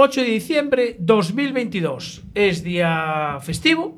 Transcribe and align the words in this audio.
8 0.00 0.20
de 0.20 0.26
diciembre 0.28 0.96
2022. 1.00 2.22
Es 2.32 2.62
día 2.62 3.38
festivo, 3.42 3.96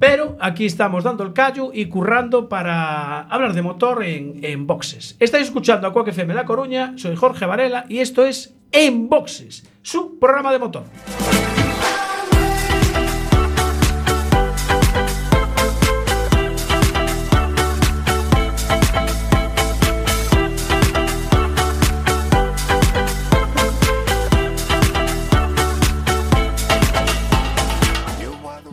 pero 0.00 0.38
aquí 0.40 0.64
estamos 0.64 1.04
dando 1.04 1.22
el 1.22 1.34
callo 1.34 1.70
y 1.70 1.84
currando 1.90 2.48
para 2.48 3.20
hablar 3.24 3.52
de 3.52 3.60
motor 3.60 4.02
en, 4.04 4.42
en 4.42 4.66
boxes. 4.66 5.16
Estáis 5.20 5.48
escuchando 5.48 5.86
a 5.86 5.92
Cuac 5.92 6.08
FM 6.08 6.32
La 6.32 6.46
Coruña, 6.46 6.94
soy 6.96 7.14
Jorge 7.14 7.44
Varela 7.44 7.84
y 7.90 7.98
esto 7.98 8.24
es 8.24 8.56
En 8.72 9.10
Boxes, 9.10 9.68
su 9.82 10.18
programa 10.18 10.50
de 10.50 10.60
motor. 10.60 10.84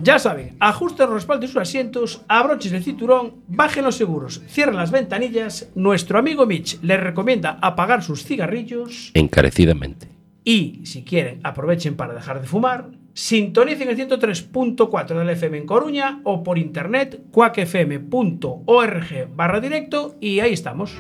Ya 0.06 0.20
saben, 0.20 0.56
ajusten 0.60 1.08
los 1.08 1.16
respaldos 1.16 1.42
de 1.42 1.48
sus 1.48 1.60
asientos, 1.64 2.22
abrochen 2.28 2.76
el 2.76 2.84
cinturón, 2.84 3.38
bajen 3.48 3.84
los 3.84 3.96
seguros, 3.96 4.40
cierren 4.48 4.76
las 4.76 4.92
ventanillas. 4.92 5.72
Nuestro 5.74 6.20
amigo 6.20 6.46
Mitch 6.46 6.80
les 6.84 7.00
recomienda 7.00 7.58
apagar 7.60 8.04
sus 8.04 8.24
cigarrillos 8.24 9.10
Encarecidamente. 9.16 10.08
y, 10.44 10.82
si 10.86 11.04
quieren, 11.04 11.40
aprovechen 11.44 11.96
para 11.96 12.14
dejar 12.14 12.40
de 12.40 12.46
fumar. 12.46 12.92
Sintonicen 13.14 13.90
el 13.90 13.98
103.4 13.98 15.18
del 15.18 15.30
FM 15.32 15.58
en 15.58 15.66
Coruña 15.66 16.20
o 16.24 16.44
por 16.44 16.60
internet 16.60 17.22
cuacfm.org 17.32 19.08
barra 19.36 19.60
directo 19.60 20.18
y 20.22 20.40
ahí 20.40 20.54
estamos. 20.54 20.94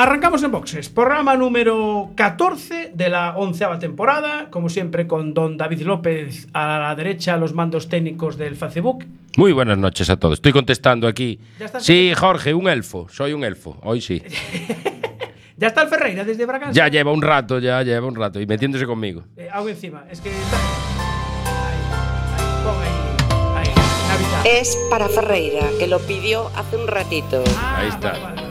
Arrancamos 0.00 0.42
en 0.42 0.50
boxes, 0.50 0.88
programa 0.88 1.36
número 1.36 2.12
14 2.14 2.92
de 2.94 3.10
la 3.10 3.36
onceava 3.36 3.78
temporada, 3.78 4.48
como 4.48 4.70
siempre 4.70 5.06
con 5.06 5.34
don 5.34 5.58
David 5.58 5.82
López 5.82 6.48
a 6.54 6.78
la 6.78 6.94
derecha, 6.94 7.36
los 7.36 7.52
mandos 7.52 7.90
técnicos 7.90 8.38
del 8.38 8.56
Facebook. 8.56 9.04
Muy 9.36 9.52
buenas 9.52 9.76
noches 9.76 10.08
a 10.08 10.16
todos. 10.16 10.38
Estoy 10.38 10.52
contestando 10.52 11.06
aquí. 11.06 11.38
Ya 11.58 11.66
está. 11.66 11.80
Sí, 11.80 12.14
Jorge, 12.16 12.54
un 12.54 12.70
elfo. 12.70 13.08
Soy 13.10 13.34
un 13.34 13.44
elfo. 13.44 13.78
Hoy 13.82 14.00
sí. 14.00 14.22
Ya 15.58 15.66
está 15.66 15.82
el 15.82 15.88
Ferreira 15.90 16.24
desde 16.24 16.46
Braganza. 16.46 16.72
Ya 16.72 16.88
lleva 16.88 17.12
un 17.12 17.20
rato, 17.20 17.58
ya 17.58 17.82
lleva 17.82 18.06
un 18.06 18.16
rato. 18.16 18.40
Y 18.40 18.46
metiéndose 18.46 18.86
conmigo. 18.86 19.24
Eh, 19.36 19.50
algo 19.52 19.68
encima, 19.68 20.06
es 20.10 20.22
que 20.22 20.30
está... 20.30 20.56
Ahí, 21.44 21.76
ahí, 22.38 22.64
pon 22.64 23.56
ahí, 23.58 23.68
ahí, 23.68 23.74
Navidad. 24.08 24.46
Es 24.46 24.78
para 24.88 25.10
Ferreira, 25.10 25.66
que 25.78 25.86
lo 25.86 25.98
pidió 25.98 26.50
hace 26.56 26.78
un 26.78 26.86
ratito. 26.86 27.44
Ah, 27.58 27.80
ahí 27.80 27.88
está. 27.88 28.12
vale, 28.12 28.24
vale. 28.24 28.49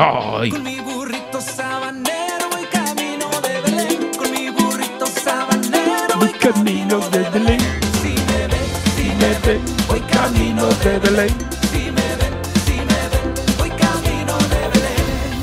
¡Ay! 0.00 0.50
Con 0.50 0.62
mi 0.62 0.78
burrito 0.78 1.40
sabanero 1.40 2.48
voy 2.52 2.64
camino 2.66 3.28
de 3.42 3.60
Belén. 3.62 4.10
Con 4.16 4.30
mi 4.30 4.48
burrito 4.48 5.06
sabanero 5.06 6.16
voy 6.18 6.30
camino 6.34 7.00
de 7.10 7.18
Belén. 7.30 7.60
Si 8.00 8.10
me 8.10 8.46
ven, 8.46 8.66
si 8.94 9.04
me 9.16 9.38
ven, 9.44 9.60
voy 9.88 10.00
camino 10.00 10.66
de 10.66 10.98
Belén. 11.00 11.34
Si 11.72 11.90
me 11.90 12.08
ven, 12.20 12.34
si 12.64 12.74
me 12.74 13.00
ven, 13.10 13.34
voy 13.58 13.70
camino 13.70 14.38
de 14.38 14.68
Belén. 14.72 15.42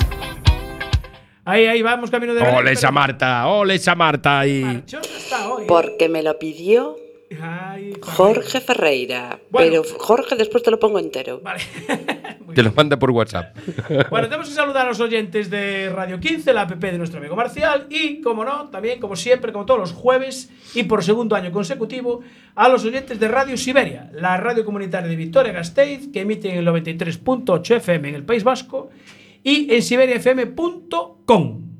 Ahí, 1.43 1.65
ahí, 1.67 1.81
vamos 1.81 2.09
camino 2.09 2.33
de 2.33 2.39
Belén, 2.39 2.55
¡Ole 2.55 2.71
esa 2.71 2.91
Marta! 2.91 3.47
¡Ole 3.47 3.75
esa 3.75 3.93
Marta! 3.93 4.39
ahí! 4.39 4.63
Marchosa 4.63 5.17
está 5.17 5.49
hoy. 5.49 5.63
¿eh? 5.63 5.65
Porque 5.67 6.07
me 6.07 6.23
lo 6.23 6.39
pidió 6.39 6.95
Ay, 7.41 7.93
Jorge 8.01 8.61
Ferreira. 8.61 9.39
Bueno. 9.49 9.81
Pero 9.81 9.97
Jorge 9.97 10.35
después 10.35 10.63
te 10.63 10.71
lo 10.71 10.79
pongo 10.79 10.99
entero. 10.99 11.41
Vale. 11.41 11.61
Te 12.53 12.63
lo 12.63 12.71
manda 12.71 12.97
por 12.97 13.11
WhatsApp. 13.11 13.55
Bueno, 14.09 14.27
tenemos 14.27 14.47
que 14.47 14.55
saludar 14.55 14.85
a 14.85 14.89
los 14.89 14.99
oyentes 15.01 15.49
de 15.49 15.89
Radio 15.89 16.19
15, 16.19 16.53
la 16.53 16.61
app 16.61 16.71
de 16.75 16.97
nuestro 16.97 17.19
amigo 17.19 17.35
Marcial, 17.35 17.87
y, 17.89 18.21
como 18.21 18.45
no, 18.45 18.69
también, 18.69 18.99
como 18.99 19.15
siempre, 19.15 19.51
como 19.51 19.65
todos 19.65 19.79
los 19.79 19.91
jueves 19.91 20.49
y 20.73 20.83
por 20.83 21.03
segundo 21.03 21.35
año 21.35 21.51
consecutivo, 21.51 22.21
a 22.55 22.69
los 22.69 22.85
oyentes 22.85 23.19
de 23.19 23.27
Radio 23.27 23.57
Siberia, 23.57 24.09
la 24.13 24.37
radio 24.37 24.63
comunitaria 24.63 25.09
de 25.09 25.15
Victoria-Gasteiz, 25.17 26.11
que 26.13 26.21
emite 26.21 26.49
en 26.49 26.59
el 26.59 26.67
93.8 26.67 27.77
FM 27.77 28.09
en 28.09 28.15
el 28.15 28.23
País 28.23 28.43
Vasco 28.43 28.89
y 29.43 29.73
en 29.73 29.81
siberiafm.com. 29.81 31.74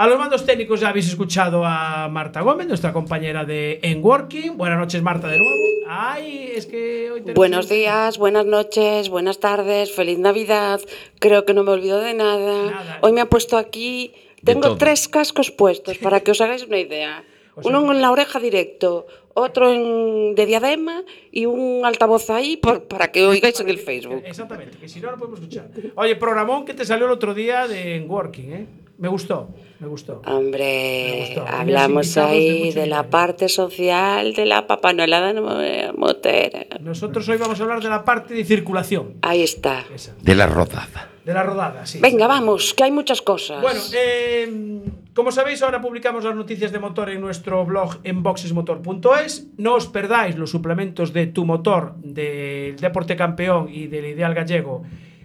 A 0.00 0.06
los 0.06 0.16
mandos 0.16 0.46
técnicos 0.46 0.78
ya 0.78 0.90
habéis 0.90 1.08
escuchado 1.08 1.64
a 1.64 2.06
Marta 2.08 2.40
Gómez, 2.42 2.68
nuestra 2.68 2.92
compañera 2.92 3.44
de 3.44 3.80
En 3.82 4.00
Working. 4.04 4.56
Buenas 4.56 4.78
noches, 4.78 5.02
Marta, 5.02 5.26
de 5.26 5.38
nuevo. 5.38 5.52
Ay, 5.88 6.52
es 6.54 6.66
que 6.66 7.10
hoy 7.10 7.18
tenemos 7.22 7.34
Buenos 7.34 7.68
días, 7.68 8.16
buenas 8.16 8.46
noches, 8.46 9.08
buenas 9.08 9.40
tardes, 9.40 9.90
feliz 9.92 10.16
Navidad. 10.20 10.80
Creo 11.18 11.44
que 11.44 11.52
no 11.52 11.64
me 11.64 11.72
olvido 11.72 11.98
de 11.98 12.14
nada. 12.14 12.70
Nada. 12.70 12.98
Hoy 13.02 13.10
me 13.10 13.20
ha 13.22 13.26
puesto 13.26 13.56
aquí. 13.56 14.12
Tengo 14.44 14.76
tres 14.76 15.08
cascos 15.08 15.50
puestos 15.50 15.98
para 15.98 16.20
que 16.20 16.30
os 16.30 16.40
hagáis 16.40 16.62
una 16.64 16.78
idea. 16.78 17.24
O 17.58 17.62
sea 17.62 17.76
Uno 17.76 17.90
en 17.90 18.00
la 18.00 18.12
oreja 18.12 18.38
directo, 18.38 19.08
otro 19.34 19.72
en, 19.72 20.36
de 20.36 20.46
diadema 20.46 21.02
y 21.32 21.46
un 21.46 21.84
altavoz 21.84 22.30
ahí 22.30 22.56
por- 22.56 22.84
para 22.84 23.10
que 23.10 23.26
oigáis 23.26 23.58
en 23.58 23.68
el 23.68 23.78
Facebook. 23.78 24.22
Exactamente, 24.24 24.78
que 24.78 24.88
si 24.88 25.00
no, 25.00 25.10
no 25.10 25.18
podemos 25.18 25.40
escuchar. 25.40 25.66
Oye, 25.96 26.14
programón 26.14 26.64
que 26.64 26.72
te 26.72 26.84
salió 26.84 27.06
el 27.06 27.10
otro 27.10 27.34
día 27.34 27.66
de 27.66 27.96
En 27.96 28.08
Working, 28.08 28.52
¿eh? 28.52 28.66
Me 28.98 29.06
gustó, 29.08 29.48
me 29.78 29.86
gustó. 29.86 30.20
Me 30.26 30.32
Hombre, 30.32 31.26
gustó. 31.36 31.46
Hablamos 31.48 32.12
de 32.14 32.20
ahí 32.20 32.72
de 32.72 32.86
la 32.86 33.08
parte 33.08 33.48
social 33.48 34.34
de 34.34 34.44
la 34.44 34.66
papanolada 34.66 35.32
mo- 35.40 35.92
motera. 35.96 36.66
Nosotros 36.80 37.28
hoy 37.28 37.36
vamos 37.38 37.60
a 37.60 37.62
hablar 37.62 37.80
de 37.80 37.88
la 37.88 38.04
parte 38.04 38.34
de 38.34 38.44
circulación. 38.44 39.14
Ahí 39.22 39.42
está. 39.42 39.84
Esa, 39.94 40.14
De 40.20 40.34
la 40.34 40.46
rodada. 40.46 41.10
de 41.24 41.32
la 41.32 41.44
rodada, 41.44 41.86
sí. 41.86 42.00
Venga, 42.00 42.26
vamos, 42.26 42.74
que 42.74 42.82
hay 42.84 42.90
muchas 42.90 43.22
cosas. 43.22 43.62
Bueno, 43.62 43.80
eh, 43.94 44.80
como 45.14 45.30
sabéis, 45.30 45.62
ahora 45.62 45.80
publicamos 45.80 46.24
las 46.24 46.34
noticias 46.34 46.72
de 46.72 46.80
motor 46.80 47.10
en 47.10 47.20
nuestro 47.20 47.64
blog 47.64 47.98
en 48.02 48.22
boxesmotor.es. 48.24 49.46
No 49.58 49.74
os 49.74 49.86
perdáis 49.86 50.36
los 50.36 50.50
suplementos 50.50 51.12
de 51.12 51.26
Tu 51.28 51.44
Motor, 51.44 51.94
del 52.02 52.74
Deporte 52.76 53.14
Campeón 53.14 53.68
y 53.72 53.86
del 53.86 54.06
Ideal 54.06 54.34
Gallego 54.34 54.82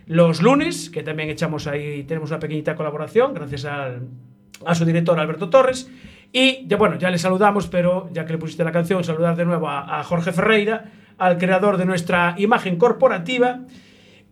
los 0.07 0.41
lunes, 0.41 0.89
que 0.89 1.03
también 1.03 1.29
echamos 1.29 1.67
ahí, 1.67 2.03
tenemos 2.03 2.29
una 2.31 2.39
pequeñita 2.39 2.75
colaboración, 2.75 3.33
gracias 3.33 3.65
al- 3.65 4.01
a 4.65 4.75
su 4.75 4.85
director 4.85 5.19
Alberto 5.19 5.49
Torres. 5.49 5.89
Y 6.31 6.65
ya, 6.67 6.77
bueno, 6.77 6.97
ya 6.97 7.09
le 7.09 7.17
saludamos, 7.17 7.67
pero 7.67 8.09
ya 8.11 8.25
que 8.25 8.33
le 8.33 8.39
pusiste 8.39 8.63
la 8.63 8.71
canción, 8.71 9.03
saludar 9.03 9.35
de 9.35 9.45
nuevo 9.45 9.67
a, 9.69 9.99
a 9.99 10.03
Jorge 10.03 10.31
Ferreira, 10.31 10.85
al 11.17 11.37
creador 11.37 11.77
de 11.77 11.85
nuestra 11.85 12.33
imagen 12.37 12.77
corporativa 12.77 13.59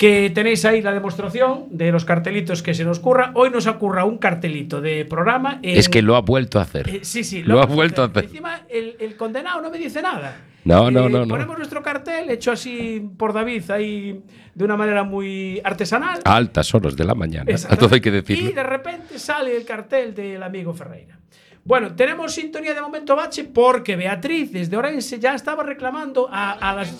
que 0.02 0.32
tenéis 0.34 0.66
ahí 0.66 0.82
la 0.82 0.94
demostración 0.94 1.66
de 1.70 1.92
los 1.92 2.06
cartelitos 2.06 2.64
que 2.64 2.74
se 2.74 2.84
nos 2.84 2.98
curra. 3.00 3.30
Hoy 3.36 3.52
nos 3.52 3.68
ocurra 3.68 4.04
un 4.04 4.18
cartelito 4.18 4.82
de 4.82 5.06
programa. 5.06 5.60
en- 5.62 5.78
Es 5.78 5.90
que 5.90 6.02
lo 6.02 6.16
ha 6.16 6.22
vuelto 6.22 6.58
a 6.58 6.64
hacer. 6.64 6.90
eh, 6.90 7.00
sí, 7.04 7.24
sí, 7.24 7.44
Lo 7.44 7.60
ha 7.60 7.66
hemos 7.66 7.76
vuelto 7.76 8.02
a 8.02 8.06
hacer. 8.06 8.24
Encima, 8.24 8.62
el, 8.68 8.96
el 9.00 9.16
condenado 9.16 9.62
no 9.62 9.70
me 9.70 9.78
dice 9.78 10.02
nada. 10.02 10.38
Eh, 10.40 10.62
No, 10.64 10.90
no, 10.90 11.08
no, 11.08 11.20
no. 11.24 11.28
Ponemos 11.28 11.56
nuestro 11.56 11.84
cartel 11.84 12.32
hecho 12.32 12.52
así 12.52 13.08
por 13.16 13.32
David, 13.32 13.70
ahí 13.70 14.24
de 14.56 14.66
una 14.66 14.76
manera 14.76 15.04
muy 15.04 15.62
artesanal. 15.64 16.20
A 16.26 16.36
altas 16.36 16.74
horas 16.74 16.96
de 16.98 17.04
la 17.04 17.14
mañana. 17.14 17.52
Todo 17.80 17.94
hay 17.94 18.02
que 18.02 18.10
Y 18.10 18.12
decirlo. 18.14 18.52
de 18.56 18.64
repente 18.64 19.20
sale 19.20 19.56
el 19.56 19.66
cartel 19.66 20.16
del 20.16 20.42
amigo 20.42 20.74
Ferreira. 20.74 21.20
Bueno, 21.64 21.96
tenemos 21.96 22.34
sintonía 22.34 22.74
de 22.74 22.82
momento 22.82 23.16
bache 23.16 23.44
porque 23.44 23.96
Beatriz 23.96 24.52
desde 24.52 24.78
Orense 24.78 25.20
ya 25.20 25.36
estaba 25.36 25.64
reclamando 25.64 26.28
a, 26.32 26.52
a 26.54 26.74
las- 26.76 26.92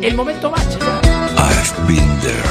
el 0.00 0.14
momento 0.14 0.50
bache. 0.50 0.78
I've 1.36 1.86
been 1.86 2.20
there. 2.20 2.42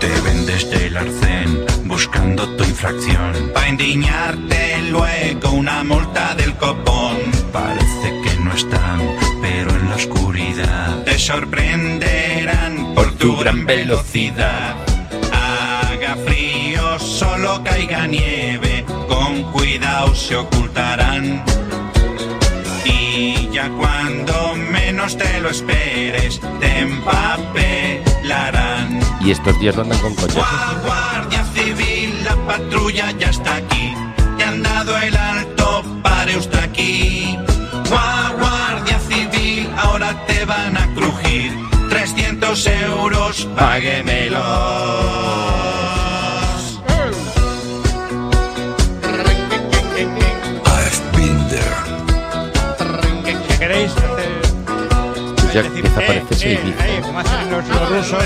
Te 0.00 0.20
vendes 0.22 0.68
del 0.68 0.96
arcén 0.96 1.64
buscando 1.84 2.48
tu 2.56 2.64
infracción. 2.64 3.50
Pa' 3.54 3.68
indignarte 3.68 4.82
luego 4.90 5.50
una 5.52 5.84
multa 5.84 6.34
del 6.34 6.54
copón. 6.56 7.16
Parece 7.52 8.08
que 8.24 8.40
no 8.42 8.52
están, 8.52 9.00
pero 9.40 9.70
en 9.70 9.88
la 9.90 9.94
oscuridad 9.94 11.04
te 11.04 11.16
sorprenderán 11.18 12.94
por 12.96 13.12
tu 13.16 13.36
gran 13.36 13.64
velocidad. 13.64 14.74
Haga 15.32 16.16
frío, 16.26 16.98
solo 16.98 17.62
caiga 17.62 18.06
nieve, 18.08 18.71
cuidado 20.02 20.14
se 20.14 20.36
ocultarán. 20.36 21.44
Y 22.84 23.48
ya 23.52 23.68
cuando 23.70 24.54
menos 24.70 25.16
te 25.16 25.40
lo 25.40 25.48
esperes, 25.50 26.40
te 26.60 26.78
empapelarán. 26.80 27.80
Y 29.20 29.30
estos 29.30 29.58
días 29.60 29.76
andan 29.78 29.98
con 30.00 30.14
coches. 30.14 30.34
Gua- 30.36 30.76
Guardia 30.84 31.44
Civil, 31.54 32.24
la 32.24 32.34
patrulla 32.46 33.10
ya 33.12 33.28
está 33.30 33.56
aquí. 33.56 33.94
Te 34.38 34.44
han 34.44 34.62
dado 34.62 34.96
el 34.98 35.16
alto, 35.16 35.84
pare 36.02 36.36
usted 36.36 36.58
aquí. 36.58 37.38
Gua- 37.88 38.32
Guardia 38.38 38.98
Civil, 39.08 39.68
ahora 39.76 40.14
te 40.26 40.44
van 40.44 40.76
a 40.76 40.92
crujir. 40.94 41.52
300 41.90 42.66
euros, 42.66 43.46
páguemelos. 43.56 45.41
Pues 55.52 55.64
ya 55.64 55.70
empieza 55.70 56.00
a 56.00 56.02
eh, 56.02 56.06
parecerse 56.06 56.52
eh, 56.52 56.60
Ibiza. 56.62 56.88
eh, 56.88 57.00
como 57.02 57.18
hacen 57.18 57.50
los, 57.50 57.68
los 57.68 57.88
rusos. 57.90 58.24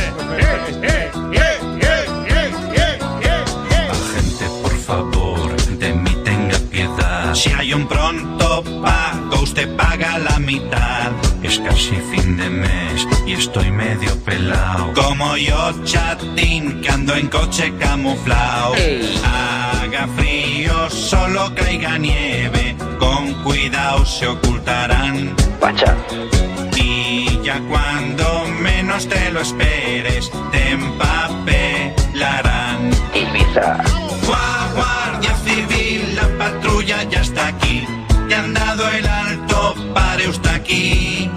Gente, 4.14 4.44
por 4.62 4.78
favor, 4.78 5.56
de 5.56 5.92
mí 5.92 6.16
tenga 6.24 6.58
piedad. 6.70 7.34
Si 7.34 7.50
hay 7.50 7.74
un 7.74 7.88
pronto 7.88 8.62
pago, 8.80 9.42
usted 9.42 9.74
paga 9.76 10.18
la 10.18 10.38
mitad. 10.38 11.10
Es 11.42 11.58
casi 11.58 11.96
fin 12.12 12.36
de 12.36 12.48
mes 12.48 13.08
y 13.26 13.32
estoy 13.32 13.72
medio 13.72 14.16
pelado. 14.24 14.92
Como 14.94 15.36
yo, 15.36 15.72
chatín, 15.84 16.80
que 16.80 16.88
ando 16.90 17.16
en 17.16 17.26
coche 17.26 17.72
camuflado. 17.80 18.74
Haga 19.24 20.06
frío, 20.16 20.88
solo 20.90 21.52
caiga 21.56 21.98
nieve. 21.98 22.76
Con 23.00 23.34
cuidado 23.42 24.04
se 24.06 24.28
ocultarán. 24.28 25.34
Y 26.32 26.35
ya 27.46 27.60
cuando 27.68 28.44
menos 28.60 29.06
te 29.08 29.30
lo 29.30 29.40
esperes, 29.40 30.30
te 30.50 30.70
empapelarán. 30.72 32.10
Gua- 34.26 34.72
Guardia 34.74 35.34
Civil, 35.44 36.16
la 36.16 36.26
patrulla 36.38 37.04
ya 37.04 37.20
está 37.20 37.46
aquí. 37.48 37.86
Te 38.28 38.34
han 38.34 38.52
dado 38.52 38.88
el 38.90 39.06
alto, 39.06 39.74
pare 39.94 40.28
usted 40.28 40.50
aquí. 40.50 41.30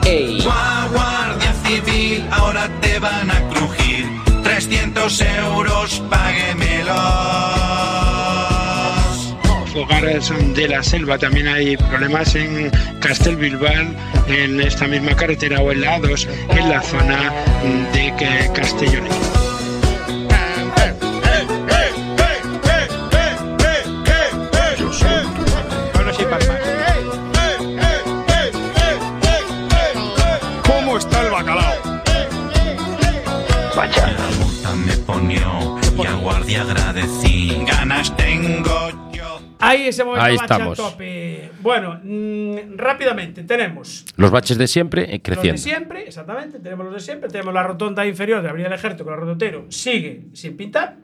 Gua- 0.44 0.88
Guardia 0.92 1.54
Civil, 1.64 2.28
ahora 2.32 2.68
te 2.82 2.98
van 2.98 3.30
a 3.30 3.40
crujir. 3.50 4.08
300 4.44 5.22
euros, 5.22 6.02
páguemelos. 6.10 7.69
Hogares 9.80 10.30
de 10.56 10.68
la 10.68 10.84
selva 10.84 11.18
también 11.18 11.48
hay 11.48 11.78
problemas 11.78 12.36
en 12.36 12.70
Castelbilbao, 13.00 13.96
en 14.28 14.60
esta 14.60 14.88
misma 14.88 15.16
carretera 15.16 15.62
o 15.62 15.72
en 15.72 15.80
la 15.82 15.98
A2, 15.98 16.28
en 16.50 16.70
la 16.70 16.82
zona 16.82 17.32
de 17.94 18.14
palmas. 26.30 26.60
¿Cómo 30.68 30.98
está 30.98 31.22
el 31.22 31.32
bacalao? 31.32 31.80
La 33.76 34.30
multa 34.44 34.76
me 34.76 34.94
ponió 34.98 35.80
y 35.98 36.06
al 36.06 36.18
guardia 36.18 36.62
agradecí. 36.64 37.64
Ganas 37.66 38.16
tengo. 38.18 38.69
Ahí 39.60 39.88
ese 39.88 40.04
momento 40.04 40.24
Ahí 40.26 40.38
bache 40.38 40.54
a 40.54 40.56
estamos. 40.58 40.78
tope. 40.78 41.52
Bueno, 41.62 42.00
mm, 42.04 42.78
rápidamente 42.78 43.44
tenemos 43.44 44.06
Los 44.16 44.32
baches 44.32 44.58
de 44.58 44.68
siempre 44.68 45.04
eh, 45.04 45.06
los 45.06 45.12
de 45.14 45.22
creciendo. 45.22 45.62
siempre, 45.62 46.08
exactamente, 46.08 46.60
tenemos 46.60 46.86
los 46.86 46.94
de 46.96 47.00
siempre, 47.02 47.30
tenemos 47.30 47.54
la 47.54 47.64
rotonda 47.64 48.06
inferior 48.06 48.38
de 48.40 48.44
la 48.46 48.50
Avenida 48.52 48.70
del 48.70 48.78
Ejército 48.80 49.04
con 49.04 49.14
el 49.14 49.20
rototero, 49.20 49.66
sigue 49.70 50.24
sin 50.34 50.56
pintar. 50.56 50.98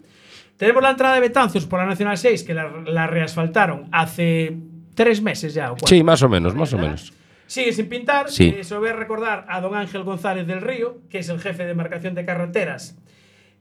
Tenemos 0.58 0.82
la 0.82 0.92
entrada 0.92 1.16
de 1.16 1.22
Betanzos 1.22 1.66
por 1.66 1.80
la 1.80 1.86
Nacional 1.86 2.18
6, 2.18 2.44
que 2.44 2.54
la, 2.54 2.70
la 2.86 3.08
reasfaltaron 3.08 3.90
hace 3.92 4.56
tres 4.94 5.22
meses 5.22 5.54
ya. 5.54 5.74
o. 5.74 5.78
Sí, 5.86 6.02
más 6.02 6.22
o 6.24 6.30
menos, 6.30 6.56
más 6.56 6.72
o 6.74 6.78
menos. 6.78 7.12
Sigue 7.48 7.74
sin 7.74 7.90
pintar. 7.90 8.32
Sí. 8.32 8.56
Eh, 8.58 8.64
se 8.64 8.74
lo 8.74 8.80
voy 8.80 8.90
a 8.90 8.94
recordar 8.94 9.46
a 9.50 9.60
don 9.60 9.76
Ángel 9.76 10.04
González 10.04 10.48
del 10.48 10.62
Río, 10.62 11.00
que 11.10 11.20
es 11.20 11.28
el 11.30 11.40
jefe 11.42 11.66
de 11.66 11.74
marcación 11.76 12.16
de 12.16 12.24
carreteras 12.26 12.98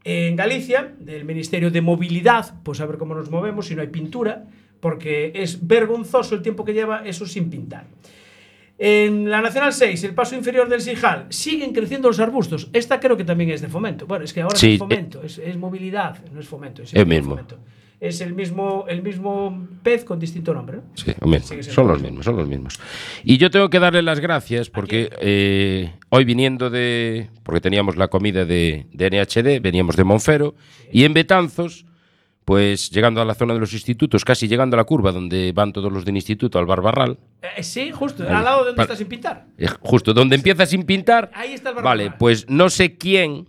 en 0.05 0.37
Galicia, 0.37 0.93
del 1.01 1.25
Ministerio 1.25 1.71
de 1.71 1.81
Movilidad, 1.81 2.55
pues 2.63 2.81
a 2.81 2.87
ver 2.87 2.97
cómo 2.99 3.15
nos 3.15 3.31
movemos 3.31 3.67
si 3.67 3.75
no 3.75 3.83
hay 3.83 3.89
pintura, 3.89 4.45
porque 4.85 5.33
es 5.35 5.67
vergonzoso 5.67 6.35
el 6.35 6.43
tiempo 6.43 6.63
que 6.63 6.75
lleva 6.75 7.07
eso 7.07 7.25
sin 7.25 7.49
pintar. 7.49 7.87
En 8.77 9.31
la 9.31 9.41
Nacional 9.41 9.73
6, 9.73 10.05
el 10.05 10.15
paso 10.15 10.35
inferior 10.37 10.69
del 10.69 10.83
Sijal, 10.83 11.25
siguen 11.31 11.73
creciendo 11.73 12.09
los 12.09 12.21
arbustos. 12.21 12.69
Esta 12.75 13.01
creo 13.01 13.17
que 13.17 13.25
también 13.25 13.49
es 13.49 13.63
de 13.63 13.69
fomento. 13.69 14.07
Bueno, 14.07 14.27
es 14.27 14.35
que 14.35 14.43
ahora 14.43 14.57
Sí, 14.59 14.75
es 14.75 14.79
fomento, 14.79 15.23
es, 15.23 15.39
es 15.39 15.57
movilidad, 15.57 16.19
no 16.31 16.39
es 16.39 16.47
fomento. 16.47 16.83
Es 16.83 16.93
El 16.93 17.07
mismo 17.07 17.17
mismo. 17.17 17.31
fomento. 17.31 17.59
Es 17.99 18.21
el 18.21 18.35
mismo, 18.35 18.85
el 18.87 19.01
mismo 19.03 19.67
pez 19.83 20.05
con 20.05 20.19
distinto 20.21 20.53
nombre. 20.53 20.77
¿no? 20.79 20.83
Sí, 20.93 21.15
siendo 21.15 21.63
son 21.63 21.87
lo 21.87 21.93
los 21.95 22.03
mismo. 22.03 22.11
mismos, 22.19 22.25
son 22.27 22.37
los 22.37 22.47
mismos. 22.49 22.79
Y 23.25 23.39
yo 23.39 23.51
tengo 23.51 23.71
que 23.71 23.79
darle 23.79 24.03
las 24.03 24.21
gracias 24.21 24.69
porque 24.69 25.09
eh, 25.19 25.93
hoy 26.11 26.27
viniendo 26.27 26.69
de. 26.69 27.31
Porque 27.43 27.63
teníamos 27.63 27.97
la 27.97 28.09
comida 28.09 28.45
de, 28.45 28.85
de 28.93 29.09
NHD, 29.09 29.63
veníamos 29.63 29.97
de 29.97 30.05
Monfero, 30.05 30.55
y 30.93 31.05
en 31.05 31.15
Betanzos, 31.15 31.87
pues 32.45 32.91
llegando 32.91 33.23
a 33.23 33.25
la 33.25 33.35
zona 33.35 33.55
de 33.55 33.61
los 33.61 33.73
institutos, 33.73 34.25
casi 34.25 34.47
llegando 34.49 34.77
a 34.77 34.79
la 34.79 34.85
curva 34.85 35.13
donde 35.13 35.53
van 35.53 35.73
todos 35.73 35.91
los 35.93 36.05
del 36.05 36.17
instituto 36.17 36.59
al 36.59 36.67
Barbarral, 36.67 37.19
Eh, 37.57 37.63
sí, 37.63 37.91
justo, 37.91 38.23
Ahí. 38.25 38.29
al 38.35 38.45
lado 38.45 38.61
de 38.61 38.67
donde 38.69 38.83
está 38.83 38.97
sin 38.97 39.07
pintar. 39.09 39.47
eh, 39.59 39.67
justo 39.81 40.13
donde 40.13 40.37
empieza 40.37 40.67
sin 40.67 40.83
pintar. 40.85 41.31
Ahí 41.35 41.53
está 41.55 41.71
el 41.71 41.77
Vale, 41.77 42.05
Barbarral. 42.05 42.19
pues 42.19 42.47
no 42.49 42.69
sé 42.71 42.97
quién, 42.99 43.49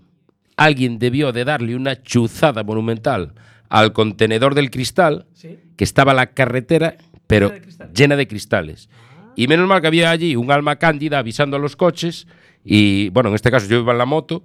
alguien 0.57 0.97
debió 1.00 1.31
de 1.33 1.44
darle 1.44 1.75
una 1.75 2.01
chuzada 2.01 2.63
monumental 2.63 3.33
al 3.68 3.92
contenedor 3.94 4.56
del 4.56 4.69
cristal 4.71 5.25
Sí. 5.33 5.57
que 5.75 5.83
estaba 5.83 6.13
la 6.13 6.27
carretera, 6.27 6.95
pero 7.27 7.48
Llena 7.50 7.56
de 7.56 7.62
cristales. 7.65 7.94
llena 7.98 8.15
de 8.15 8.27
cristales. 8.27 8.89
Y 9.36 9.48
menos 9.50 9.68
mal 9.68 9.81
que 9.81 9.88
había 9.88 10.12
allí 10.12 10.38
un 10.38 10.50
alma 10.51 10.77
cándida 10.77 11.19
avisando 11.19 11.57
a 11.57 11.59
los 11.59 11.75
coches 11.75 12.27
y, 12.63 13.10
bueno, 13.10 13.27
en 13.29 13.36
este 13.36 13.51
caso 13.51 13.67
yo 13.67 13.79
iba 13.79 13.91
en 13.91 13.98
la 13.98 14.05
moto, 14.05 14.43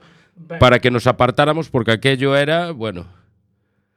para 0.59 0.81
que 0.81 0.91
nos 0.91 1.07
apartáramos 1.07 1.69
porque 1.71 1.93
aquello 1.93 2.35
era, 2.37 2.73
bueno, 2.73 3.07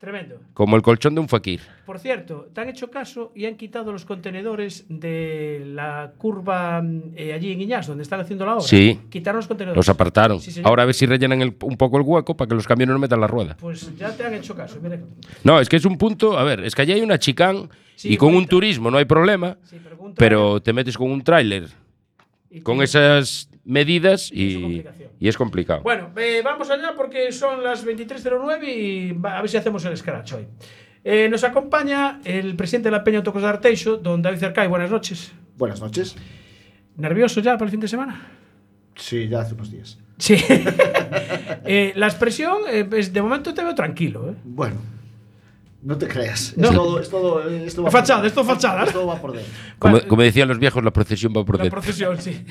Tremendo. 0.04 0.36
como 0.54 0.76
el 0.76 0.82
colchón 0.82 1.16
de 1.16 1.22
un 1.22 1.30
fakir. 1.30 1.62
Por 1.86 1.98
cierto, 1.98 2.50
te 2.54 2.60
han 2.60 2.68
hecho 2.68 2.92
caso 2.92 3.32
y 3.34 3.46
han 3.46 3.56
quitado 3.56 3.94
los 3.94 4.04
contenedores 4.04 4.84
de 4.90 5.64
la 5.66 6.12
curva 6.18 6.84
eh, 7.16 7.32
allí 7.32 7.54
en 7.54 7.62
Iñás, 7.62 7.88
donde 7.88 8.04
están 8.04 8.20
haciendo 8.20 8.46
la 8.46 8.56
obra. 8.56 8.64
Sí. 8.68 9.00
Quitaron 9.10 9.38
los 9.38 9.48
contenedores. 9.48 9.78
Los 9.78 9.88
apartaron. 9.88 10.42
Sí. 10.42 10.60
Ahora 10.66 10.84
a 10.84 10.86
ver 10.88 10.94
si 10.96 11.06
rellenan 11.06 11.42
el- 11.42 11.56
un 11.62 11.78
poco 11.78 11.96
el 11.98 12.04
hueco 12.04 12.36
para 12.36 12.50
que 12.50 12.56
los 12.56 12.68
camiones 12.68 12.92
no 12.92 13.00
metan 13.00 13.22
la 13.22 13.28
rueda. 13.28 13.56
Pues 13.58 13.96
ya 13.98 14.12
te 14.14 14.26
han 14.26 14.34
hecho 14.34 14.54
caso. 14.56 14.78
mira. 14.84 15.00
No, 15.46 15.62
es 15.62 15.70
que 15.70 15.78
es 15.78 15.86
un 15.86 15.98
punto, 15.98 16.38
a 16.38 16.44
ver, 16.44 16.66
es 16.66 16.76
que 16.76 16.82
allí 16.82 16.92
hay 16.92 17.02
una 17.02 17.18
chicán 17.18 17.70
Sí, 17.96 18.12
y 18.14 18.18
con 18.18 18.36
un 18.36 18.46
turismo 18.46 18.92
no 18.92 18.98
hay 18.98 19.06
problema, 19.06 19.56
Sí, 19.64 19.78
pregunta- 19.78 20.16
pero 20.18 20.62
te 20.62 20.74
metes 20.74 20.98
con 20.98 21.10
un 21.12 21.24
tráiler 21.24 21.70
con 22.64 22.82
esas 22.84 23.50
medidas 23.66 24.30
y, 24.32 24.84
y 25.20 25.28
es 25.28 25.38
complicado. 25.38 25.82
Bueno, 25.84 26.10
eh, 26.18 26.42
vamos 26.44 26.70
allá 26.70 26.94
porque 26.98 27.32
son 27.32 27.64
las 27.64 27.86
23.09 27.86 28.64
y 28.68 29.18
a 29.28 29.42
ver 29.42 29.50
si 29.50 29.58
hacemos 29.58 29.84
el 29.86 29.96
scratch 29.98 30.34
hoy. 30.34 30.48
Eh, 31.06 31.28
nos 31.30 31.44
acompaña 31.44 32.20
el 32.24 32.56
presidente 32.56 32.88
de 32.88 32.92
la 32.92 33.04
Peña 33.04 33.24
Tocos 33.24 33.42
de 33.42 33.48
Arteixo, 33.50 33.98
don 33.98 34.22
David 34.22 34.40
Cercay. 34.40 34.68
Buenas 34.68 34.90
noches. 34.92 35.32
Buenas 35.58 35.82
noches. 35.82 36.16
¿Nervioso 36.98 37.42
ya 37.42 37.54
para 37.54 37.66
el 37.66 37.72
fin 37.72 37.80
de 37.80 37.88
semana? 37.88 38.22
Sí, 38.96 39.28
ya 39.28 39.42
hace 39.42 39.54
unos 39.56 39.72
días. 39.72 39.98
Sí. 40.18 40.36
Eh, 41.66 41.94
la 41.96 42.08
expresión, 42.08 42.58
eh, 42.70 42.84
pues, 42.84 43.14
de 43.14 43.22
momento 43.22 43.54
te 43.54 43.64
veo 43.64 43.74
tranquilo. 43.74 44.30
¿eh? 44.30 44.36
Bueno, 44.44 44.76
no 45.82 45.98
te 45.98 46.08
creas. 46.10 46.54
No. 46.58 46.68
Es 46.70 46.76
todo, 46.76 47.00
es 47.00 47.10
todo, 47.10 47.50
eh, 47.50 47.64
esto 47.66 47.84
va 47.84 47.90
por 47.90 48.00
Fachada, 48.02 48.22
dentro. 48.22 48.42
esto 48.42 48.54
fachada. 48.54 48.84
Esto 48.84 49.08
va 49.08 49.16
por 49.22 49.32
dentro. 49.32 49.50
como, 49.80 50.02
como 50.02 50.22
decían 50.24 50.50
los 50.50 50.60
viejos, 50.60 50.84
la 50.84 50.92
procesión 50.92 51.32
va 51.36 51.46
por 51.46 51.56
La 51.58 51.64
dentro. 51.64 51.80
procesión, 51.80 52.20
sí. 52.20 52.44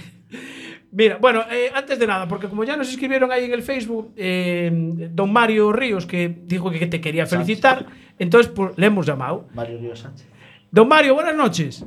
Mira, 0.92 1.16
bueno, 1.18 1.42
eh, 1.50 1.70
antes 1.74 1.98
de 1.98 2.06
nada, 2.06 2.28
porque 2.28 2.48
como 2.48 2.64
ya 2.64 2.76
nos 2.76 2.90
escribieron 2.90 3.32
ahí 3.32 3.46
en 3.46 3.52
el 3.54 3.62
Facebook, 3.62 4.12
eh, 4.14 4.70
don 5.10 5.32
Mario 5.32 5.72
Ríos, 5.72 6.04
que 6.04 6.28
dijo 6.28 6.70
que 6.70 6.86
te 6.86 7.00
quería 7.00 7.24
felicitar, 7.24 7.86
entonces 8.18 8.52
pues, 8.54 8.76
le 8.76 8.86
hemos 8.86 9.06
llamado. 9.06 9.46
Mario 9.54 9.78
Río 9.78 9.96
Sánchez. 9.96 10.28
Don 10.70 10.86
Mario, 10.86 11.14
buenas 11.14 11.34
noches. 11.34 11.84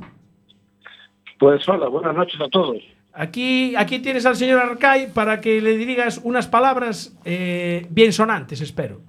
Pues 1.38 1.68
hola, 1.68 1.86
buenas 1.86 2.16
noches 2.16 2.40
a 2.40 2.48
todos. 2.48 2.82
Aquí, 3.12 3.76
aquí 3.76 4.00
tienes 4.00 4.26
al 4.26 4.34
señor 4.34 4.60
Arcay 4.60 5.12
para 5.12 5.40
que 5.40 5.62
le 5.62 5.76
digas 5.76 6.20
unas 6.24 6.48
palabras 6.48 7.16
eh, 7.24 7.86
bien 7.90 8.12
sonantes, 8.12 8.60
espero. 8.60 9.02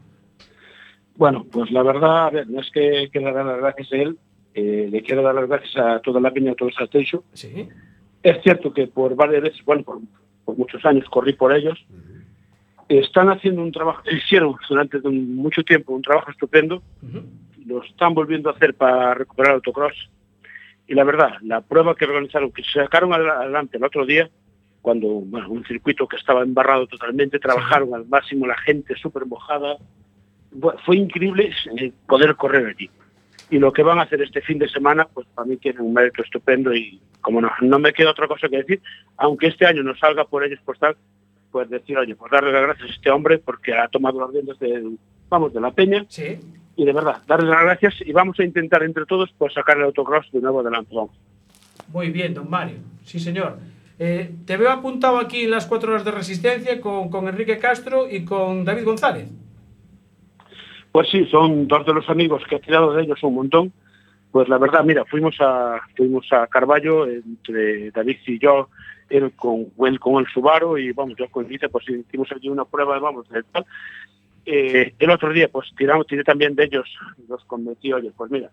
Bueno, 1.15 1.45
pues 1.51 1.71
la 1.71 1.81
verdad, 1.81 2.27
a 2.27 2.29
ver, 2.29 2.47
no 2.47 2.61
es 2.61 2.69
que 2.71 3.09
quiera 3.11 3.33
dar 3.33 3.45
las 3.47 3.57
gracias 3.57 3.91
a 3.91 3.95
él, 3.95 4.17
eh, 4.53 4.89
le 4.91 5.01
quiero 5.01 5.23
dar 5.23 5.33
las 5.33 5.47
gracias 5.47 5.75
a 5.75 5.99
toda 6.01 6.21
la 6.21 6.31
peña, 6.31 6.51
a 6.51 6.55
todo 6.55 6.69
el. 6.69 6.97
Sí. 7.33 7.67
Es 8.27 8.43
cierto 8.43 8.73
que 8.73 8.87
por 8.87 9.15
varias 9.15 9.41
veces, 9.41 9.63
bueno, 9.63 9.83
por, 9.83 9.99
por 10.43 10.57
muchos 10.57 10.83
años 10.83 11.05
corrí 11.09 11.31
por 11.31 11.55
ellos. 11.55 11.79
Están 12.89 13.29
haciendo 13.29 13.61
un 13.61 13.71
trabajo, 13.71 14.01
hicieron 14.11 14.53
durante 14.67 14.99
mucho 14.99 15.63
tiempo 15.63 15.93
un 15.93 16.01
trabajo 16.01 16.31
estupendo, 16.31 16.83
lo 17.65 17.81
están 17.83 18.13
volviendo 18.13 18.49
a 18.49 18.53
hacer 18.53 18.73
para 18.73 19.13
recuperar 19.13 19.53
autocross. 19.53 20.09
Y 20.87 20.93
la 20.93 21.05
verdad, 21.05 21.35
la 21.41 21.61
prueba 21.61 21.95
que 21.95 22.03
organizaron, 22.03 22.51
que 22.51 22.63
se 22.63 22.81
sacaron 22.81 23.13
adelante 23.13 23.77
el 23.77 23.85
otro 23.85 24.05
día, 24.05 24.29
cuando, 24.81 25.07
bueno, 25.07 25.49
un 25.49 25.63
circuito 25.63 26.05
que 26.05 26.17
estaba 26.17 26.43
embarrado 26.43 26.85
totalmente, 26.85 27.39
trabajaron 27.39 27.93
al 27.93 28.07
máximo, 28.07 28.45
la 28.45 28.57
gente 28.57 28.93
súper 28.95 29.25
mojada. 29.25 29.77
Fue 30.85 30.97
increíble 30.97 31.53
eh, 31.77 31.93
poder 32.05 32.35
correr 32.35 32.65
allí. 32.65 32.89
Y 33.49 33.59
lo 33.59 33.71
que 33.71 33.83
van 33.83 33.99
a 33.99 34.03
hacer 34.03 34.21
este 34.21 34.41
fin 34.41 34.59
de 34.59 34.67
semana, 34.67 35.07
pues 35.13 35.25
para 35.33 35.47
mí 35.47 35.57
tiene 35.57 35.79
un 35.81 35.93
mérito 35.93 36.21
estupendo 36.21 36.73
y 36.73 36.99
como 37.21 37.41
no, 37.41 37.49
no 37.61 37.79
me 37.79 37.93
queda 37.93 38.11
otra 38.11 38.27
cosa 38.27 38.49
que 38.49 38.57
decir, 38.57 38.81
aunque 39.17 39.47
este 39.47 39.65
año 39.65 39.83
no 39.83 39.95
salga 39.95 40.25
por 40.25 40.43
ellos 40.43 40.59
postal, 40.65 40.95
pues 41.51 41.69
decir, 41.69 41.97
oye, 41.97 42.15
pues 42.15 42.31
darle 42.31 42.51
las 42.51 42.61
gracias 42.61 42.89
a 42.89 42.93
este 42.93 43.09
hombre 43.09 43.37
porque 43.37 43.73
ha 43.73 43.87
tomado 43.87 44.19
las 44.19 44.31
riendas 44.31 44.59
de, 44.59 44.91
vamos, 45.29 45.53
de 45.53 45.61
la 45.61 45.71
peña. 45.71 46.05
Sí. 46.09 46.39
Y 46.75 46.85
de 46.85 46.93
verdad, 46.93 47.21
darle 47.25 47.49
las 47.49 47.63
gracias 47.63 47.95
y 48.05 48.11
vamos 48.11 48.39
a 48.39 48.43
intentar 48.43 48.83
entre 48.83 49.05
todos 49.05 49.33
pues 49.37 49.53
sacar 49.53 49.77
el 49.77 49.83
autocross 49.83 50.31
de 50.31 50.41
nuevo 50.41 50.59
adelante. 50.59 50.93
Muy 51.87 52.11
bien, 52.11 52.33
don 52.33 52.49
Mario. 52.49 52.77
Sí, 53.03 53.19
señor. 53.19 53.57
Eh, 53.99 54.31
te 54.45 54.57
veo 54.57 54.69
apuntado 54.69 55.17
aquí 55.17 55.45
en 55.45 55.51
las 55.51 55.65
cuatro 55.65 55.91
horas 55.91 56.05
de 56.05 56.11
resistencia 56.11 56.79
con, 56.79 57.09
con 57.09 57.27
Enrique 57.27 57.57
Castro 57.57 58.07
y 58.09 58.25
con 58.25 58.63
David 58.63 58.83
González. 58.83 59.27
Pues 60.97 61.09
sí, 61.11 61.27
son 61.29 61.67
dos 61.67 61.85
de 61.85 61.93
los 61.93 62.09
amigos 62.09 62.41
que 62.49 62.55
he 62.55 62.59
tirado 62.59 62.91
de 62.91 63.03
ellos 63.03 63.21
un 63.21 63.35
montón. 63.35 63.71
Pues 64.31 64.49
la 64.49 64.57
verdad, 64.57 64.83
mira, 64.83 65.05
fuimos 65.05 65.35
a 65.39 65.79
fuimos 65.95 66.25
a 66.33 66.47
Carballo 66.47 67.05
entre 67.05 67.91
David 67.91 68.17
y 68.25 68.39
yo, 68.39 68.69
él 69.07 69.31
con 69.35 69.67
él 69.85 69.99
con 69.99 70.15
el 70.15 70.25
Subaru 70.33 70.75
y 70.79 70.93
vamos, 70.93 71.15
yo 71.15 71.29
con 71.29 71.47
Lice, 71.47 71.69
pues 71.69 71.87
hicimos 71.87 72.31
allí 72.31 72.49
una 72.49 72.65
prueba, 72.65 72.97
vamos, 72.97 73.29
de 73.29 73.43
tal. 73.43 73.63
Eh, 74.43 74.95
el 74.97 75.09
otro 75.11 75.31
día, 75.31 75.47
pues 75.49 75.67
tiramos, 75.77 76.07
tiré 76.07 76.23
también 76.23 76.55
de 76.55 76.63
ellos, 76.63 76.89
los 77.29 77.45
convencí, 77.45 77.93
oye, 77.93 78.11
pues 78.17 78.31
mira, 78.31 78.49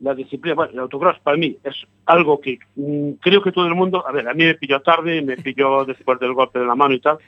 la 0.00 0.14
disciplina, 0.14 0.54
bueno, 0.54 0.72
el 0.72 0.78
autocross 0.78 1.18
para 1.20 1.36
mí 1.36 1.58
es 1.64 1.76
algo 2.06 2.40
que 2.40 2.60
mm, 2.76 3.10
creo 3.20 3.42
que 3.42 3.52
todo 3.52 3.66
el 3.66 3.74
mundo, 3.74 4.08
a 4.08 4.12
ver, 4.12 4.26
a 4.26 4.32
mí 4.32 4.42
me 4.46 4.54
pilló 4.54 4.80
tarde, 4.80 5.20
me 5.20 5.36
pilló 5.36 5.84
después 5.84 6.18
del 6.18 6.32
golpe 6.32 6.60
de 6.60 6.64
la 6.64 6.74
mano 6.74 6.94
y 6.94 7.00
tal, 7.00 7.18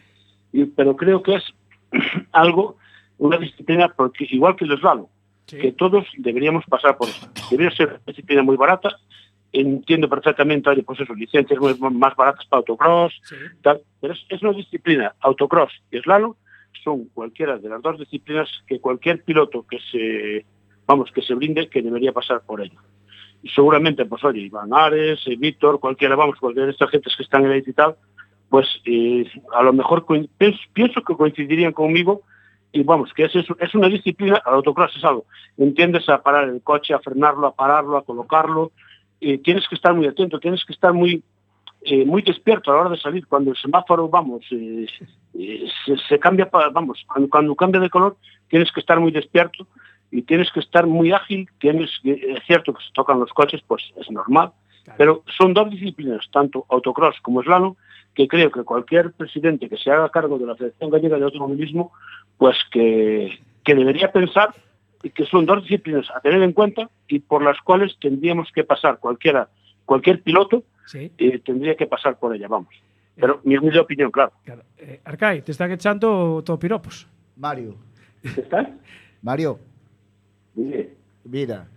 y- 0.50 0.64
pero 0.64 0.96
creo 0.96 1.22
que 1.22 1.34
es 1.34 1.44
algo, 2.32 2.78
una 3.20 3.36
disciplina, 3.38 3.88
porque 3.88 4.26
igual 4.30 4.56
que 4.56 4.64
el 4.64 4.78
slalom, 4.78 5.06
que 5.46 5.72
todos 5.72 6.06
deberíamos 6.18 6.64
pasar 6.66 6.96
por 6.96 7.08
eso. 7.08 7.28
Debería 7.50 7.70
ser 7.76 7.88
una 7.88 8.00
disciplina 8.06 8.42
muy 8.42 8.56
barata, 8.56 8.96
entiendo 9.52 10.08
perfectamente, 10.08 10.70
oye, 10.70 10.82
pues 10.82 11.00
eso, 11.00 11.14
licencias 11.14 11.58
muy- 11.60 11.74
más 11.78 12.14
baratas 12.16 12.46
para 12.46 12.58
autocross, 12.60 13.12
tal, 13.62 13.80
pero 14.00 14.14
es, 14.14 14.20
es 14.28 14.42
una 14.42 14.52
disciplina, 14.52 15.14
autocross 15.20 15.72
y 15.90 15.98
slalom, 16.00 16.34
son 16.84 17.06
cualquiera 17.12 17.58
de 17.58 17.68
las 17.68 17.82
dos 17.82 17.98
disciplinas 17.98 18.48
que 18.66 18.80
cualquier 18.80 19.22
piloto 19.22 19.66
que 19.68 19.78
se, 19.90 20.46
vamos, 20.86 21.10
que 21.12 21.20
se 21.20 21.34
brinde, 21.34 21.68
que 21.68 21.82
debería 21.82 22.12
pasar 22.12 22.40
por 22.46 22.60
ello. 22.62 22.78
Y 23.42 23.48
seguramente, 23.50 24.04
pues 24.06 24.22
oye, 24.24 24.40
Iván 24.42 24.72
Ares, 24.72 25.20
eh, 25.26 25.36
Víctor, 25.36 25.80
cualquiera, 25.80 26.14
vamos, 26.14 26.38
cualquiera 26.38 26.66
de 26.66 26.72
estas 26.72 26.90
gentes 26.90 27.14
que 27.16 27.22
están 27.24 27.44
en 27.44 27.52
el 27.52 27.64
y 27.66 27.72
tal, 27.72 27.96
pues 28.48 28.66
eh, 28.84 29.24
a 29.52 29.62
lo 29.62 29.72
mejor 29.72 30.06
pienso 30.72 31.02
que 31.02 31.14
coincidirían 31.14 31.72
conmigo 31.72 32.22
y 32.72 32.82
vamos, 32.84 33.12
que 33.14 33.24
es, 33.24 33.32
es 33.34 33.74
una 33.74 33.88
disciplina, 33.88 34.40
el 34.46 34.54
autocross 34.54 34.96
es 34.96 35.04
algo, 35.04 35.24
entiendes 35.58 36.08
a 36.08 36.22
parar 36.22 36.48
el 36.48 36.62
coche, 36.62 36.94
a 36.94 37.00
frenarlo, 37.00 37.46
a 37.48 37.54
pararlo, 37.54 37.96
a 37.96 38.04
colocarlo, 38.04 38.70
eh, 39.20 39.38
tienes 39.38 39.66
que 39.68 39.74
estar 39.74 39.92
muy 39.94 40.06
atento, 40.06 40.38
tienes 40.38 40.64
que 40.64 40.72
estar 40.72 40.92
muy 40.92 41.22
eh, 41.82 42.04
muy 42.04 42.20
despierto 42.20 42.70
a 42.70 42.74
la 42.74 42.80
hora 42.82 42.90
de 42.90 42.98
salir, 43.00 43.26
cuando 43.26 43.50
el 43.52 43.56
semáforo, 43.56 44.06
vamos, 44.08 44.44
eh, 44.50 44.86
eh, 45.34 45.66
se, 45.86 45.96
se 45.96 46.18
cambia, 46.18 46.50
pa- 46.50 46.68
vamos, 46.68 47.02
cuando, 47.06 47.28
cuando 47.30 47.54
cambia 47.56 47.80
de 47.80 47.88
color, 47.88 48.18
tienes 48.48 48.70
que 48.70 48.80
estar 48.80 49.00
muy 49.00 49.10
despierto 49.12 49.66
y 50.10 50.20
tienes 50.22 50.50
que 50.52 50.60
estar 50.60 50.86
muy 50.86 51.10
ágil, 51.12 51.48
tienes 51.58 51.90
que- 52.02 52.12
es 52.36 52.44
cierto 52.46 52.74
que 52.74 52.84
se 52.84 52.92
tocan 52.92 53.18
los 53.18 53.32
coches, 53.32 53.62
pues 53.66 53.82
es 53.96 54.10
normal, 54.10 54.52
pero 54.98 55.22
son 55.38 55.54
dos 55.54 55.70
disciplinas, 55.70 56.28
tanto 56.30 56.66
autocross 56.68 57.18
como 57.22 57.42
slalom, 57.42 57.74
que 58.14 58.28
creo 58.28 58.50
que 58.50 58.62
cualquier 58.62 59.12
presidente 59.12 59.68
que 59.70 59.78
se 59.78 59.90
haga 59.90 60.10
cargo 60.10 60.38
de 60.38 60.44
la 60.46 60.56
Federación 60.56 60.90
Gallega 60.90 61.16
de 61.16 61.24
Automovilismo, 61.24 61.92
pues 62.40 62.56
que, 62.72 63.38
que 63.62 63.74
debería 63.74 64.10
pensar 64.10 64.54
y 65.02 65.10
que 65.10 65.26
son 65.26 65.44
dos 65.44 65.62
disciplinas 65.62 66.06
a 66.14 66.20
tener 66.20 66.42
en 66.42 66.52
cuenta 66.54 66.88
y 67.06 67.18
por 67.20 67.42
las 67.44 67.58
cuales 67.60 67.96
tendríamos 68.00 68.48
que 68.54 68.64
pasar 68.64 68.98
cualquiera, 68.98 69.48
cualquier 69.84 70.22
piloto 70.22 70.64
Sí. 70.86 71.12
eh, 71.18 71.38
tendría 71.44 71.76
que 71.76 71.86
pasar 71.86 72.18
por 72.18 72.34
ella, 72.34 72.48
vamos. 72.48 72.74
Pero 73.14 73.42
mi 73.44 73.58
humilde 73.58 73.78
opinión, 73.78 74.10
claro. 74.10 74.32
Eh, 74.78 75.00
Arcai, 75.04 75.42
te 75.42 75.52
están 75.52 75.70
echando 75.70 76.42
todo 76.42 76.58
piropos. 76.58 77.06
Mario. 77.36 77.76
¿Estás? 78.24 78.68
Mario, 79.20 79.58
Dime. 80.54 80.88
mira, 81.24 81.68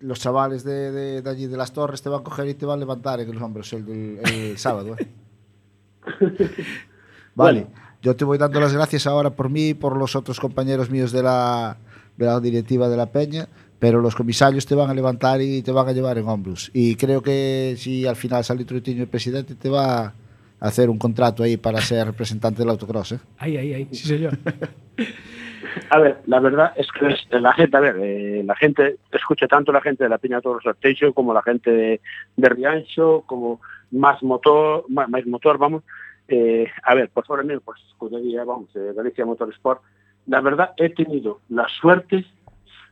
los 0.00 0.20
chavales 0.20 0.62
de, 0.64 0.90
de- 0.92 1.22
de 1.22 1.30
allí 1.30 1.46
de 1.46 1.56
las 1.56 1.72
torres 1.72 2.02
te 2.02 2.10
van 2.10 2.20
a 2.20 2.24
coger 2.24 2.46
y 2.48 2.54
te 2.54 2.66
van 2.66 2.76
a 2.76 2.80
levantar 2.80 3.20
en 3.20 3.32
los 3.32 3.42
hombros 3.42 3.72
el, 3.72 3.86
del- 3.86 4.20
el 4.30 4.58
sábado. 4.58 4.96
¿eh? 4.98 5.06
Vale, 7.34 7.66
yo 8.02 8.16
te 8.16 8.24
voy 8.24 8.38
dando 8.38 8.60
las 8.60 8.72
gracias 8.72 9.06
ahora 9.06 9.30
por 9.30 9.48
mí 9.50 9.68
y 9.70 9.74
por 9.74 9.96
los 9.96 10.16
otros 10.16 10.40
compañeros 10.40 10.90
míos 10.90 11.12
de 11.12 11.22
la, 11.22 11.76
de 12.16 12.26
la 12.26 12.40
directiva 12.40 12.88
de 12.88 12.96
la 12.96 13.06
Peña, 13.06 13.46
pero 13.78 14.00
los 14.00 14.14
comisarios 14.14 14.66
te 14.66 14.74
van 14.74 14.90
a 14.90 14.94
levantar 14.94 15.40
y 15.40 15.62
te 15.62 15.72
van 15.72 15.88
a 15.88 15.92
llevar 15.92 16.18
en 16.18 16.28
hombros. 16.28 16.70
Y 16.74 16.96
creo 16.96 17.22
que 17.22 17.74
si 17.78 18.06
al 18.06 18.16
final 18.16 18.44
sale 18.44 18.64
Trutiño 18.64 19.02
el 19.02 19.08
presidente, 19.08 19.54
te 19.54 19.68
va 19.70 20.04
a 20.06 20.12
hacer 20.60 20.90
un 20.90 20.98
contrato 20.98 21.42
ahí 21.42 21.56
para 21.56 21.80
ser 21.80 22.06
representante 22.06 22.58
del 22.60 22.68
autocross. 22.70 23.12
¿eh? 23.12 23.18
Ahí, 23.38 23.56
ahí, 23.56 23.72
ahí. 23.74 23.88
Sí, 23.92 24.06
señor. 24.08 24.36
A 25.90 25.98
ver, 25.98 26.18
la 26.26 26.40
verdad 26.40 26.72
es 26.76 26.86
que 26.98 27.06
es- 27.08 27.26
la 27.42 27.52
gente, 27.52 27.76
a 27.76 27.80
ver, 27.80 27.96
eh, 28.00 28.42
la 28.44 28.56
gente 28.56 28.96
escucha 29.12 29.46
tanto 29.46 29.70
la 29.70 29.80
gente 29.80 30.02
de 30.02 30.10
la 30.10 30.18
Piña 30.18 30.40
Toros 30.40 30.66
Arteixo 30.66 31.12
como 31.12 31.32
la 31.32 31.42
gente 31.42 31.70
de, 31.70 32.00
de 32.36 32.48
Riancho, 32.48 33.22
como 33.26 33.60
más 33.92 34.20
motor, 34.22 34.84
más, 34.88 35.08
más 35.08 35.24
motor, 35.26 35.58
vamos. 35.58 35.84
Eh, 36.32 36.64
a 36.84 36.94
ver, 36.94 37.10
pues 37.12 37.28
ahora 37.28 37.42
mismo, 37.42 37.60
pues 37.62 37.80
escudería, 37.88 38.44
vamos, 38.44 38.70
eh, 38.76 38.92
Galicia 38.94 39.26
Motorsport. 39.26 39.82
La 40.26 40.40
verdad, 40.40 40.74
he 40.76 40.88
tenido 40.90 41.40
la 41.48 41.66
suerte 41.80 42.24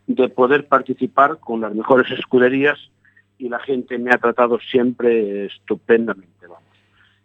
de 0.08 0.28
poder 0.28 0.66
participar 0.66 1.38
con 1.38 1.60
las 1.60 1.72
mejores 1.72 2.10
escuderías 2.18 2.78
y 3.38 3.48
la 3.48 3.60
gente 3.60 3.96
me 3.96 4.10
ha 4.10 4.18
tratado 4.18 4.58
siempre 4.58 5.46
estupendamente, 5.46 6.48
vamos. 6.48 6.64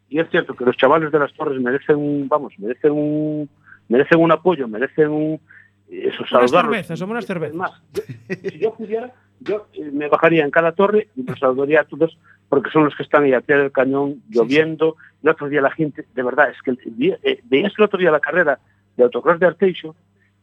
Y 0.08 0.20
es 0.20 0.30
cierto 0.30 0.56
que 0.56 0.66
los 0.66 0.78
chavales 0.78 1.12
de 1.12 1.18
las 1.18 1.34
torres 1.34 1.60
merecen 1.60 1.96
un, 1.96 2.28
vamos, 2.28 2.54
merecen 2.60 2.92
un, 2.92 3.50
merecen 3.90 4.20
un 4.20 4.32
apoyo, 4.32 4.68
merecen 4.68 5.10
un, 5.10 5.42
eso, 5.90 6.24
Unas 6.30 6.52
cervezas, 6.52 7.00
somos 7.00 7.14
unas 7.14 7.26
cervezas. 7.26 7.82
si 8.28 8.60
yo 8.60 8.76
pudiera, 8.76 9.12
yo 9.40 9.68
eh, 9.74 9.90
me 9.92 10.10
bajaría 10.10 10.44
en 10.44 10.52
cada 10.52 10.74
torre 10.74 11.08
y 11.16 11.24
los 11.24 11.40
saludaría 11.40 11.82
a 11.82 11.86
todos 11.86 12.20
porque 12.54 12.70
son 12.70 12.86
los 12.86 12.96
que 12.96 13.02
están 13.02 13.24
ahí 13.24 13.34
al 13.34 13.42
pie 13.42 13.58
del 13.58 13.72
cañón, 13.72 14.22
lloviendo. 14.30 14.96
El 15.24 15.30
otro 15.30 15.50
día 15.50 15.60
la 15.60 15.72
gente, 15.72 16.06
de 16.14 16.22
verdad, 16.22 16.52
es 16.52 16.62
que 16.62 16.78
eh, 17.24 17.40
veías 17.46 17.74
el 17.76 17.84
otro 17.84 17.98
día 17.98 18.12
la 18.12 18.20
carrera 18.20 18.60
de 18.96 19.04
autocross 19.04 19.40
de 19.40 19.48
Arteixo 19.48 19.96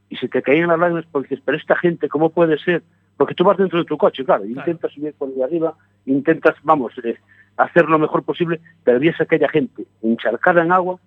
y 0.08 0.16
se 0.16 0.26
te 0.26 0.42
caían 0.42 0.70
las 0.70 0.78
lágrimas 0.80 1.06
porque 1.12 1.28
dices, 1.28 1.44
pero 1.46 1.56
esta 1.56 1.76
gente, 1.76 2.08
¿cómo 2.08 2.30
puede 2.30 2.58
ser? 2.58 2.82
Porque 3.16 3.36
tú 3.36 3.44
vas 3.44 3.58
dentro 3.58 3.78
de 3.78 3.84
tu 3.84 3.96
coche, 3.96 4.24
claro, 4.24 4.44
intentas 4.44 4.90
subir 4.90 5.14
por 5.14 5.28
ahí 5.28 5.40
arriba, 5.40 5.76
intentas, 6.04 6.56
vamos, 6.64 6.92
eh, 7.04 7.16
hacer 7.56 7.84
lo 7.84 8.00
mejor 8.00 8.24
posible, 8.24 8.60
pero 8.82 8.98
ves 8.98 9.20
aquella 9.20 9.48
gente 9.48 9.84
encharcada 10.02 10.64
en 10.64 10.72
agua, 10.72 10.98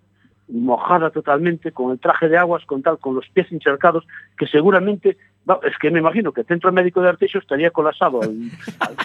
mojada 0.48 1.10
totalmente, 1.10 1.74
con 1.74 1.92
el 1.92 2.00
traje 2.00 2.30
de 2.30 2.38
aguas, 2.38 2.64
con 2.64 2.82
tal, 2.82 2.98
con 2.98 3.14
los 3.14 3.28
pies 3.28 3.52
encharcados, 3.52 4.08
que 4.38 4.48
seguramente, 4.48 5.18
va, 5.50 5.60
es 5.64 5.78
que 5.78 5.92
me 5.92 6.00
imagino 6.00 6.32
que 6.32 6.42
el 6.42 6.48
centro 6.48 6.72
médico 6.72 7.02
de 7.02 7.10
Arteixo 7.10 7.40
estaría 7.40 7.72
colapsado 7.72 8.22
al, 8.22 8.38
al- 8.80 8.98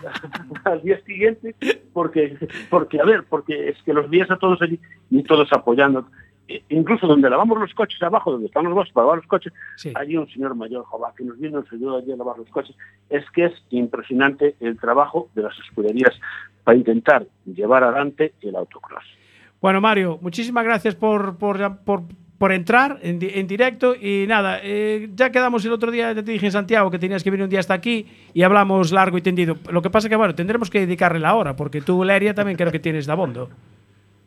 al 0.72 0.82
día 0.82 1.00
siguiente, 1.04 1.54
porque, 1.92 2.36
porque, 2.70 3.00
a 3.00 3.04
ver, 3.04 3.24
porque 3.28 3.68
es 3.70 3.82
que 3.82 3.92
los 3.92 4.10
días 4.10 4.30
a 4.30 4.36
todos 4.36 4.60
allí 4.62 4.78
y 5.10 5.22
todos 5.22 5.52
apoyando. 5.52 6.06
E- 6.48 6.62
Incluso 6.70 7.06
donde 7.06 7.28
lavamos 7.28 7.58
los 7.58 7.74
coches 7.74 8.02
abajo, 8.02 8.32
donde 8.32 8.46
están 8.46 8.64
los 8.64 8.72
botes 8.74 8.92
para 8.92 9.04
lavar 9.06 9.18
los 9.18 9.26
coches, 9.26 9.52
hay 9.94 10.16
un 10.16 10.26
señor 10.30 10.54
mayor, 10.54 10.84
joven, 10.84 11.10
que 11.16 11.24
nos 11.24 11.38
vino 11.38 11.60
nos 11.60 11.72
ayudó 11.72 11.98
allí 11.98 12.12
a 12.12 12.16
lavar 12.16 12.38
los 12.38 12.48
coches. 12.48 12.74
Es 13.10 13.28
que 13.32 13.44
es 13.46 13.52
impresionante 13.70 14.54
el 14.60 14.78
trabajo 14.78 15.28
de 15.34 15.42
las 15.42 15.58
escuderías 15.58 16.18
para 16.64 16.78
intentar 16.78 17.26
llevar 17.44 17.84
adelante 17.84 18.32
el 18.40 18.56
autocross. 18.56 19.04
Bueno, 19.60 19.80
Mario, 19.80 20.18
muchísimas 20.22 20.64
gracias 20.64 20.94
por, 20.94 21.36
por, 21.36 21.58
por, 21.84 22.02
por 22.38 22.52
entrar 22.52 22.98
en, 23.02 23.18
en 23.20 23.46
directo. 23.46 23.94
Y 23.94 24.26
nada, 24.28 24.60
eh, 24.62 25.10
ya 25.14 25.30
quedamos 25.30 25.64
el 25.64 25.72
otro 25.72 25.90
día, 25.90 26.12
ya 26.12 26.22
te 26.22 26.30
dije 26.32 26.46
en 26.46 26.52
Santiago 26.52 26.90
que 26.90 26.98
tenías 26.98 27.22
que 27.22 27.30
venir 27.30 27.44
un 27.44 27.50
día 27.50 27.60
hasta 27.60 27.74
aquí 27.74 28.06
y 28.32 28.42
hablamos 28.42 28.92
largo 28.92 29.18
y 29.18 29.22
tendido. 29.22 29.56
Lo 29.70 29.82
que 29.82 29.90
pasa 29.90 30.08
que, 30.08 30.16
bueno, 30.16 30.34
tendremos 30.34 30.70
que 30.70 30.80
dedicarle 30.80 31.18
la 31.18 31.34
hora, 31.34 31.56
porque 31.56 31.80
tú, 31.80 32.04
Leria, 32.04 32.34
también 32.34 32.56
creo 32.56 32.72
que 32.72 32.78
tienes 32.78 33.06
de 33.06 33.12
abondo. 33.12 33.50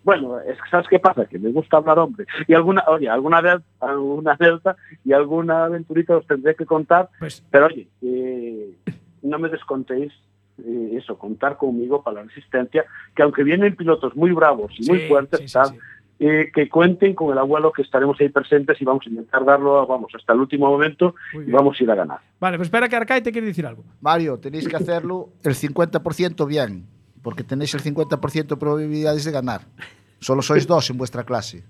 Bueno, 0.03 0.39
es 0.39 0.57
que 0.61 0.69
¿sabes 0.69 0.87
qué 0.89 0.97
pasa? 0.97 1.25
Que 1.25 1.37
me 1.37 1.51
gusta 1.51 1.77
hablar, 1.77 1.99
hombre. 1.99 2.25
Y 2.47 2.53
alguna, 2.55 2.83
oye, 2.87 3.07
alguna 3.07 3.39
vez, 3.39 3.61
alguna 3.79 4.31
anécdota 4.31 4.75
y 5.05 5.13
alguna 5.13 5.65
aventurita 5.65 6.17
os 6.17 6.25
tendré 6.25 6.55
que 6.55 6.65
contar. 6.65 7.09
Pero 7.51 7.67
oye, 7.67 7.87
eh, 8.01 8.73
no 9.21 9.37
me 9.37 9.47
descontéis 9.49 10.11
eh, 10.65 10.93
eso, 10.97 11.19
contar 11.19 11.57
conmigo 11.57 12.01
para 12.01 12.17
la 12.17 12.23
resistencia, 12.23 12.85
que 13.15 13.21
aunque 13.21 13.43
vienen 13.43 13.75
pilotos 13.75 14.15
muy 14.15 14.31
bravos 14.31 14.71
y 14.79 14.89
muy 14.89 15.01
Sí, 15.01 15.07
fuertes, 15.07 15.39
sí, 15.39 15.47
sí, 15.47 15.53
tal. 15.53 15.77
Eh, 16.23 16.51
que 16.53 16.69
cuenten 16.69 17.15
con 17.15 17.31
el 17.31 17.37
abuelo 17.39 17.71
que 17.71 17.81
estaremos 17.81 18.15
ahí 18.21 18.29
presentes 18.29 18.79
y 18.79 18.85
vamos 18.85 19.03
a 19.07 19.09
intentar 19.09 19.43
darlo, 19.43 19.87
vamos, 19.87 20.11
hasta 20.15 20.33
el 20.33 20.39
último 20.39 20.67
momento 20.69 21.15
y 21.33 21.49
vamos 21.51 21.75
a 21.79 21.83
ir 21.83 21.89
a 21.89 21.95
ganar. 21.95 22.19
Vale, 22.39 22.57
pues 22.57 22.67
espera 22.67 22.87
que 22.87 22.95
Arcai 22.95 23.23
te 23.23 23.31
quiere 23.31 23.47
decir 23.47 23.65
algo. 23.65 23.83
Mario, 24.01 24.37
tenéis 24.39 24.67
que 24.67 24.75
hacerlo 24.75 25.29
el 25.43 25.55
50% 25.55 26.45
bien, 26.47 26.85
porque 27.23 27.43
tenéis 27.43 27.73
el 27.73 27.81
50% 27.81 28.47
de 28.47 28.55
probabilidades 28.57 29.25
de 29.25 29.31
ganar. 29.31 29.61
Solo 30.19 30.43
sois 30.43 30.67
dos 30.67 30.87
en 30.91 30.97
vuestra 30.99 31.23
clase. 31.23 31.63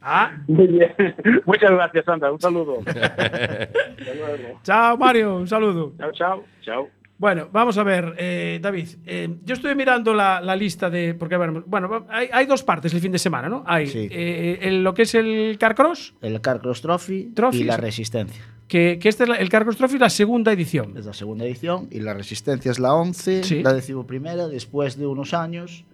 Ah, 0.00 0.30
Muy 0.46 0.66
bien. 0.68 0.94
Muchas 1.44 1.70
gracias, 1.72 2.04
Sandra. 2.04 2.30
Un 2.32 2.40
saludo. 2.40 2.78
Hasta 2.86 2.94
luego. 4.14 4.60
chao 4.62 4.96
Mario, 4.96 5.36
un 5.36 5.48
saludo. 5.48 5.92
Chao, 5.98 6.12
chao. 6.12 6.44
Chao. 6.62 6.99
Bueno, 7.20 7.50
vamos 7.52 7.76
a 7.76 7.82
ver, 7.82 8.14
eh, 8.16 8.58
David. 8.62 8.88
eh, 9.04 9.28
yo 9.44 9.52
estoy 9.54 9.74
mirando 9.74 10.14
la, 10.14 10.40
la 10.40 10.56
lista 10.56 10.88
de. 10.88 11.12
Porque, 11.12 11.36
bueno, 11.36 11.62
bueno, 11.66 12.06
hay, 12.08 12.28
hay 12.32 12.46
dos 12.46 12.62
partes 12.62 12.94
el 12.94 13.00
fin 13.00 13.12
de 13.12 13.18
semana, 13.18 13.46
¿no? 13.46 13.62
Hay 13.66 13.88
Sí. 13.88 14.08
eh, 14.10 14.58
el- 14.62 14.82
lo 14.82 14.94
que 14.94 15.02
es 15.02 15.14
el 15.14 15.58
Carcross, 15.60 16.14
El 16.22 16.40
Carcross 16.40 16.80
Trophy, 16.80 17.24
Trophy, 17.34 17.58
y 17.60 17.64
la. 17.64 17.76
Resistencia. 17.76 18.42
que, 18.66 18.98
que 18.98 19.08
este 19.10 19.24
es 19.24 19.28
la- 19.28 19.36
el 19.36 19.50
Carcross 19.50 19.76
Trophy, 19.76 19.98
la 19.98 20.08
segunda 20.08 20.50
edición. 20.52 20.96
Es 20.96 21.04
la 21.04 21.12
segunda 21.12 21.44
edición 21.44 21.88
y 21.90 22.00
la 22.00 22.14
Resistencia 22.14 22.70
es 22.70 22.78
la 22.78 22.94
11, 22.94 23.44
Sí. 23.44 23.62
la 23.62 23.74
decimoprimera, 23.74 24.48
después 24.48 24.96
de 24.96 25.06
unos 25.06 25.34
años 25.34 25.84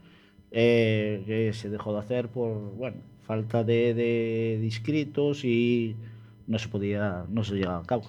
eh, 0.53 1.23
que 1.27 1.53
se 1.55 1.69
dejó 1.71 1.93
de 1.93 1.99
hacer 1.99 2.29
por, 2.29 2.55
bueno, 2.77 2.99
falta 3.27 3.65
de, 3.65 3.95
de- 3.95 4.59
de 4.61 4.65
inscritos 4.65 5.45
y 5.45 5.97
no 6.47 6.59
se 6.61 6.69
podía, 6.69 7.25
no 7.29 7.43
se 7.43 7.57
llevaba 7.57 7.81
a 7.81 7.83
cabo. 7.85 8.05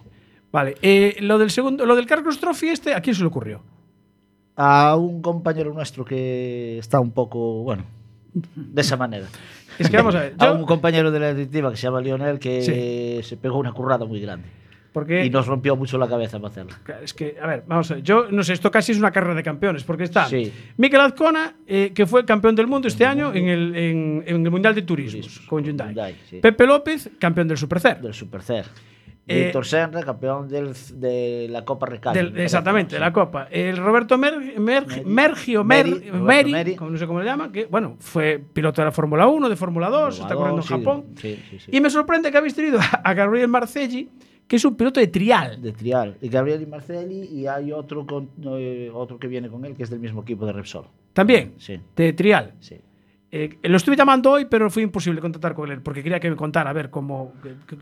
Vale, 0.51 0.75
eh, 0.81 1.17
lo 1.21 1.37
del 1.37 1.51
segundo, 1.51 1.85
lo 1.85 1.95
del 1.95 2.05
Carcross 2.05 2.39
Trophy, 2.39 2.69
este, 2.69 2.93
¿a 2.93 3.01
quién 3.01 3.15
se 3.15 3.21
le 3.21 3.27
ocurrió? 3.27 3.61
A 4.55 4.95
un 4.95 5.21
compañero 5.21 5.73
nuestro 5.73 6.03
que 6.03 6.77
está 6.79 6.99
un 6.99 7.11
poco, 7.11 7.63
bueno, 7.63 7.83
de 8.33 8.81
esa 8.81 8.97
manera. 8.97 9.27
Es 9.77 9.91
que 9.91 9.97
vamos 9.97 10.15
a 10.15 10.21
ver, 10.21 10.33
a 10.39 10.45
yo- 10.47 10.55
un 10.55 10.65
compañero 10.65 11.11
de 11.11 11.19
la 11.19 11.33
directiva 11.35 11.69
que 11.69 11.77
se 11.77 11.83
llama 11.83 12.01
Lionel 12.01 12.39
que 12.39 13.21
Sí. 13.21 13.27
se 13.29 13.37
pegó 13.37 13.59
una 13.59 13.71
currada 13.73 14.05
muy 14.05 14.19
grande. 14.19 14.47
Porque 14.91 15.23
Y 15.23 15.29
nos 15.29 15.45
rompió 15.45 15.75
mucho 15.75 15.99
la 15.99 16.07
cabeza 16.07 16.39
para 16.39 16.49
hacerla. 16.49 16.79
Claro, 16.83 17.03
Es 17.03 17.13
que, 17.13 17.35
a 17.39 17.45
ver, 17.45 17.63
vamos 17.67 17.91
a 17.91 17.95
ver. 17.95 18.03
Yo 18.03 18.31
no 18.31 18.41
sé, 18.41 18.53
esto 18.53 18.71
casi 18.71 18.93
es 18.93 18.97
una 18.97 19.11
carrera 19.11 19.35
de 19.35 19.43
campeones, 19.43 19.83
porque 19.83 20.05
está 20.05 20.25
Sí. 20.27 20.51
Mikel 20.77 21.01
Azcona, 21.01 21.53
eh, 21.67 21.91
que 21.93 22.07
fue 22.07 22.25
campeón 22.25 22.55
del 22.55 22.65
mundo 22.65 22.87
este 22.87 23.05
año 23.05 23.31
en 23.35 23.47
el, 23.47 23.75
en, 23.75 24.23
en 24.25 24.43
el 24.43 24.49
Mundial 24.49 24.73
de 24.73 24.81
Turismo 24.81 25.21
con 25.47 25.63
Hyundai. 25.63 25.89
Hyundai, 25.89 26.15
sí. 26.27 26.39
Pepe 26.39 26.65
López, 26.65 27.11
campeón 27.19 27.47
del 27.47 27.57
Supercer. 27.59 28.01
Del 28.01 28.15
Supercer. 28.15 28.65
Eh, 29.29 29.43
Víctor 29.45 29.65
Senra, 29.65 30.03
campeón 30.03 30.47
del- 30.47 30.73
de 30.93 31.47
la 31.49 31.65
Copa 31.65 31.85
Recalde. 31.85 32.23
Del- 32.23 32.39
exactamente, 32.39 32.95
¿no? 32.95 33.01
la 33.01 33.11
Copa. 33.11 33.47
El 33.51 33.75
Roberto 33.77 34.17
Mer- 34.17 34.57
Mer- 34.59 35.05
Mergio, 35.05 35.63
Mer- 35.65 35.85
Meri, 35.85 36.09
Roberto 36.09 36.23
Meri, 36.25 36.51
Meri. 36.51 36.75
como 36.75 36.91
no 36.91 36.97
sé 36.97 37.05
cómo 37.07 37.19
le 37.19 37.25
llama, 37.25 37.51
que 37.51 37.65
bueno, 37.65 37.97
fue 37.99 38.41
piloto 38.53 38.81
de 38.81 38.85
la 38.85 38.91
Fórmula 38.91 39.27
1, 39.27 39.49
de 39.49 39.55
Fórmula 39.57 39.89
2, 39.89 40.19
está 40.19 40.33
corriendo 40.33 40.61
en 40.61 40.67
sí, 40.67 40.73
Japón. 40.73 41.05
Sí, 41.17 41.39
sí, 41.49 41.59
sí. 41.59 41.71
Y 41.73 41.81
me 41.81 41.89
sorprende 41.89 42.31
que 42.31 42.37
habéis 42.37 42.55
tenido 42.55 42.79
a 43.03 43.13
Gabriel 43.13 43.49
Marcelli, 43.49 44.09
que 44.47 44.55
es 44.55 44.63
un 44.63 44.75
piloto 44.77 45.01
de 45.01 45.07
trial. 45.07 45.61
De 45.61 45.73
Trial. 45.73 46.15
Y 46.21 46.29
Gabriel 46.29 46.61
y 46.61 46.65
Marcelli, 46.65 47.25
y 47.25 47.47
hay 47.47 47.73
otro, 47.73 48.05
con, 48.05 48.29
eh, 48.57 48.89
otro 48.93 49.19
que 49.19 49.27
viene 49.27 49.49
con 49.49 49.65
él, 49.65 49.75
que 49.75 49.83
es 49.83 49.89
del 49.89 49.99
mismo 49.99 50.21
equipo 50.21 50.45
de 50.45 50.53
Repsol. 50.53 50.85
También, 51.11 51.55
Sí, 51.57 51.77
de 51.97 52.13
trial. 52.13 52.53
sí. 52.61 52.77
Eh, 53.31 53.57
lo 53.63 53.75
estuve 53.77 53.95
llamando 53.97 54.31
hoy, 54.31 54.45
pero 54.45 54.69
fue 54.69 54.83
imposible 54.83 55.19
contactar 55.19 55.53
con 55.53 55.69
él, 55.71 55.81
porque 55.81 56.01
quería 56.01 56.19
que 56.19 56.29
me 56.29 56.35
contara 56.37 56.69
a 56.69 56.73
ver 56.73 56.89
cómo, 56.89 57.33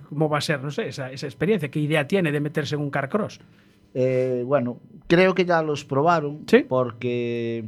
cómo 0.10 0.28
va 0.28 0.40
a 0.40 0.42
ser, 0.42 0.62
no 0.64 0.72
sé, 0.72 0.88
esa, 0.88 1.12
esa 1.12 1.28
experiencia, 1.28 1.70
qué 1.70 1.80
idea 1.80 2.08
tiene 2.08 2.32
de 2.32 2.40
meterse 2.40 2.76
en 2.76 2.82
un 2.82 2.90
carcross. 2.90 3.40
Eh, 3.94 4.44
bueno, 4.46 4.80
creo 5.08 5.36
que 5.36 5.46
ya 5.46 5.62
los 5.62 5.86
probaron 5.86 6.44
Sí. 6.48 6.66
porque 6.68 7.64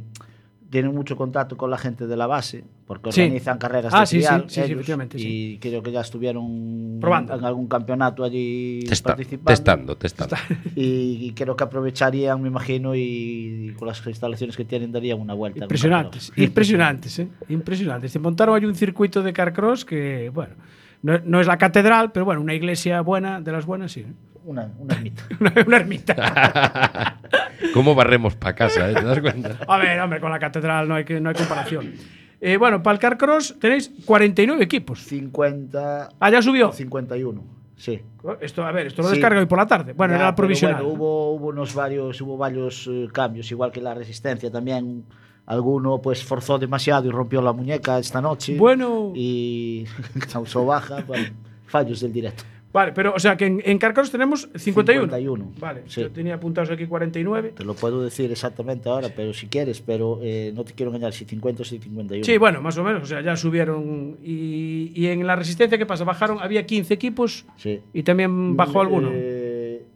tienen 0.70 0.94
mucho 0.94 1.16
contacto 1.16 1.56
con 1.56 1.70
la 1.70 1.78
gente 1.78 2.06
de 2.06 2.14
la 2.16 2.26
base, 2.26 2.62
porque 2.86 3.10
Sí. 3.10 3.22
organizan 3.22 3.56
carreras 3.56 3.92
Ah, 3.94 4.00
de 4.00 4.06
sí, 4.06 4.18
trial 4.18 4.44
sí, 4.48 4.54
sí, 4.56 4.60
ellos, 4.60 4.70
efectivamente, 4.72 5.16
y 5.18 5.58
creo 5.58 5.82
que 5.82 5.90
ya 5.92 6.00
estuvieron 6.02 6.98
Probando. 7.00 7.34
en 7.34 7.44
algún 7.44 7.66
campeonato 7.68 8.22
allí 8.22 8.80
Testa- 8.86 9.08
participando. 9.10 9.48
testando, 9.50 9.96
testando. 9.96 10.36
Y, 10.76 11.26
y 11.28 11.32
creo 11.32 11.56
que 11.56 11.64
aprovecharían, 11.64 12.40
me 12.42 12.48
imagino, 12.48 12.94
y, 12.94 13.00
y 13.00 13.74
con 13.78 13.88
las 13.88 14.06
instalaciones 14.06 14.56
que 14.56 14.64
tienen 14.66 14.92
darían 14.92 15.18
una 15.20 15.32
vuelta. 15.34 15.64
Impresionantes, 15.64 16.32
impresionantes, 16.36 17.18
¿eh? 17.18 17.28
Impresionantes. 17.48 18.12
Se 18.12 18.18
montaron 18.18 18.54
ahí 18.56 18.64
un 18.66 18.74
circuito 18.74 19.22
de 19.22 19.32
carcross 19.32 19.84
que, 19.86 20.30
bueno, 20.34 20.54
no, 21.02 21.18
no 21.24 21.40
es 21.40 21.46
la 21.46 21.58
catedral, 21.58 22.12
pero 22.12 22.24
bueno, 22.24 22.40
una 22.40 22.54
iglesia 22.54 23.00
buena, 23.00 23.40
de 23.40 23.52
las 23.52 23.66
buenas, 23.66 23.92
sí. 23.92 24.06
Una, 24.44 24.70
una 24.78 24.94
ermita. 24.94 25.22
Una, 25.40 25.52
una 25.66 25.76
ermita. 25.76 27.18
¿Cómo 27.74 27.94
barremos 27.94 28.34
para 28.34 28.54
casa? 28.54 28.90
eh? 28.90 28.94
¿Te 28.94 29.02
das 29.04 29.20
cuenta? 29.20 29.58
A 29.68 29.76
ver, 29.78 30.00
hombre, 30.00 30.20
con 30.20 30.30
la 30.30 30.38
catedral 30.38 30.88
no 30.88 30.94
hay, 30.94 31.04
que, 31.04 31.20
no 31.20 31.28
hay 31.28 31.34
comparación. 31.34 31.92
Eh, 32.40 32.56
bueno, 32.56 32.82
para 32.82 32.94
el 32.94 32.98
carcross 33.00 33.56
tenéis 33.60 33.90
49 34.06 34.62
equipos. 34.64 35.00
50. 35.02 36.08
Ah, 36.18 36.30
ya 36.30 36.40
subió. 36.40 36.72
51. 36.72 37.42
Sí. 37.76 38.00
Esto, 38.40 38.64
a 38.64 38.72
ver, 38.72 38.86
esto 38.88 39.02
lo 39.02 39.08
Sí. 39.08 39.14
descarga 39.16 39.38
hoy 39.40 39.46
por 39.46 39.58
la 39.58 39.66
tarde. 39.66 39.92
Bueno, 39.92 40.14
Ya, 40.14 40.20
era 40.20 40.34
provisional. 40.34 40.82
bueno, 40.82 40.96
hubo, 40.98 41.32
hubo 41.34 41.46
unos 41.48 41.74
varios, 41.74 42.20
hubo 42.20 42.36
varios 42.36 42.88
eh, 42.90 43.06
cambios, 43.12 43.50
igual 43.50 43.70
que 43.70 43.80
la 43.80 43.94
resistencia 43.94 44.50
también. 44.50 45.04
Alguno 45.48 46.00
pues 46.02 46.22
forzó 46.22 46.58
demasiado 46.58 47.08
y 47.08 47.10
rompió 47.10 47.40
la 47.42 47.52
muñeca 47.52 47.98
esta 47.98 48.20
noche. 48.20 48.56
Bueno. 48.56 49.12
Y 49.14 49.84
causó 50.32 50.64
baja. 50.66 51.02
bueno, 51.06 51.28
fallos 51.66 52.00
del 52.00 52.12
directo. 52.12 52.44
Vale, 52.70 52.92
pero 52.92 53.14
o 53.16 53.18
sea 53.18 53.34
que 53.34 53.46
en, 53.46 53.62
en 53.64 53.78
carcross 53.78 54.10
tenemos 54.10 54.46
51. 54.54 55.04
51. 55.04 55.52
Vale, 55.58 55.82
Sí. 55.86 56.02
yo 56.02 56.10
tenía 56.10 56.34
apuntados 56.34 56.70
aquí 56.70 56.86
49. 56.86 57.54
Te 57.56 57.64
lo 57.64 57.72
puedo 57.72 58.02
decir 58.02 58.30
exactamente 58.30 58.90
ahora, 58.90 59.08
pero 59.16 59.32
si 59.32 59.46
quieres, 59.46 59.80
pero 59.80 60.20
eh, 60.22 60.52
no 60.54 60.64
te 60.64 60.74
quiero 60.74 60.90
engañar, 60.90 61.14
si 61.14 61.24
50 61.24 61.62
o 61.62 61.64
si 61.64 61.78
51. 61.78 62.22
Sí, 62.26 62.36
bueno, 62.36 62.60
más 62.60 62.76
o 62.76 62.84
menos, 62.84 63.04
o 63.04 63.06
sea, 63.06 63.22
ya 63.22 63.36
subieron. 63.36 64.18
Y, 64.22 64.92
y 64.94 65.06
en 65.06 65.26
la 65.26 65.34
resistencia, 65.34 65.78
¿qué 65.78 65.86
pasa? 65.86 66.04
Bajaron, 66.04 66.40
había 66.42 66.66
15 66.66 66.92
equipos 66.92 67.46
Sí. 67.56 67.80
y 67.94 68.02
también 68.02 68.54
bajó 68.54 68.82
alguno. 68.82 69.08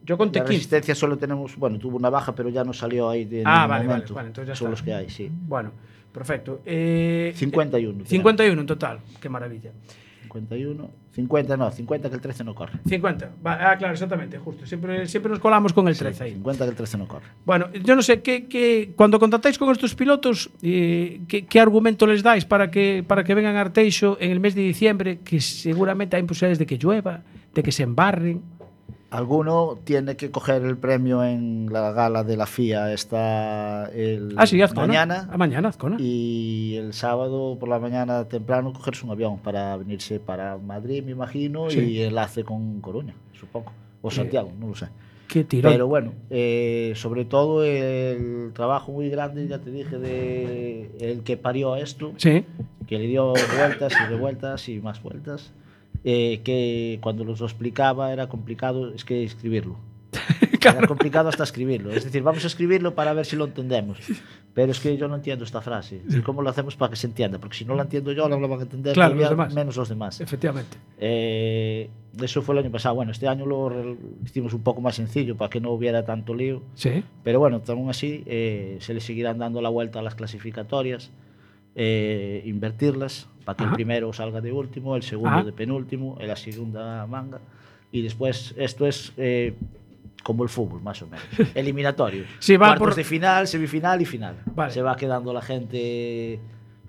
Eh, 0.02 0.06
Yo 0.06 0.18
conté 0.18 0.40
la 0.40 0.44
15. 0.44 0.56
resistencia 0.58 0.94
solo 0.94 1.16
tenemos, 1.16 1.56
bueno, 1.56 1.78
tuvo 1.78 1.96
una 1.96 2.10
baja, 2.10 2.34
pero 2.34 2.48
ya 2.48 2.64
no 2.64 2.72
salió 2.72 3.08
ahí 3.08 3.24
de 3.24 3.42
Ah, 3.46 3.66
vale, 3.66 3.84
vale, 3.84 3.88
momento. 3.88 4.14
vale, 4.14 4.28
entonces 4.28 4.48
ya 4.48 4.54
Son 4.56 4.66
está. 4.66 4.70
los 4.70 4.82
que 4.82 4.94
hay, 4.94 5.08
sí. 5.10 5.30
Bueno, 5.30 5.70
perfecto. 6.12 6.60
Eh, 6.66 7.32
51. 7.36 7.92
tenemos. 7.92 8.08
51 8.08 8.60
en 8.60 8.66
total, 8.66 8.98
qué 9.20 9.28
maravilla. 9.28 9.70
51. 10.22 10.90
50 11.14 11.56
no, 11.58 11.70
50 11.70 12.08
que 12.08 12.14
el 12.14 12.20
13 12.22 12.42
no 12.42 12.54
corre. 12.54 12.78
50. 12.88 13.30
Va- 13.46 13.70
ah, 13.72 13.76
claro, 13.76 13.92
exactamente, 13.92 14.38
justo. 14.38 14.64
Siempre, 14.64 15.06
siempre 15.06 15.28
nos 15.28 15.38
colamos 15.40 15.74
con 15.74 15.86
el 15.88 15.96
13 15.96 16.24
ahí. 16.24 16.30
50 16.32 16.64
que 16.64 16.70
el 16.70 16.76
13 16.76 16.96
no 16.96 17.06
corre. 17.06 17.26
Bueno, 17.44 17.66
yo 17.84 17.94
no 17.94 18.00
sé, 18.00 18.22
¿qué, 18.22 18.46
qué- 18.46 18.92
cuando 18.96 19.18
contactáis 19.20 19.58
con 19.58 19.70
estos 19.70 19.94
pilotos, 19.94 20.48
eh, 20.62 21.20
¿qué, 21.28 21.44
qué 21.44 21.60
argumento 21.60 22.06
les 22.06 22.22
dais 22.22 22.46
para 22.46 22.70
que, 22.70 23.04
para 23.06 23.24
que 23.24 23.34
vengan 23.34 23.56
a 23.56 23.60
Arteixo 23.60 24.16
en 24.20 24.30
el 24.30 24.40
mes 24.40 24.54
de 24.54 24.62
diciembre, 24.62 25.18
que 25.22 25.38
seguramente 25.40 26.16
hay 26.16 26.22
posibilidades 26.22 26.58
de 26.58 26.64
que 26.66 26.78
llueva, 26.78 27.22
de 27.54 27.62
que 27.62 27.70
se 27.72 27.82
embarren? 27.82 28.40
Alguno 29.12 29.78
tiene 29.84 30.16
que 30.16 30.30
coger 30.30 30.62
el 30.62 30.78
premio 30.78 31.22
en 31.22 31.68
la 31.70 31.92
gala 31.92 32.24
de 32.24 32.34
la 32.38 32.46
FIA 32.46 32.94
esta 32.94 33.90
el 33.92 34.34
Ah, 34.38 34.46
sí, 34.46 34.62
Azcona. 34.62 34.86
mañana 34.86 35.28
Ah, 35.30 35.36
mañana, 35.36 35.68
Azcona. 35.68 35.96
y 36.00 36.76
el 36.78 36.94
sábado 36.94 37.58
por 37.60 37.68
la 37.68 37.78
mañana 37.78 38.24
temprano 38.26 38.72
cogerse 38.72 39.04
un 39.04 39.10
avión 39.12 39.38
para 39.40 39.76
venirse 39.76 40.18
para 40.18 40.56
Madrid, 40.56 41.02
me 41.04 41.10
imagino, 41.10 41.68
Sí. 41.68 41.80
y 41.80 42.00
enlace 42.02 42.42
con 42.42 42.80
Coruña, 42.80 43.14
supongo, 43.38 43.70
o 44.00 44.10
Santiago, 44.10 44.50
no 44.58 44.68
lo 44.68 44.74
sé. 44.74 44.88
Qué 45.28 45.44
tirón. 45.44 45.72
Pero 45.72 45.86
bueno, 45.88 46.12
eh, 46.30 46.94
sobre 46.96 47.26
todo 47.26 47.64
el 47.64 48.52
trabajo 48.54 48.92
muy 48.92 49.10
grande, 49.10 49.46
ya 49.46 49.58
te 49.58 49.70
dije, 49.70 49.98
de 49.98 50.90
el 51.00 51.22
que 51.22 51.36
parió 51.36 51.76
esto, 51.76 52.14
Sí. 52.16 52.46
que 52.86 52.98
le 52.98 53.08
dio 53.08 53.34
vueltas 53.58 53.92
y 53.92 54.04
revueltas 54.10 54.68
y 54.70 54.80
más 54.80 55.02
vueltas, 55.02 55.52
eh, 56.04 56.40
que 56.44 56.98
cuando 57.02 57.24
nos 57.24 57.40
lo 57.40 57.46
explicaba 57.46 58.12
era 58.12 58.28
complicado, 58.28 58.92
es 58.94 59.04
que 59.04 59.24
escribirlo. 59.24 59.76
Era 60.62 60.86
complicado 60.86 61.28
hasta 61.28 61.42
escribirlo. 61.42 61.90
Es 61.90 62.04
decir, 62.04 62.22
vamos 62.22 62.44
a 62.44 62.46
escribirlo 62.46 62.94
para 62.94 63.12
ver 63.14 63.26
si 63.26 63.34
lo 63.34 63.46
entendemos. 63.46 63.98
Pero 64.54 64.70
es 64.70 64.78
que 64.78 64.96
yo 64.96 65.08
no 65.08 65.16
entiendo 65.16 65.44
esta 65.44 65.60
frase. 65.60 66.02
¿Y 66.08 66.20
cómo 66.20 66.40
lo 66.40 66.50
hacemos 66.50 66.76
para 66.76 66.90
que 66.90 66.96
se 66.96 67.08
entienda? 67.08 67.38
Porque 67.38 67.56
si 67.56 67.64
no 67.64 67.74
la 67.74 67.82
entiendo 67.82 68.12
yo, 68.12 68.28
no 68.28 68.38
la 68.38 68.46
van 68.46 68.60
a 68.60 68.62
entender 68.62 68.94
Claro, 68.94 69.10
todavía 69.10 69.30
los 69.30 69.30
demás. 69.38 69.54
menos 69.54 69.76
los 69.76 69.88
demás. 69.88 70.20
Efectivamente. 70.20 70.76
Eh, 70.98 71.90
eso 72.20 72.42
fue 72.42 72.54
el 72.54 72.60
año 72.60 72.70
pasado. 72.70 72.94
Bueno, 72.94 73.10
este 73.10 73.26
año 73.26 73.44
lo 73.44 73.96
hicimos 74.24 74.52
un 74.52 74.62
poco 74.62 74.80
más 74.80 74.94
sencillo 74.94 75.36
para 75.36 75.50
que 75.50 75.60
no 75.60 75.72
hubiera 75.72 76.04
tanto 76.04 76.32
lío. 76.32 76.62
Sí. 76.74 77.02
Pero 77.24 77.40
bueno, 77.40 77.60
aún 77.66 77.90
así 77.90 78.22
eh, 78.26 78.76
se 78.80 78.94
le 78.94 79.00
seguirán 79.00 79.38
dando 79.38 79.62
la 79.62 79.68
vuelta 79.68 79.98
a 79.98 80.02
las 80.02 80.14
clasificatorias, 80.14 81.10
eh, 81.74 82.42
invertirlas 82.46 83.28
para 83.44 83.56
que 83.56 83.64
Ajá. 83.64 83.72
el 83.72 83.74
primero 83.76 84.12
salga 84.12 84.40
de 84.40 84.52
último, 84.52 84.94
el 84.96 85.02
segundo 85.02 85.30
Ajá. 85.30 85.42
de 85.44 85.52
penúltimo, 85.52 86.16
en 86.20 86.28
la 86.28 86.36
segunda 86.36 87.06
manga. 87.06 87.40
Y 87.90 88.02
después 88.02 88.54
esto 88.56 88.86
es 88.86 89.12
eh, 89.16 89.54
como 90.22 90.42
el 90.44 90.48
fútbol, 90.48 90.80
más 90.82 91.02
o 91.02 91.06
menos. 91.06 91.24
Eliminatorio. 91.54 92.24
Sí, 92.38 92.56
va 92.56 92.68
Cuartos 92.68 92.88
por- 92.88 92.94
de 92.94 93.04
final, 93.04 93.46
semifinal 93.48 94.00
y 94.00 94.04
final. 94.04 94.36
Vale. 94.54 94.72
Se 94.72 94.80
va 94.82 94.96
quedando 94.96 95.32
la 95.32 95.42
gente 95.42 96.38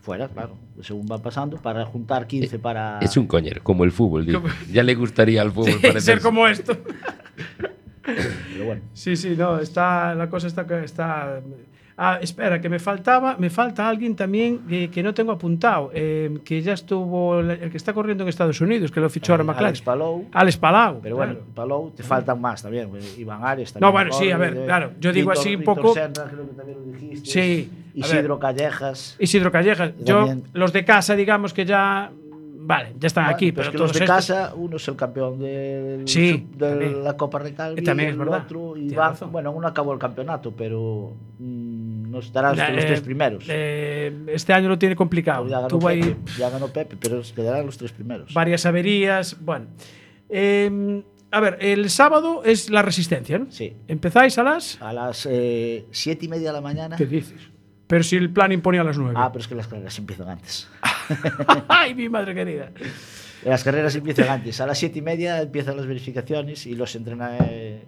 fuera, 0.02 0.28
claro, 0.28 0.56
según 0.82 1.08
va 1.10 1.18
pasando, 1.18 1.58
para 1.58 1.86
juntar 1.86 2.28
15 2.28 2.60
para... 2.60 3.00
Es 3.00 3.16
un 3.16 3.26
coñero, 3.26 3.64
como 3.64 3.86
el 3.86 3.92
fútbol. 3.94 4.26
digo. 4.26 4.44
Ya 4.72 4.84
le 4.84 4.96
gustaría 4.96 5.42
al 5.42 5.52
fútbol 5.52 5.76
parecerse. 5.82 6.02
ser 6.02 6.22
como 6.22 6.46
esto. 6.48 6.78
Pero 8.04 8.66
bueno. 8.66 8.82
Sí, 8.94 9.16
sí, 9.16 9.34
no, 9.38 9.60
está, 9.60 10.14
la 10.14 10.30
cosa 10.30 10.48
está, 10.48 10.66
está... 10.84 11.42
Ah, 12.06 12.20
espera, 12.22 12.60
que 12.60 12.68
me 12.68 12.80
faltaba, 12.80 13.38
me 13.40 13.50
falta 13.50 13.88
alguien 13.88 14.14
también 14.16 14.60
que, 14.68 14.90
que 14.90 15.02
no 15.02 15.14
tengo 15.14 15.32
apuntado, 15.32 15.90
eh, 15.94 16.38
que 16.44 16.62
ya 16.62 16.74
estuvo, 16.74 17.40
el 17.40 17.70
que 17.72 17.78
está 17.78 17.94
corriendo 17.94 18.24
en 18.24 18.30
Estados 18.30 18.60
Unidos, 18.60 18.92
que 18.92 19.00
lo 19.00 19.10
fichó 19.10 19.32
ahora 19.32 19.46
McLaren. 19.46 19.68
Alex 19.68 19.82
Palou. 19.82 20.26
Alex 20.34 20.58
Palau. 20.58 21.00
Pero 21.02 21.16
claro. 21.16 21.32
bueno, 21.36 21.46
Palou 21.56 21.92
te 21.92 22.04
faltan 22.04 22.42
más 22.42 22.62
también. 22.62 22.90
pues, 22.90 23.18
Iván 23.18 23.46
Ares 23.46 23.72
también. 23.72 23.88
No, 23.88 23.92
bueno, 23.94 24.12
sí, 24.12 24.30
a 24.32 24.38
ver, 24.38 24.54
corre, 24.54 24.66
claro, 24.66 24.92
yo 25.00 25.14
digo 25.14 25.30
Víctor- 25.32 25.42
así 25.48 25.56
un 25.56 25.64
poco- 25.64 25.94
Senra, 25.94 26.26
creo 26.26 26.46
que 26.50 26.56
también 26.56 26.78
lo 26.86 26.92
dijiste. 26.92 27.30
Sí, 27.32 27.72
Isidro 27.94 28.38
Callejas. 28.38 29.16
Isidro 29.20 29.52
Callejas. 29.52 29.94
Yo, 30.04 30.28
los 30.54 30.74
de 30.74 30.84
casa, 30.84 31.16
digamos 31.16 31.54
que 31.54 31.64
ya. 31.66 32.12
Vale, 32.66 32.94
ya 32.98 33.08
están 33.08 33.26
Bueno, 33.26 33.36
aquí, 33.36 33.52
pero 33.52 33.56
pero 33.56 33.64
es 33.68 33.72
que 33.72 33.78
todos 33.78 33.90
los 33.90 34.00
de 34.00 34.06
estos- 34.06 34.16
casa, 34.36 34.54
uno 34.56 34.78
es 34.78 34.88
el 34.88 34.96
campeón 34.96 35.38
del, 35.38 36.08
Sí, 36.08 36.48
de 36.56 36.70
también. 36.70 37.04
la 37.04 37.18
Copa 37.18 37.40
Recalvi, 37.40 37.82
Eh, 37.82 37.84
también 37.84 38.08
es 38.10 38.14
el 38.14 38.20
verdad. 38.20 38.44
otro, 38.46 38.78
y 38.78 38.94
van- 38.96 39.16
bueno, 39.34 39.52
uno 39.52 39.68
acabó 39.68 39.92
el 39.92 40.00
campeonato, 40.00 40.54
pero 40.58 41.12
mm, 41.40 41.93
no 42.14 42.20
estará 42.20 42.52
entre 42.52 42.74
los 42.76 42.84
Eh, 42.84 42.88
tres 42.88 43.02
primeros. 43.02 43.46
eh, 43.50 44.16
este 44.28 44.54
año 44.54 44.70
lo 44.70 44.78
tiene 44.80 44.96
complicado. 44.96 45.46
ya, 45.48 45.58
ganó 45.58 45.68
Tuvo 45.68 45.88
ahí 45.90 46.02
Pepe, 46.02 46.32
ya 46.38 46.50
ganó 46.50 46.68
Pepe, 46.70 46.96
pero 47.00 47.22
quedarán 47.36 47.66
los 47.66 47.78
tres 47.78 47.92
primeros. 47.92 48.34
varias 48.34 48.66
averías. 48.66 49.36
Bueno. 49.42 49.66
Eh, 50.30 51.04
a 51.32 51.40
ver, 51.40 51.58
el 51.62 51.90
sábado 51.90 52.44
es 52.46 52.70
la 52.70 52.82
resistencia, 52.84 53.40
¿no? 53.40 53.48
Sí. 53.52 53.76
¿Empezáis 53.88 54.38
a 54.38 54.44
las? 54.44 54.80
A 54.82 54.94
las 54.94 55.28
eh, 55.30 55.86
siete 55.92 56.26
y 56.26 56.30
media 56.30 56.50
de 56.50 56.54
la 56.54 56.62
mañana. 56.62 56.96
¿Qué 56.96 57.06
dices? 57.08 57.40
Pero 57.88 58.04
si 58.04 58.16
el 58.16 58.30
plan 58.32 58.52
imponía 58.52 58.82
a 58.82 58.84
las 58.84 58.98
nueve. 58.98 59.16
Ah, 59.18 59.32
pero 59.32 59.42
es 59.42 59.48
que 59.48 59.56
las 59.56 59.68
carreras 59.68 59.98
empiezan 60.00 60.30
antes. 60.30 60.70
¡Ay, 61.68 61.94
mi 61.96 62.08
madre 62.10 62.34
querida! 62.34 62.72
Las 63.46 63.64
carreras 63.64 63.94
empiezan 63.96 64.30
antes. 64.30 64.62
A 64.62 64.66
las 64.68 64.78
siete 64.78 65.00
y 65.00 65.02
media 65.02 65.42
empiezan 65.42 65.76
las 65.76 65.86
verificaciones 65.86 66.66
y 66.66 66.76
los 66.76 66.96
entrena, 66.96 67.38
eh, 67.42 67.84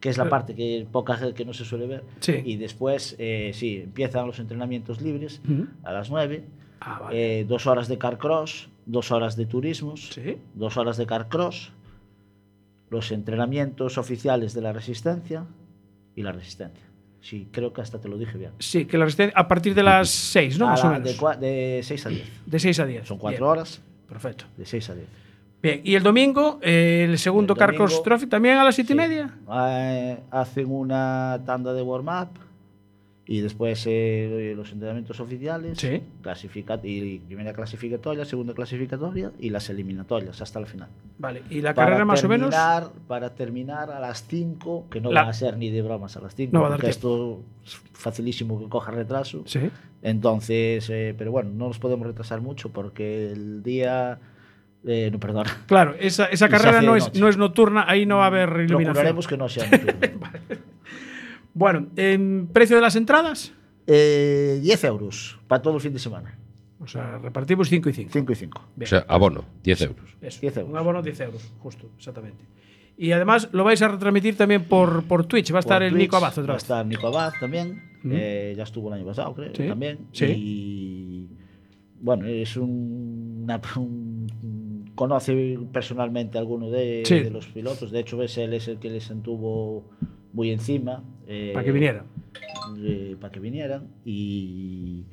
que 0.00 0.08
es 0.08 0.16
la 0.18 0.28
parte 0.30 0.54
que 0.54 0.86
poca 0.90 1.32
que 1.34 1.44
no 1.44 1.52
se 1.52 1.64
suele 1.64 1.86
ver. 1.86 2.04
Sí. 2.20 2.40
Y 2.44 2.56
después, 2.56 3.14
eh, 3.18 3.50
sí, 3.54 3.82
empiezan 3.84 4.26
los 4.26 4.38
entrenamientos 4.38 5.00
libres 5.02 5.40
Ujú. 5.48 5.66
a 5.84 5.92
las 5.92 6.10
nueve. 6.10 6.44
Ah, 6.80 6.98
vale. 7.02 7.40
Eh, 7.40 7.44
dos 7.44 7.66
horas 7.66 7.86
de 7.88 7.98
carcross, 7.98 8.70
dos 8.86 9.10
horas 9.12 9.36
de 9.36 9.44
turismos, 9.46 10.08
Sí. 10.08 10.38
dos 10.54 10.78
horas 10.78 10.96
de 10.96 11.04
carcross, 11.06 11.72
los 12.88 13.12
entrenamientos 13.12 13.98
oficiales 13.98 14.54
de 14.54 14.62
la 14.62 14.72
resistencia 14.72 15.44
y 16.16 16.22
la 16.22 16.32
resistencia. 16.32 16.84
Sí, 17.20 17.48
creo 17.52 17.72
que 17.74 17.82
hasta 17.82 18.00
te 18.00 18.08
lo 18.08 18.16
dije 18.16 18.38
bien. 18.38 18.52
Sí, 18.58 18.86
que 18.86 18.96
la 18.96 19.04
resistencia 19.04 19.38
a 19.38 19.46
partir 19.46 19.74
de 19.74 19.82
las 19.82 20.08
6, 20.08 20.58
¿no? 20.58 20.66
A 20.68 20.70
Más 20.70 20.80
o 20.84 20.90
la- 20.90 20.98
menos. 20.98 21.38
de, 21.40 21.46
de 21.46 21.80
6 21.82 22.06
a 22.06 22.08
10. 22.08 22.28
De 22.46 22.58
6 22.58 22.80
a 22.80 22.86
10. 22.86 23.06
Son 23.06 23.18
cuatro 23.18 23.40
Bien, 23.44 23.50
horas, 23.50 23.82
Perfecto. 24.08 24.46
de 24.56 24.64
6 24.64 24.88
a 24.90 24.94
10. 24.94 25.06
Bien, 25.62 25.80
y 25.84 25.94
el 25.94 26.02
domingo, 26.02 26.58
eh, 26.62 27.06
el 27.08 27.18
segundo 27.18 27.52
El 27.52 27.58
Carcross 27.58 28.02
Trophy 28.02 28.26
también 28.26 28.56
a 28.56 28.64
las 28.64 28.74
7 28.74 28.88
Sí. 28.88 28.92
y 28.94 28.96
media. 28.96 29.34
Eh, 29.68 30.18
hacen 30.30 30.70
una 30.70 31.40
tanda 31.44 31.74
de 31.74 31.82
warm-up 31.82 32.28
y 33.26 33.40
después 33.42 33.84
eh, 33.86 34.54
los 34.56 34.72
entrenamientos 34.72 35.20
oficiales, 35.20 35.78
Sí. 35.78 36.02
clasifica 36.22 36.80
y 36.82 37.18
primera 37.18 37.52
clasificatoria, 37.52 38.24
segunda 38.24 38.54
clasificatoria 38.54 39.32
y 39.38 39.50
las 39.50 39.68
eliminatorias 39.68 40.40
hasta 40.40 40.60
la 40.60 40.66
final. 40.66 40.88
Vale, 41.18 41.42
y 41.50 41.60
la 41.60 41.74
Para 41.74 41.88
carrera 41.88 42.04
más 42.06 42.24
o 42.24 42.28
menos. 42.28 42.50
terminar- 42.50 42.90
Para 43.06 43.34
terminar 43.34 43.90
a 43.90 44.00
las 44.00 44.26
5, 44.26 44.86
que 44.90 45.00
no 45.02 45.12
La- 45.12 45.24
va 45.24 45.28
a 45.28 45.34
ser 45.34 45.58
ni 45.58 45.68
de 45.70 45.82
bromas 45.82 46.16
a 46.16 46.20
las 46.22 46.34
5, 46.34 46.56
No 46.56 46.66
porque 46.68 46.88
esto 46.88 47.40
es 47.64 47.76
facilísimo 47.92 48.58
que 48.58 48.68
coja 48.70 48.90
retraso. 48.92 49.42
Sí. 49.44 49.60
Entonces, 50.02 50.88
eh, 50.90 51.14
pero 51.16 51.30
bueno, 51.30 51.50
no 51.54 51.68
nos 51.68 51.78
podemos 51.78 52.06
retrasar 52.06 52.40
mucho 52.40 52.70
porque 52.70 53.30
el 53.30 53.62
día... 53.62 54.18
eh, 54.86 55.10
no, 55.12 55.18
perdón. 55.20 55.46
Claro, 55.66 55.94
esa, 55.98 56.26
esa 56.26 56.48
carrera 56.48 56.80
no 56.82 56.96
es, 56.96 57.14
no 57.18 57.28
es 57.28 57.36
nocturna, 57.36 57.84
ahí 57.88 58.06
no 58.06 58.16
va 58.18 58.24
a 58.24 58.26
haber 58.28 58.48
iluminación. 58.48 58.84
Procuraremos 58.84 59.26
que 59.28 59.36
no 59.36 59.48
sea 59.48 59.68
nocturno. 59.70 60.28
Bueno, 61.52 61.88
¿en 61.96 62.48
precio 62.52 62.76
de 62.76 62.82
las 62.82 62.94
entradas? 62.96 63.52
Eh, 63.86 64.60
10 64.62 64.84
euros 64.84 65.38
para 65.48 65.60
todo 65.60 65.74
el 65.74 65.80
fin 65.80 65.92
de 65.92 65.98
semana. 65.98 66.38
O 66.78 66.86
sea, 66.86 67.18
repartimos 67.18 67.68
5 67.68 67.88
y 67.88 67.92
5. 67.92 68.10
5 68.12 68.32
y 68.32 68.34
5. 68.36 68.68
O 68.82 68.86
sea, 68.86 69.04
abono, 69.08 69.44
10 69.64 69.80
euros. 69.82 70.16
Eso, 70.20 70.40
10 70.40 70.56
euros. 70.58 70.70
Un 70.70 70.78
abono 70.78 71.02
10 71.02 71.20
euros, 71.20 71.52
justo, 71.58 71.90
exactamente. 71.98 72.44
Y 72.96 73.12
además 73.12 73.48
lo 73.52 73.64
vais 73.64 73.82
a 73.82 73.88
retransmitir 73.88 74.36
también 74.36 74.64
por, 74.64 75.02
por 75.04 75.26
Twitch. 75.26 75.52
Va 75.52 75.56
a 75.56 75.60
estar 75.60 75.78
Por 75.78 75.82
el 75.84 75.90
Twitch 75.90 76.02
Nico 76.02 76.16
Abad 76.18 76.30
otra 76.38 76.42
Va 76.44 76.52
a 76.52 76.54
vez. 76.54 76.62
estar 76.62 76.86
Nico 76.86 77.06
Abad 77.08 77.32
también. 77.40 77.82
Ujú. 78.04 78.14
Eh, 78.14 78.54
ya 78.56 78.62
estuvo 78.62 78.88
el 78.88 78.94
año 78.94 79.06
pasado, 79.06 79.34
creo. 79.34 79.52
Sí, 79.54 79.66
También. 79.66 79.98
sí. 80.12 80.24
Y 80.26 81.28
bueno, 82.00 82.26
es 82.26 82.56
un, 82.56 83.40
una- 83.42 83.60
un- 83.76 84.09
Conoce 85.00 85.58
personalmente 85.72 86.36
a 86.36 86.42
alguno 86.42 86.68
de, 86.68 87.04
Sí. 87.06 87.20
de 87.20 87.30
los 87.30 87.46
pilotos. 87.46 87.90
De 87.90 88.00
hecho, 88.00 88.18
ves, 88.18 88.36
él 88.36 88.52
es 88.52 88.68
el 88.68 88.78
que 88.78 88.90
les 88.90 89.10
antuvo 89.10 89.84
muy 90.34 90.50
encima. 90.50 91.02
eh, 91.26 91.52
Para 91.54 91.64
que 91.64 91.72
viniera. 91.72 92.04
eh, 92.84 93.16
para 93.18 93.32
que 93.32 93.40
vinieran. 93.40 93.88
Y 94.04 95.04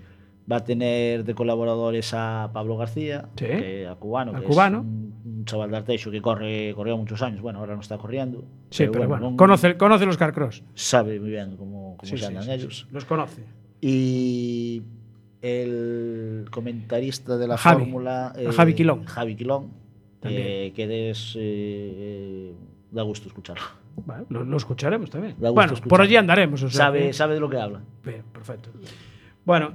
va 0.51 0.57
a 0.57 0.63
tener 0.65 1.23
de 1.23 1.33
colaboradores 1.33 2.11
a 2.13 2.49
Pablo 2.53 2.75
García, 2.75 3.29
Sí. 3.37 3.45
que- 3.45 3.87
a 3.87 3.95
cubano, 3.95 4.33
Al 4.35 4.41
que 4.41 4.47
cubano. 4.47 4.79
es 4.79 4.83
un, 4.83 5.13
un 5.37 5.45
chaval 5.45 5.71
de 5.71 5.77
Arteixo 5.77 6.11
que 6.11 6.21
corre, 6.21 6.73
corrió 6.75 6.97
muchos 6.97 7.21
años. 7.21 7.39
Bueno, 7.41 7.59
ahora 7.59 7.75
no 7.75 7.81
está 7.81 7.97
corriendo. 7.97 8.43
Sí, 8.71 8.87
pero, 8.91 9.07
bueno, 9.07 9.31
no- 9.31 9.37
conoce, 9.37 9.77
conoce 9.77 10.05
los 10.05 10.17
Carcross. 10.17 10.63
sabe 10.73 11.17
muy 11.21 11.29
bien 11.29 11.55
cómo, 11.55 11.95
cómo 11.97 12.09
Sí, 12.09 12.17
se 12.17 12.25
andan 12.25 12.49
ellos. 12.49 12.87
Los 12.91 13.05
conoce. 13.05 13.43
Y 13.79 14.81
el 15.41 16.45
comentarista 16.51 17.37
de 17.37 17.47
la 17.47 17.57
Javi. 17.57 17.83
fórmula. 17.83 18.27
A 18.27 18.51
Javi 18.51 18.73
Quilón. 18.73 19.05
Javi 19.05 19.35
Quilón. 19.35 19.71
Eh, 20.23 20.73
que 20.75 21.09
es. 21.09 21.35
eh, 21.37 21.39
eh, 21.41 22.53
da 22.91 23.03
gusto 23.03 23.27
escucharlo. 23.27 23.63
Bueno, 24.05 24.25
lo, 24.29 24.43
lo 24.43 24.57
escucharemos 24.57 25.09
también. 25.09 25.35
Bueno, 25.39 25.73
por 25.87 26.01
allí 26.01 26.15
andaremos. 26.15 26.61
O 26.63 26.69
sea 26.69 26.85
sabe, 26.85 27.13
sabe 27.13 27.35
de 27.35 27.39
lo 27.39 27.49
que 27.49 27.57
habla. 27.57 27.81
Bien, 28.03 28.23
perfecto. 28.31 28.69
Bueno, 29.45 29.73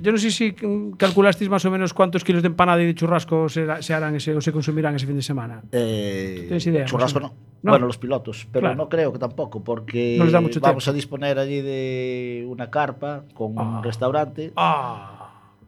Yo 0.00 0.12
no 0.12 0.18
sé 0.18 0.30
si 0.30 0.54
calculasteis 0.96 1.50
más 1.50 1.64
o 1.64 1.70
menos 1.70 1.94
cuántos 1.94 2.22
kilos 2.22 2.42
de 2.42 2.48
empanada 2.48 2.82
y 2.82 2.86
de 2.86 2.94
churrasco 2.94 3.48
se, 3.48 3.66
se 3.82 3.94
harán 3.94 4.14
ese, 4.14 4.34
o 4.34 4.40
se 4.40 4.52
consumirán 4.52 4.94
ese 4.94 5.06
fin 5.06 5.16
de 5.16 5.22
semana. 5.22 5.62
Eh, 5.72 6.44
¿Tienes 6.46 6.66
idea? 6.66 6.84
Churrasco 6.84 7.20
no. 7.20 7.34
no. 7.62 7.70
Bueno, 7.72 7.86
los 7.86 7.98
pilotos, 7.98 8.46
pero 8.52 8.64
claro. 8.64 8.76
no 8.76 8.88
creo 8.88 9.12
que 9.12 9.18
tampoco, 9.18 9.64
porque 9.64 10.16
no 10.18 10.30
vamos 10.30 10.50
tiempo. 10.50 10.78
a 10.86 10.92
disponer 10.92 11.38
allí 11.38 11.62
de 11.62 12.46
una 12.48 12.70
carpa 12.70 13.24
con 13.34 13.58
ah. 13.58 13.62
un 13.62 13.82
restaurante. 13.82 14.52
Ah. 14.56 15.12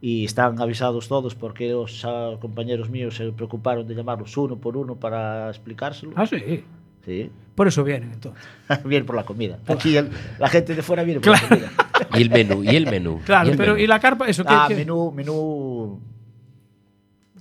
Y 0.01 0.25
están 0.25 0.61
avisados 0.61 1.09
todos 1.09 1.35
porque 1.35 1.75
os 1.75 2.05
ah, 2.05 2.37
compañeros 2.41 2.89
míos 2.91 3.17
se 3.17 3.33
preocuparon 3.33 3.89
de 3.89 3.95
llamarlos 3.95 4.37
uno 4.37 4.57
por 4.57 4.77
uno 4.77 4.95
para 4.95 5.49
explicárselo. 5.49 6.13
Ah, 6.15 6.27
sí. 6.27 6.65
Sí, 7.05 7.31
Por 7.55 7.67
eso 7.69 7.83
vienen 7.85 8.13
entonces. 8.13 8.43
vienen 8.85 9.07
por 9.07 9.17
la 9.17 9.25
comida. 9.25 9.59
Aquí 9.67 9.97
el- 9.97 10.11
la 10.39 10.49
gente 10.49 10.75
de 10.75 10.83
fuera 10.83 11.03
viene 11.03 11.21
por 11.21 11.33
la 11.33 11.41
comida. 11.49 11.71
Y 12.15 12.23
el 12.23 12.31
menú, 12.31 12.63
y 12.65 12.69
el 12.77 12.87
menú. 12.87 13.21
Claro, 13.27 13.49
y 13.49 13.53
el 13.53 13.57
pero 13.59 13.73
menú. 13.73 13.85
¿y 13.85 13.87
la 13.87 13.99
carpa? 14.01 14.27
Eso, 14.29 14.45
¿qué, 14.45 14.55
Ah, 14.55 14.65
qué? 14.69 14.75
menú, 14.77 15.11
menú 15.13 16.01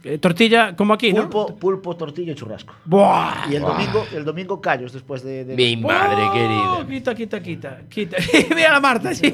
Eh, 0.03 0.17
tortilla, 0.19 0.75
como 0.75 0.93
aquí, 0.93 1.11
¿no? 1.13 1.29
pulpo, 1.29 1.55
pulpo, 1.57 1.95
tortilla 1.97 2.31
y 2.31 2.35
churrasco. 2.35 2.73
¡Buah! 2.85 3.47
Y 3.51 3.55
el 3.55 3.61
domingo, 3.61 4.05
el 4.13 4.23
domingo 4.25 4.59
callos 4.61 4.93
después 4.93 5.21
de, 5.23 5.43
de- 5.45 5.55
Mi 5.55 5.75
madre 5.77 6.23
¡Oh! 6.23 6.33
querida. 6.33 6.87
Quita, 6.87 7.15
quita, 7.15 7.39
quita. 7.41 7.81
quita. 7.89 8.17
Mira 8.55 8.71
la 8.73 8.79
Marta, 8.79 9.13
sí. 9.13 9.33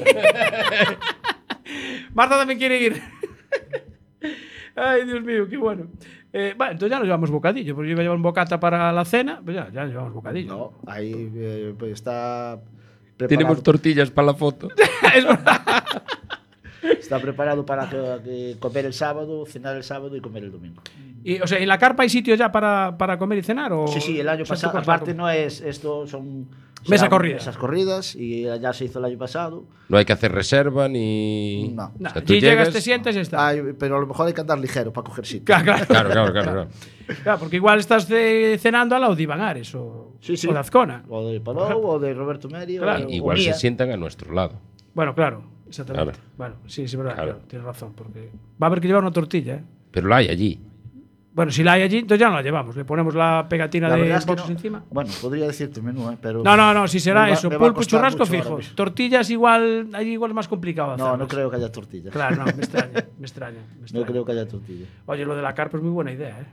Marta 2.12 2.36
también 2.38 2.58
quiere 2.58 2.80
ir. 2.80 3.02
Ay, 4.76 5.04
Dios 5.04 5.22
mío, 5.22 5.48
qué 5.48 5.56
bueno. 5.56 5.86
Eh, 6.32 6.54
vale, 6.56 6.72
entonces 6.72 6.90
ya 6.90 6.98
nos 6.98 7.06
llevamos 7.06 7.30
bocadillo, 7.30 7.74
porque 7.74 7.88
yo 7.88 7.92
iba 7.92 8.00
a 8.00 8.04
llevar 8.04 8.16
un 8.16 8.22
bocata 8.22 8.58
para 8.58 8.92
la 8.92 9.04
cena, 9.04 9.40
pues 9.44 9.56
ya, 9.56 9.70
ya 9.70 9.82
nos 9.82 9.90
llevamos 9.90 10.14
bocadillo. 10.14 10.48
No, 10.48 10.72
ahí 10.90 11.30
eh, 11.36 11.74
pues 11.78 11.92
está 11.92 12.58
preparado, 13.16 13.28
Tenemos 13.28 13.62
tortillas 13.62 14.10
para 14.10 14.26
la 14.26 14.34
foto. 14.34 14.68
Es 15.14 15.24
verdad. 15.24 15.62
está 16.82 17.20
preparado 17.20 17.64
para 17.64 17.88
comer 18.58 18.86
el 18.86 18.92
sábado, 18.92 19.46
cenar 19.46 19.76
el 19.76 19.84
sábado 19.84 20.16
y 20.16 20.20
comer 20.20 20.44
el 20.44 20.50
domingo. 20.50 20.82
Y, 21.22 21.40
o 21.40 21.46
sea, 21.46 21.58
¿en 21.58 21.68
la 21.68 21.78
carpa 21.78 22.02
hay 22.02 22.08
sitio 22.08 22.34
ya 22.34 22.50
para, 22.50 22.96
para 22.98 23.16
comer 23.16 23.38
y 23.38 23.42
cenar? 23.42 23.72
O, 23.72 23.86
Sí, 23.86 24.00
sí, 24.00 24.20
el 24.20 24.28
año 24.28 24.44
pasado. 24.44 24.76
Aparte 24.76 25.14
no 25.14 25.30
es 25.30 25.60
esto, 25.60 26.06
son 26.06 26.48
Mesa 26.90 27.04
serán 27.04 27.10
corrida. 27.10 27.34
Mesas 27.36 27.56
corridas 27.56 28.14
y 28.14 28.42
ya 28.42 28.72
se 28.72 28.84
hizo 28.86 28.98
el 28.98 29.04
año 29.06 29.18
pasado. 29.18 29.64
No 29.88 29.96
hay 29.98 30.04
que 30.04 30.12
hacer 30.12 30.32
reserva 30.32 30.88
ni. 30.88 31.68
No. 31.74 31.92
No, 31.98 32.08
O 32.08 32.12
sea, 32.12 32.22
tú 32.22 32.32
si 32.34 32.40
llegas, 32.40 32.68
llegas- 32.68 32.72
te 32.74 32.80
sientas 32.80 33.16
y 33.16 33.18
está. 33.20 33.46
Ay, 33.48 33.60
pero 33.78 33.96
a 33.96 34.00
lo 34.00 34.06
mejor 34.06 34.26
hay 34.26 34.32
que 34.32 34.40
andar 34.40 34.58
ligero 34.58 34.92
para 34.92 35.04
coger 35.06 35.26
sitio. 35.26 35.44
Claro, 35.44 35.64
claro. 35.64 35.86
Claro, 35.86 36.10
claro, 36.10 36.32
claro. 36.32 36.52
claro. 36.52 36.68
Claro, 37.22 37.38
porque 37.38 37.56
igual 37.56 37.78
estás 37.80 38.08
eh, 38.10 38.56
cenando 38.58 38.94
al 38.94 39.02
lado 39.02 39.14
de 39.14 39.22
Iván 39.22 39.40
Ares 39.40 39.74
o, 39.74 40.14
Sí, 40.20 40.36
sí. 40.36 40.48
o 40.48 40.52
de 40.52 40.58
Azcona. 40.58 41.04
O 41.08 41.26
de 41.28 41.40
Palou 41.40 41.84
o 41.86 41.98
de 41.98 42.14
Roberto 42.14 42.48
Merio. 42.48 42.82
Claro. 42.82 43.06
o- 43.06 43.10
Igual 43.10 43.36
o 43.38 43.40
se 43.40 43.52
sientan 43.54 43.90
a 43.90 43.96
nuestro 43.96 44.32
lado. 44.32 44.58
Bueno, 44.94 45.14
claro, 45.14 45.44
exactamente. 45.68 46.12
Claro. 46.12 46.24
Bueno, 46.36 46.54
sí, 46.66 46.88
sí, 46.88 46.96
verdad, 46.96 47.14
Claro. 47.14 47.30
claro, 47.32 47.46
tienes 47.48 47.66
razón, 47.66 47.92
porque 47.94 48.30
va 48.62 48.66
a 48.66 48.70
haber 48.70 48.80
que 48.80 48.86
llevar 48.86 49.02
una 49.02 49.12
tortilla, 49.12 49.54
¿eh? 49.56 49.64
Pero 49.90 50.08
la 50.08 50.16
hay 50.16 50.28
allí. 50.28 50.60
Bueno, 51.34 51.50
si 51.50 51.64
la 51.64 51.72
hay 51.72 51.82
allí, 51.82 51.98
entonces 51.98 52.20
ya 52.20 52.28
no 52.30 52.36
la 52.36 52.42
llevamos. 52.42 52.76
Le 52.76 52.84
ponemos 52.84 53.12
la 53.14 53.46
pegatina 53.48 53.88
La 53.88 53.96
de 53.96 54.02
verdad 54.02 54.18
es 54.18 54.24
que 54.24 54.30
boxes 54.30 54.48
no. 54.48 54.54
encima. 54.54 54.84
Bueno, 54.90 55.10
podría 55.20 55.46
decirte 55.48 55.82
menú, 55.82 56.08
¿eh? 56.10 56.16
pero. 56.20 56.42
No, 56.44 56.56
no, 56.56 56.72
no, 56.72 56.86
si 56.86 57.00
será 57.00 57.22
va- 57.22 57.30
eso. 57.30 57.50
Pulpo 57.50 57.82
y 57.82 57.86
churrasco 57.86 58.20
mucho 58.20 58.32
ahora 58.32 58.44
fijo. 58.44 58.56
mismo. 58.58 58.74
Tortillas 58.76 59.28
igual, 59.30 59.88
allí 59.94 60.12
igual 60.12 60.30
es 60.30 60.34
más 60.36 60.46
complicado 60.48 60.96
No, 60.96 61.16
no 61.16 61.26
creo 61.26 61.50
que 61.50 61.56
haya 61.56 61.72
tortilla. 61.72 62.10
Claro, 62.10 62.36
no, 62.36 62.44
me 62.44 62.50
extraña, 62.62 63.04
me 63.18 63.26
extraña. 63.26 63.58
me 63.80 63.98
No 64.00 64.06
creo 64.06 64.24
que 64.24 64.30
haya 64.32 64.46
tortilla. 64.46 64.86
Oye, 65.06 65.24
lo 65.24 65.34
de 65.34 65.42
la 65.42 65.54
carpa 65.54 65.76
es 65.76 65.82
muy 65.82 65.92
buena 65.92 66.12
idea, 66.12 66.40
¿eh? 66.40 66.46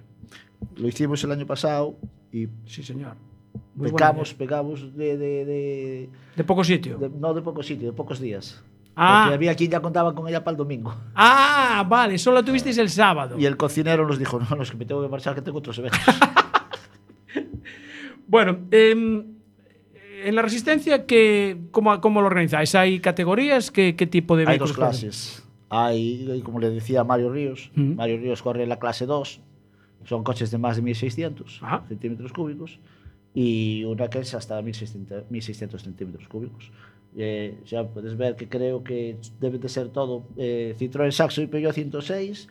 Lo 0.77 0.87
hicimos 0.87 1.23
el 1.23 1.31
año 1.31 1.45
pasado 1.45 1.95
y 2.31 2.47
Sí, 2.65 2.81
señor. 2.81 3.13
Muy 3.75 3.91
pecamos, 3.91 4.33
pecamos 4.33 4.95
de, 4.97 5.17
de, 5.17 5.45
de- 5.45 6.09
De 6.35 6.43
poco 6.43 6.63
sitio. 6.63 6.97
de- 6.97 7.09
No 7.09 7.33
de 7.35 7.41
pocos 7.43 7.67
sitios, 7.67 7.91
de 7.91 7.95
pocos 7.95 8.19
días. 8.19 8.63
Ah. 8.95 9.23
Porque 9.23 9.36
había 9.36 9.56
quien 9.56 9.71
ya 9.71 9.80
contaba 9.80 10.13
con 10.13 10.27
ella 10.27 10.43
para 10.43 10.54
el 10.54 10.58
domingo. 10.58 10.93
Ah, 11.15 11.86
vale, 11.88 12.17
solo 12.17 12.43
tuvisteis 12.43 12.77
el 12.77 12.89
sábado. 12.89 13.38
Y 13.39 13.45
el 13.45 13.58
cocinero 13.58 14.06
nos 14.06 14.19
dijo: 14.19 14.39
No, 14.39 14.56
no, 14.56 14.63
es 14.63 14.71
que 14.71 14.77
me 14.77 14.86
tengo 14.86 15.01
que 15.01 15.08
marchar, 15.10 15.36
que 15.36 15.41
tengo 15.41 15.60
otros 15.60 15.77
eventos. 15.77 15.99
Bueno, 18.27 18.60
em, 18.71 19.25
en 20.23 20.36
la 20.36 20.41
resistencia, 20.41 21.06
que, 21.06 21.58
¿cómo, 21.71 21.99
¿cómo 21.99 22.21
lo 22.21 22.27
organizáis? 22.27 22.73
¿Hay 22.75 23.01
categorías? 23.01 23.71
¿Qué, 23.71 23.97
qué 23.97 24.08
tipo 24.08 24.38
de 24.38 24.47
Hay 24.47 24.58
dos 24.58 24.71
clases. 24.71 25.43
Hay, 25.67 26.41
como 26.43 26.60
le 26.60 26.69
decía 26.69 27.04
Mario 27.04 27.32
Ríos. 27.32 27.71
Mario 27.75 28.17
Ríos 28.17 28.41
corre 28.41 28.65
la 28.67 28.77
clase 28.77 29.06
2, 29.06 29.41
son 30.06 30.23
coches 30.23 30.51
de 30.51 30.58
más 30.58 30.75
de 30.75 30.82
1600 30.82 31.60
Ajá. 31.62 31.84
centímetros 31.88 32.34
cúbicos, 32.34 32.80
y 33.34 33.86
una 33.86 34.10
que 34.10 34.19
es 34.19 34.34
hasta 34.34 34.62
1600, 34.62 35.30
1600 35.30 35.82
centímetros 35.82 36.27
cúbicos. 36.27 36.71
Eh, 37.17 37.56
ya 37.65 37.84
puedes 37.88 38.15
ver 38.17 38.36
que 38.36 38.47
creo 38.47 38.84
que 38.84 39.17
debe 39.39 39.58
de 39.58 39.67
ser 39.67 39.89
todo 39.89 40.24
eh, 40.38 40.76
Citroën 40.80 41.12
Saxo 41.12 41.41
y 41.41 41.47
Peugeot 41.47 41.74
106, 41.74 42.47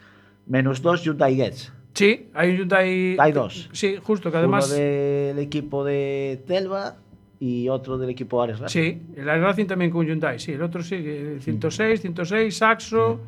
menos 0.47 0.83
dos 0.83 1.03
Hyundai 1.03 1.35
Getz. 1.37 1.73
Sí, 1.95 2.29
hay 2.35 2.51
un 2.51 2.57
Hyundai. 2.59 3.17
Hay 3.19 3.33
dos. 3.33 3.69
Sí, 3.73 3.97
justo, 4.03 4.31
que 4.31 4.37
además. 4.37 4.67
Uno 4.69 4.75
del 4.77 5.39
equipo 5.39 5.85
de 5.85 6.43
Telva 6.47 6.97
y 7.41 7.69
otro 7.71 7.97
del 7.97 8.11
equipo 8.11 8.43
Ares 8.43 8.59
Racing. 8.59 8.81
Sí, 8.81 9.01
el 9.17 9.25
Racing 9.25 9.65
también 9.67 9.91
con 9.91 10.07
Hyundai, 10.07 10.39
sí, 10.39 10.53
el 10.53 10.63
otro 10.63 10.83
sí, 10.83 10.97
eh, 10.99 11.39
106, 11.41 12.01
106, 12.03 12.55
Saxo, 12.57 13.19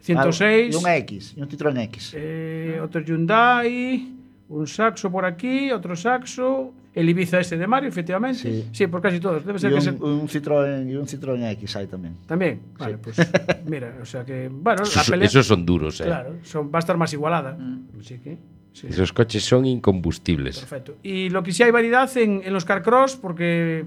106. 0.00 0.74
Mm. 0.74 0.78
Ah, 0.78 0.80
Y 0.80 0.84
un 0.84 1.02
X, 1.02 1.34
y 1.36 1.42
un 1.42 1.48
Citroën 1.48 1.80
X. 1.86 2.12
eh, 2.16 2.80
otro 2.82 3.00
Hyundai, 3.02 4.12
un 4.48 4.66
Saxo 4.66 5.10
por 5.10 5.24
aquí, 5.24 5.72
otro 5.72 5.96
Saxo, 5.96 6.72
El 6.94 7.08
Ibiza 7.08 7.40
este 7.40 7.56
de 7.56 7.66
Mario, 7.66 7.88
efectivamente. 7.88 8.38
Sí, 8.38 8.68
sí 8.72 8.86
por 8.86 9.00
casi 9.00 9.20
todos. 9.20 9.44
Debe 9.44 9.58
ser 9.58 9.70
y 9.70 9.74
un, 9.74 9.78
que 9.78 9.84
se... 9.84 9.90
un 9.90 10.28
Citroën, 10.28 10.90
y 10.90 10.96
un 10.96 11.06
Citroën 11.06 11.50
X 11.52 11.76
hay 11.76 11.86
también. 11.86 12.16
También. 12.26 12.60
Vale, 12.78 12.94
sí. 12.94 13.00
pues 13.02 13.18
mira, 13.66 13.96
o 14.00 14.04
sea 14.04 14.24
que, 14.24 14.48
bueno, 14.50 14.82
la 14.96 15.02
pelea, 15.04 15.26
esos 15.26 15.46
son 15.46 15.64
duros, 15.64 16.00
eh. 16.00 16.04
Claro, 16.04 16.36
son, 16.42 16.70
va 16.72 16.78
a 16.78 16.80
estar 16.80 16.96
más 16.96 17.12
igualada. 17.12 17.52
Mm. 17.52 18.00
Así 18.00 18.18
que 18.18 18.38
Sí. 18.70 18.86
Esos 18.86 19.12
coches 19.12 19.42
son 19.42 19.66
incombustibles. 19.66 20.60
Perfecto. 20.60 20.98
Y 21.02 21.30
lo 21.30 21.42
que 21.42 21.50
sí 21.50 21.64
hay 21.64 21.72
variedad 21.72 22.14
en, 22.16 22.42
en 22.44 22.52
los 22.52 22.64
carcross, 22.64 23.16
porque 23.16 23.84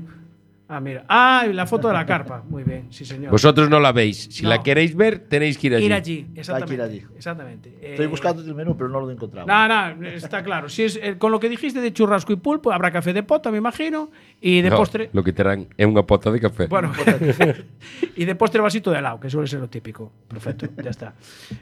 Ah, 0.74 0.80
mira. 0.80 1.04
Ah, 1.10 1.46
la 1.52 1.66
foto 1.68 1.90
de 1.90 1.94
la 1.94 2.06
carpa. 2.06 2.44
Muy 2.48 2.64
bien, 2.64 2.88
sí, 2.92 3.04
señor. 3.04 3.30
Vosotros 3.30 3.70
no 3.70 3.78
la 3.82 3.92
veis. 3.92 4.30
Si 4.32 4.44
No. 4.44 4.48
la 4.50 4.64
queréis 4.64 4.96
ver, 4.96 5.20
tenéis 5.20 5.58
que 5.58 5.68
ir 5.68 5.76
allí. 5.76 5.86
ir 5.86 5.94
allí, 5.94 6.28
exactamente. 6.34 6.74
ir 6.76 6.82
allí. 6.82 7.04
Exactamente. 7.14 7.78
Estoy 7.82 8.06
Eh, 8.06 8.08
buscando 8.08 8.42
el 8.42 8.56
menú, 8.56 8.78
pero 8.78 8.90
no 8.90 9.02
lo 9.02 9.10
he 9.10 9.14
encontrado. 9.14 9.46
No, 9.46 9.68
no, 9.68 10.08
está 10.08 10.42
claro. 10.44 10.70
Si 10.70 10.84
es, 10.84 10.96
eh, 10.96 11.18
con 11.18 11.30
lo 11.34 11.42
que 11.42 11.50
dijiste 11.50 11.82
de 11.82 11.92
churrasco 11.92 12.32
y 12.32 12.38
pulpo, 12.38 12.72
habrá 12.72 12.90
café 12.90 13.12
de 13.12 13.22
pota, 13.22 13.52
me 13.52 13.58
imagino. 13.58 14.12
Y 14.44 14.62
de 14.62 14.72
No, 14.72 14.78
postre. 14.78 15.10
Lo 15.14 15.22
que 15.24 15.34
terán 15.38 15.70
é 15.78 15.86
unha 15.86 16.02
pota 16.02 16.34
de 16.34 16.42
café. 16.42 16.66
Bueno, 16.66 16.90
y 18.18 18.26
de 18.26 18.34
postre 18.34 18.58
vasito 18.58 18.90
de 18.90 18.98
helado, 18.98 19.22
que 19.22 19.30
suele 19.30 19.46
ser 19.46 19.62
lo 19.62 19.70
típico. 19.70 20.10
Perfecto, 20.28 20.66
ya 20.82 20.90
está. 20.90 21.14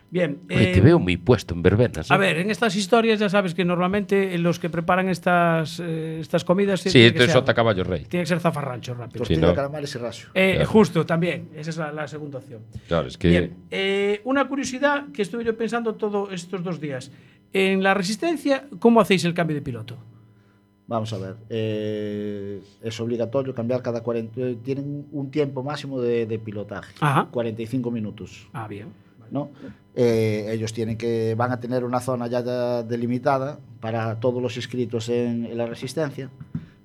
Bien. 0.10 0.40
Oye, 0.48 0.72
eh, 0.72 0.74
te 0.74 0.80
veo 0.80 0.96
muy 0.96 1.20
puesto 1.20 1.52
en 1.54 1.60
verbenas. 1.62 2.08
A 2.10 2.16
¿eh? 2.16 2.18
ver, 2.18 2.38
en 2.40 2.48
estas 2.50 2.80
historias 2.80 3.20
ya 3.20 3.28
sabes 3.28 3.52
que 3.54 3.66
normalmente 3.68 4.32
los 4.40 4.60
que 4.64 4.70
preparan 4.72 5.10
estas, 5.12 5.84
eh, 5.84 6.20
estas 6.22 6.46
comidas. 6.48 6.80
Sí, 6.80 6.90
tiene 6.90 7.08
esto 7.08 7.18
que 7.20 7.24
es 7.26 7.32
ser- 7.36 7.40
sota 7.44 7.54
caballo 7.54 7.84
rey. 7.84 8.06
Tiene 8.08 8.24
que 8.24 8.32
ser 8.32 8.40
zafarrancho 8.40 8.94
rápido. 8.96 9.28
Tortilla, 9.28 9.40
Sí, 9.40 9.46
no. 9.46 9.54
calamares 9.54 9.94
y 9.94 9.98
raso. 10.00 10.28
Eh, 10.34 10.54
Claro. 10.64 10.70
Justo, 10.72 11.06
también. 11.06 11.50
Esa 11.56 11.70
es 11.72 11.78
la, 11.78 11.92
la 11.92 12.08
segunda 12.08 12.38
opción. 12.40 12.62
Claro, 12.88 13.08
es 13.12 13.18
que 13.18 13.28
Bien, 13.28 13.56
eh, 13.72 14.22
una 14.24 14.48
curiosidad 14.48 15.08
que 15.12 15.22
estuve 15.22 15.44
yo 15.44 15.58
pensando 15.58 15.96
todos 15.96 16.32
estos 16.32 16.64
dos 16.64 16.80
días. 16.80 17.12
En 17.52 17.84
la 17.84 17.94
resistencia, 17.94 18.68
¿cómo 18.80 19.02
hacéis 19.02 19.26
el 19.26 19.34
cambio 19.34 19.56
de 19.56 19.62
piloto? 19.62 19.98
Vamos 20.90 21.14
a 21.14 21.18
ver. 21.20 21.36
eh, 21.50 22.62
es 22.82 23.00
obligatorio 23.00 23.54
cambiar 23.54 23.82
cada 23.82 24.02
40. 24.02 24.42
eh, 24.42 24.58
Tienen 24.64 25.06
un 25.12 25.30
tiempo 25.32 25.64
máximo 25.64 26.02
de, 26.02 26.26
de 26.26 26.40
pilotaje. 26.40 26.94
Ajá. 27.00 27.28
45 27.32 27.92
minutos. 27.92 28.50
Ah, 28.54 28.68
bien. 28.68 28.88
¿no? 29.32 29.50
Eh, 29.96 30.48
ellos 30.52 30.74
tienen 30.74 30.98
que 30.98 31.36
van 31.36 31.52
a 31.52 31.60
tener 31.60 31.84
una 31.84 32.00
zona 32.00 32.26
ya 32.26 32.42
de- 32.42 32.84
delimitada 32.90 33.60
para 33.80 34.20
todos 34.20 34.42
los 34.42 34.56
inscritos 34.58 35.08
en, 35.10 35.46
en 35.46 35.56
la 35.56 35.68
resistencia, 35.68 36.32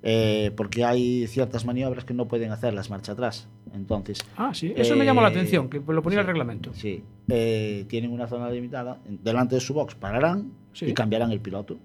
eh, 0.03 0.51
porque 0.55 0.85
hay 0.85 1.27
ciertas 1.27 1.65
maniobras 1.65 2.05
que 2.05 2.13
no 2.13 2.29
pueden 2.29 2.53
hacerlas 2.53 2.91
marcha 2.91 3.13
atrás. 3.13 3.49
Entonces, 3.75 4.19
Ah, 4.37 4.53
sí. 4.53 4.75
Eso 4.77 4.95
me 4.95 5.07
llamó 5.07 5.23
la 5.23 5.29
atención, 5.29 5.71
que 5.71 5.81
lo 5.89 6.03
ponía 6.03 6.19
el 6.21 6.27
sí. 6.27 6.29
reglamento. 6.29 6.75
sí, 6.75 7.03
eh, 7.29 7.87
tienen 7.89 8.13
una 8.13 8.27
zona 8.27 8.49
delimitada, 8.51 8.99
delante 9.09 9.55
de 9.55 9.63
su 9.63 9.73
box 9.73 9.95
pararán 9.95 10.53
Sí. 10.75 10.85
y 10.87 10.93
cambiarán 10.93 11.33
el 11.33 11.41
piloto. 11.41 11.79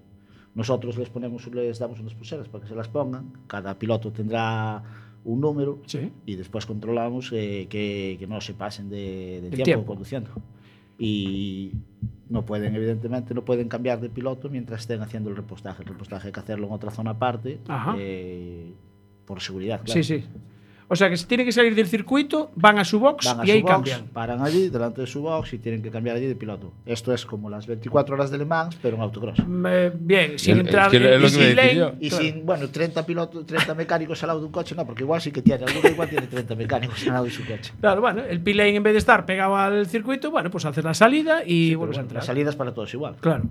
Nosotros 0.54 0.96
les 0.98 1.08
ponemos, 1.08 1.46
les 1.54 1.78
damos 1.78 2.00
unas 2.00 2.14
pulseras 2.14 2.48
para 2.48 2.62
que 2.64 2.68
se 2.68 2.74
las 2.74 2.88
pongan. 2.88 3.32
Cada 3.46 3.78
piloto 3.78 4.10
tendrá 4.12 4.82
un 5.24 5.40
número 5.40 5.78
Sí. 5.86 6.10
y 6.26 6.34
después 6.36 6.66
controlamos 6.66 7.30
eh, 7.32 7.66
que, 7.70 8.16
que 8.18 8.26
no 8.26 8.40
se 8.40 8.54
pasen 8.54 8.88
de, 8.88 9.40
de 9.42 9.48
tiempo, 9.50 9.64
tiempo. 9.64 9.86
conduciendo. 9.86 10.30
Y 10.98 11.72
no 12.28 12.44
pueden, 12.44 12.74
evidentemente, 12.74 13.32
no 13.34 13.44
pueden 13.44 13.68
cambiar 13.68 14.00
de 14.00 14.08
piloto 14.10 14.48
mientras 14.50 14.80
estén 14.82 15.00
haciendo 15.02 15.30
el 15.30 15.36
repostaje. 15.36 15.82
El 15.82 15.88
repostaje 15.88 16.28
hay 16.28 16.32
que 16.32 16.40
hacerlo 16.40 16.66
en 16.66 16.72
otra 16.72 16.90
zona 16.90 17.12
aparte, 17.12 17.58
eh, 17.98 18.72
por 19.24 19.40
seguridad. 19.40 19.80
Sí, 19.84 19.92
Claro. 19.92 20.02
sí. 20.04 20.24
O 20.92 20.96
sea 20.96 21.08
que 21.08 21.16
si 21.16 21.24
tienen 21.26 21.46
que 21.46 21.52
salir 21.52 21.72
del 21.76 21.86
circuito, 21.86 22.50
van 22.56 22.80
a 22.80 22.84
su 22.84 22.98
box 22.98 23.24
Van 23.26 23.38
a 23.40 23.44
y 23.44 23.46
su 23.46 23.52
ahí 23.52 23.62
box, 23.62 23.72
cambian. 23.72 24.04
paran 24.12 24.42
allí, 24.42 24.70
delante 24.70 25.02
de 25.02 25.06
su 25.06 25.22
box 25.22 25.52
y 25.52 25.58
tienen 25.58 25.82
que 25.82 25.90
cambiar 25.90 26.16
allí 26.16 26.26
de 26.26 26.34
piloto. 26.34 26.72
Esto 26.84 27.14
es 27.14 27.24
como 27.24 27.48
las 27.48 27.68
24 27.68 28.12
horas 28.16 28.30
de 28.32 28.38
Le 28.38 28.44
Mans, 28.44 28.76
pero 28.82 28.96
en 28.96 29.02
autocross. 29.02 29.38
Mm, 29.46 29.66
eh, 29.68 29.92
bien, 29.94 30.36
sin 30.36 30.54
Es- 30.54 30.60
es 30.62 30.66
entrar 30.66 30.90
que 30.90 30.96
en 30.96 31.22
es 31.22 31.32
y 31.32 31.36
sin 31.36 31.54
lane, 31.56 31.74
yo. 31.76 31.92
Y 32.00 32.08
claro. 32.08 32.24
sin, 32.24 32.44
bueno, 32.44 32.68
30 32.70 33.06
pilotos, 33.06 33.46
30 33.46 33.72
mecánicos 33.76 34.20
al 34.24 34.26
lado 34.26 34.40
de 34.40 34.46
un 34.46 34.52
coche, 34.52 34.74
no, 34.74 34.84
porque 34.84 35.04
igual 35.04 35.20
sí 35.20 35.30
que 35.30 35.42
tiene, 35.42 35.64
alguno 35.64 35.88
igual 35.88 36.08
tiene 36.08 36.26
30 36.26 36.56
mecánicos 36.56 37.00
al 37.06 37.12
lado 37.12 37.24
de 37.26 37.30
su 37.30 37.44
coche. 37.46 37.72
Claro, 37.80 38.00
bueno, 38.00 38.22
el 38.28 38.40
P-Lane 38.40 38.74
en 38.74 38.82
vez 38.82 38.92
de 38.94 38.98
estar 38.98 39.24
pegado 39.26 39.56
al 39.56 39.86
circuito, 39.86 40.32
bueno, 40.32 40.50
pues 40.50 40.64
haces 40.64 40.82
la 40.82 40.94
salida 40.94 41.42
y 41.46 41.68
Pero 41.68 41.78
vuelves 41.78 41.98
a 41.98 42.00
bueno, 42.00 42.06
entrar. 42.06 42.16
las 42.22 42.26
salidas 42.26 42.56
para 42.56 42.74
todos 42.74 42.92
igual. 42.94 43.14
Claro. 43.20 43.44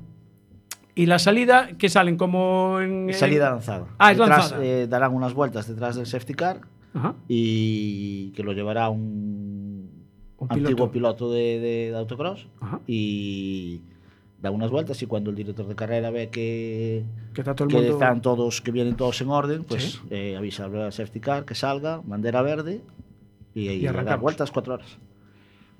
Y 0.94 1.06
la 1.06 1.20
salida, 1.20 1.70
que 1.78 1.88
salen 1.88 2.18
como 2.18 2.82
en. 2.82 3.14
Salida 3.14 3.50
lanzada. 3.52 3.86
Ah, 3.98 4.12
es 4.12 4.18
Detrás, 4.18 4.40
lanzada. 4.52 4.66
eh, 4.66 4.88
darán 4.88 5.14
unas 5.14 5.34
vueltas 5.34 5.66
detrás 5.70 5.96
del 5.96 6.06
safety 6.06 6.34
car 6.34 6.60
Ajá. 6.94 7.16
y 7.28 8.32
que 8.32 8.44
lo 8.44 8.54
llevará 8.54 8.90
un, 8.90 9.90
Un 10.38 10.48
antiguo 10.50 10.90
piloto. 10.90 10.92
piloto 10.92 11.32
de, 11.32 11.60
de- 11.60 11.92
de 11.92 11.96
autocross 11.98 12.48
Ajá. 12.62 12.80
y 12.88 13.82
da 14.42 14.52
unas 14.52 14.72
vueltas 14.72 15.02
y 15.04 15.06
cuando 15.06 15.30
el 15.30 15.36
director 15.36 15.68
de 15.68 15.76
carrera 15.76 16.10
ve 16.12 16.30
que, 16.30 17.04
Que 17.34 17.42
está 17.42 17.54
todo 17.56 17.66
el 17.68 17.72
que 17.72 17.78
mundo. 17.82 17.94
están 17.94 18.22
todos, 18.22 18.62
que 18.62 18.72
vienen 18.72 18.96
todos 18.96 19.20
en 19.22 19.30
orden, 19.30 19.64
pues 19.66 19.84
Sí. 19.84 20.00
eh, 20.10 20.36
avisa 20.38 20.66
al 20.66 20.92
safety 20.94 21.20
car 21.20 21.46
que 21.46 21.56
salga, 21.56 22.02
bandera 22.06 22.42
verde 22.42 22.82
y, 23.54 23.70
y, 23.70 23.84
dar 23.86 23.96
arrancamos. 23.96 24.22
vueltas 24.22 24.50
cuatro 24.52 24.76
horas. 24.76 24.98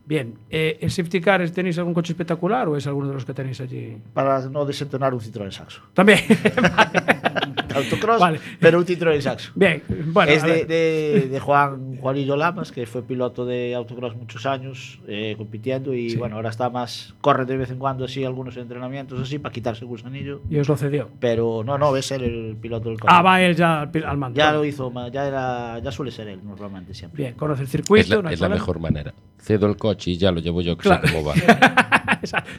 Bien, 0.06 0.36
eh, 0.50 0.78
¿el 0.82 0.90
safety 0.92 1.22
car 1.22 1.48
tenéis 1.52 1.78
algún 1.78 1.94
coche 1.94 2.14
espectacular 2.14 2.68
o 2.68 2.76
es 2.76 2.86
alguno 2.88 3.08
de 3.10 3.14
los 3.14 3.26
que 3.26 3.34
tenéis 3.34 3.62
allí? 3.62 3.98
Para 4.14 4.42
no 4.50 4.66
desentonar 4.66 5.14
un 5.14 5.20
Citroën 5.22 5.52
Saxo. 5.52 5.82
También. 5.94 6.20
Autocross, 7.76 8.20
Vale. 8.20 8.40
pero 8.60 8.78
un 8.80 8.86
Citroën 8.86 9.20
Saxo. 9.22 9.52
Bien, 9.56 9.84
bueno. 10.08 10.32
es 10.32 10.44
de, 10.44 10.52
ver. 10.52 10.68
de- 10.68 11.28
de 11.30 11.40
Juan 11.40 11.98
Juanillo 11.98 12.36
Lamas, 12.36 12.72
que 12.72 12.86
fue 12.86 13.04
piloto 13.04 13.46
de 13.46 13.76
autocross 13.76 14.16
muchos 14.16 14.46
años 14.46 15.00
eh, 15.08 15.36
compitiendo 15.38 15.94
y 15.94 16.12
Sí. 16.12 16.18
bueno, 16.18 16.36
ahora 16.38 16.50
está 16.50 16.70
más, 16.70 17.14
corre 17.22 17.46
de 17.46 17.58
vez 17.58 17.70
en 17.72 17.78
cuando 17.80 18.06
así 18.06 18.24
algunos 18.24 18.56
entrenamientos 18.58 19.20
así 19.20 19.40
para 19.40 19.52
quitarse 19.54 19.82
el 19.84 19.88
gusanillo. 19.88 20.42
Y 20.50 20.58
os 20.58 20.68
lo 20.68 20.78
cedió. 20.78 21.10
Pero 21.20 21.64
no, 21.66 21.78
no, 21.78 21.96
es 21.96 22.12
él 22.12 22.24
el 22.24 22.58
piloto 22.60 22.90
del 22.90 23.00
coche. 23.00 23.14
Ah, 23.16 23.22
va 23.22 23.42
él 23.42 23.56
ya 23.56 23.82
al, 23.82 24.18
mando. 24.18 24.38
Ya 24.38 24.52
lo 24.54 24.64
hizo, 24.66 24.92
ya, 25.12 25.28
era, 25.28 25.80
ya 25.80 25.92
suele 25.92 26.12
ser 26.12 26.28
él 26.30 26.40
normalmente 26.44 26.94
siempre. 26.94 27.24
Bien, 27.24 27.34
conoce 27.36 27.62
el 27.64 27.68
circuito. 27.68 28.02
es 28.02 28.10
la, 28.10 28.22
no 28.22 28.28
hay 28.30 28.34
es 28.34 28.40
la 28.40 28.48
problema. 28.48 28.62
mejor 28.66 28.80
manera. 28.80 29.14
Cedo 29.42 29.68
el 29.68 29.78
coche 29.78 30.12
y 30.12 30.18
ya 30.18 30.32
lo 30.32 30.40
llevo 30.42 30.62
yo, 30.62 30.76
que 30.78 30.84
Claro. 30.84 31.08
sé 31.08 31.14
cómo 31.14 31.28
va. 31.30 31.34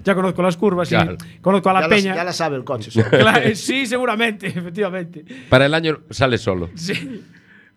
Ya 0.04 0.14
conozco 0.14 0.42
las 0.42 0.56
curvas 0.56 0.88
Claro. 0.88 1.16
y 1.36 1.38
conozco 1.40 1.68
a 1.70 1.74
la 1.74 1.80
ya, 1.82 1.88
peña. 1.88 2.10
La, 2.10 2.16
ya 2.16 2.24
la 2.24 2.32
sabe 2.32 2.56
el 2.56 2.64
coche. 2.64 2.90
Claro, 3.10 3.54
sí, 3.54 3.84
seguramente, 3.86 4.46
efectivamente. 4.46 4.99
Para 5.48 5.66
el 5.66 5.74
año 5.74 6.00
sale 6.10 6.38
solo. 6.38 6.70
Sí. 6.74 7.24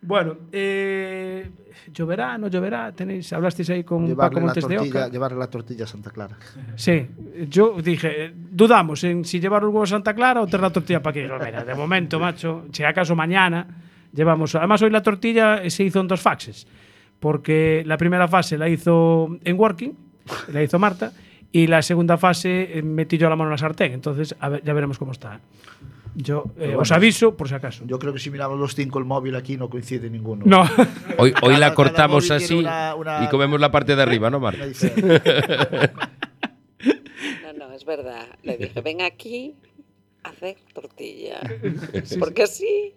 Bueno, 0.06 0.36
eh, 0.52 1.50
lloverá, 1.94 2.38
no 2.38 2.48
lloverá. 2.48 2.92
Tenéis, 2.92 3.32
hablasteis 3.32 3.70
ahí 3.70 3.84
con 3.84 4.02
Paco 4.02 4.10
llevarle, 4.10 4.36
la 4.36 4.46
Montes 4.46 4.68
de 4.68 4.76
tortilla, 4.76 5.00
Oca. 5.00 5.12
llevarle 5.12 5.40
la 5.40 5.48
tortilla 5.48 5.84
a 5.86 5.88
Santa 5.88 6.12
Clara. 6.12 6.38
Sí, 6.76 7.08
yo 7.50 7.82
dije, 7.82 8.34
dudamos 8.36 9.04
en 9.06 9.24
si 9.24 9.40
llevar 9.40 9.64
un 9.64 9.74
huevo 9.74 9.86
Santa 9.86 10.14
Clara 10.14 10.42
o 10.42 10.48
traer 10.48 10.64
la 10.64 10.70
tortilla 10.72 11.02
para 11.02 11.22
Mira, 11.22 11.64
de 11.64 11.74
momento, 11.74 12.20
macho, 12.20 12.66
si 12.74 12.84
acaso 12.84 13.16
mañana 13.16 13.66
llevamos. 14.14 14.54
Además, 14.56 14.82
hoy 14.82 14.90
la 14.90 15.02
tortilla 15.02 15.70
se 15.70 15.84
hizo 15.86 16.02
en 16.02 16.08
dos 16.08 16.20
fases, 16.20 16.68
porque 17.20 17.84
la 17.86 17.98
primera 17.98 18.28
fase 18.28 18.58
la 18.58 18.68
hizo 18.68 19.38
en 19.44 19.58
Working, 19.58 19.92
la 20.52 20.64
hizo 20.64 20.80
Marta, 20.80 21.14
y 21.52 21.68
la 21.68 21.82
segunda 21.82 22.18
fase 22.18 22.78
eh, 22.78 22.82
metí 22.82 23.18
yo 23.18 23.30
la 23.30 23.38
mano 23.38 23.50
en 23.50 23.52
la 23.52 23.58
sartén. 23.58 23.94
Entonces, 23.94 24.36
a 24.40 24.50
ver, 24.50 24.64
ya 24.64 24.74
veremos 24.74 24.98
cómo 24.98 25.14
está. 25.14 25.40
Yo 26.16 26.44
eh, 26.58 26.68
bueno, 26.68 26.80
os 26.82 26.92
aviso 26.92 27.36
por 27.36 27.50
si 27.50 27.56
acaso. 27.56 27.84
Yo 27.88 27.98
creo 28.00 28.14
que 28.14 28.20
si 28.20 28.30
miramos 28.30 28.60
los 28.60 28.76
cinco 28.76 29.00
el 29.00 29.06
móvil 29.06 29.36
aquí 29.36 29.58
no 29.58 29.70
coincide 29.70 30.10
ninguno. 30.10 30.44
No. 30.46 30.62
Hoy, 31.18 31.34
hoy 31.42 31.54
Cada- 31.54 31.58
la 31.60 31.74
cortamos 31.74 32.30
así 32.32 32.54
una- 32.56 32.96
una- 32.96 33.24
y 33.24 33.28
comemos 33.30 33.60
la 33.60 33.72
parte 33.72 33.96
de 33.96 34.02
arriba, 34.04 34.30
¿no, 34.30 34.40
Marta? 34.40 34.64
No, 37.44 37.54
no, 37.54 37.72
es 37.74 37.86
verdad. 37.86 38.28
Le 38.44 38.58
dije, 38.58 38.82
ven 38.82 39.02
aquí 39.02 39.56
a 40.24 40.30
hacer 40.30 40.58
tortilla. 40.74 41.40
Porque 42.20 42.44
así 42.44 42.94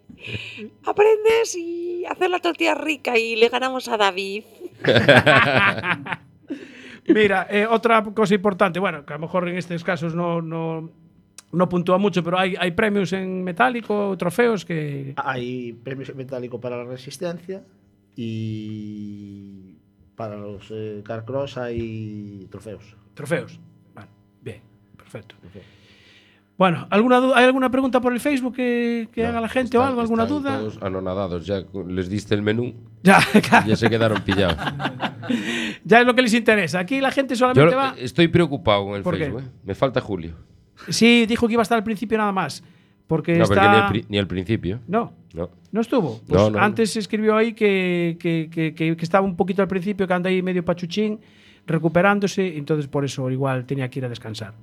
aprendes 0.85 1.55
y 1.55 2.05
hacer 2.05 2.29
la 2.29 2.39
tortilla 2.39 2.75
rica 2.75 3.17
y 3.17 3.35
le 3.35 3.49
ganamos 3.49 3.87
a 3.87 3.97
David. 3.97 4.43
Mira, 7.07 7.47
eh, 7.49 7.65
otra 7.69 8.03
cosa 8.03 8.33
importante, 8.35 8.79
bueno, 8.79 9.05
que 9.05 9.13
a 9.13 9.17
lo 9.17 9.21
mejor 9.21 9.47
en 9.47 9.57
estos 9.57 9.83
casos 9.83 10.13
no, 10.13 10.41
no, 10.41 10.89
no 11.51 11.69
puntúa 11.69 11.97
mucho, 11.97 12.23
pero 12.23 12.37
hay, 12.39 12.55
hay 12.59 12.71
premios 12.71 13.13
en 13.13 13.43
metálico, 13.43 14.15
trofeos 14.17 14.65
que... 14.65 15.13
Hay 15.17 15.73
premios 15.73 16.09
en 16.09 16.17
metálico 16.17 16.59
para 16.59 16.77
la 16.77 16.83
resistencia 16.85 17.63
y 18.15 19.75
para 20.15 20.35
los 20.37 20.67
eh, 20.71 21.01
Carcross 21.05 21.57
hay 21.57 22.47
trofeos. 22.51 22.95
Trofeos. 23.13 23.59
Vale, 23.95 24.07
bien, 24.41 24.61
perfecto. 24.97 25.35
Bueno, 26.57 26.87
¿alguna 26.89 27.17
du- 27.19 27.33
¿hay 27.35 27.45
alguna 27.45 27.69
pregunta 27.69 28.01
por 28.01 28.13
el 28.13 28.19
Facebook 28.19 28.55
que, 28.55 29.09
que 29.13 29.25
haga 29.25 29.39
la 29.39 29.47
gente 29.49 29.77
o 29.77 29.83
algo? 29.83 30.01
¿Alguna 30.01 30.23
Están 30.23 30.37
duda? 30.43 30.57
todos 30.57 30.79
anonadados. 30.81 31.45
Ya 31.45 31.63
les 31.87 32.09
diste 32.09 32.33
el 32.33 32.41
menú. 32.41 32.73
Ya, 33.03 33.19
Ya 33.67 33.75
se 33.75 33.89
quedaron 33.89 34.21
pillados. 34.23 34.57
ya 35.83 35.99
es 36.01 36.05
lo 36.07 36.15
que 36.15 36.23
les 36.23 36.33
interesa. 36.33 36.79
Aquí 36.79 36.99
la 36.99 37.11
gente 37.11 37.35
Yo 37.35 37.39
solamente 37.47 37.75
va... 37.75 37.93
estoy 37.99 38.27
preocupado 38.27 38.85
con 38.85 38.95
el. 38.95 39.03
Facebook. 39.03 39.41
¿eh? 39.41 39.49
Me 39.63 39.75
falta 39.75 40.01
Julio. 40.01 40.33
Sí, 40.89 41.25
dijo 41.25 41.47
que 41.47 41.53
iba 41.53 41.61
a 41.61 41.63
estar 41.63 41.77
al 41.77 41.83
principio 41.83 42.17
nada 42.17 42.31
más. 42.31 42.63
Porque 43.07 43.35
No, 43.37 43.43
está... 43.45 43.55
porque 43.55 43.69
ni 43.69 43.75
al, 43.77 43.89
pri- 43.89 44.05
ni 44.09 44.17
al 44.17 44.27
principio. 44.27 44.79
No, 44.87 45.13
No. 45.33 45.49
no 45.71 45.81
estuvo. 45.81 46.19
Pues 46.27 46.41
No, 46.41 46.49
no, 46.49 46.59
antes 46.59 46.95
escribió 46.97 47.35
ahí 47.37 47.53
que, 47.53 48.17
que- 48.19 48.49
que- 48.51 48.73
que- 48.73 48.95
estaba 48.99 49.25
un 49.25 49.35
poquito 49.37 49.61
al 49.61 49.67
principio, 49.69 50.05
que 50.07 50.13
anda 50.13 50.29
ahí 50.29 50.41
medio 50.41 50.65
pachuchín, 50.65 51.19
recuperándose, 51.65 52.57
entonces 52.57 52.87
por 52.87 53.05
eso 53.05 53.29
igual 53.29 53.65
tenía 53.65 53.89
que 53.89 53.99
ir 53.99 54.05
a 54.05 54.09
descansar. 54.09 54.53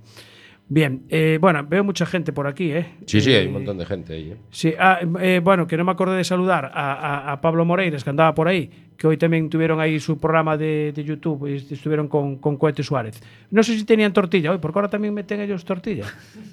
Bien, 0.69 1.03
eh, 1.11 1.39
bueno, 1.41 1.65
veo 1.69 1.85
mucha 1.85 2.07
gente 2.07 2.33
por 2.33 2.47
aquí, 2.47 2.71
¿eh? 2.73 2.87
Sí, 3.07 3.21
sí, 3.21 3.33
hay 3.35 3.45
Eh, 3.45 3.47
un 3.49 3.53
montón 3.55 3.77
de 3.77 3.85
gente 3.85 4.15
ahí. 4.15 4.31
¿eh? 4.33 4.37
Sí, 4.51 4.73
ah, 4.79 4.99
eh, 5.21 5.41
bueno, 5.45 5.67
que 5.67 5.77
no 5.77 5.85
me 5.85 5.93
acordé 5.93 6.17
de 6.17 6.25
saludar 6.25 6.71
a, 6.75 6.93
a- 6.95 7.33
a 7.33 7.41
Pablo 7.43 7.65
Moreiras, 7.67 8.03
que 8.03 8.11
andaba 8.11 8.35
por 8.35 8.49
ahí, 8.49 8.71
que 8.97 9.07
hoy 9.07 9.17
también 9.17 9.51
tuvieron 9.51 9.81
ahí 9.81 9.99
su 10.01 10.19
programa 10.19 10.57
de, 10.57 10.93
de 10.95 11.05
YouTube, 11.05 11.47
y 11.49 11.57
estuvieron 11.75 12.09
con, 12.09 12.37
con 12.37 12.57
Cohete 12.57 12.83
Suárez. 12.83 13.21
No 13.51 13.63
sé 13.63 13.77
si 13.77 13.85
tenían 13.85 14.13
tortilla 14.13 14.53
hoy, 14.53 14.59
porque 14.59 14.79
ahora 14.79 14.89
también 14.89 15.13
meten 15.15 15.41
ellos 15.41 15.65
tortilla. 15.65 16.05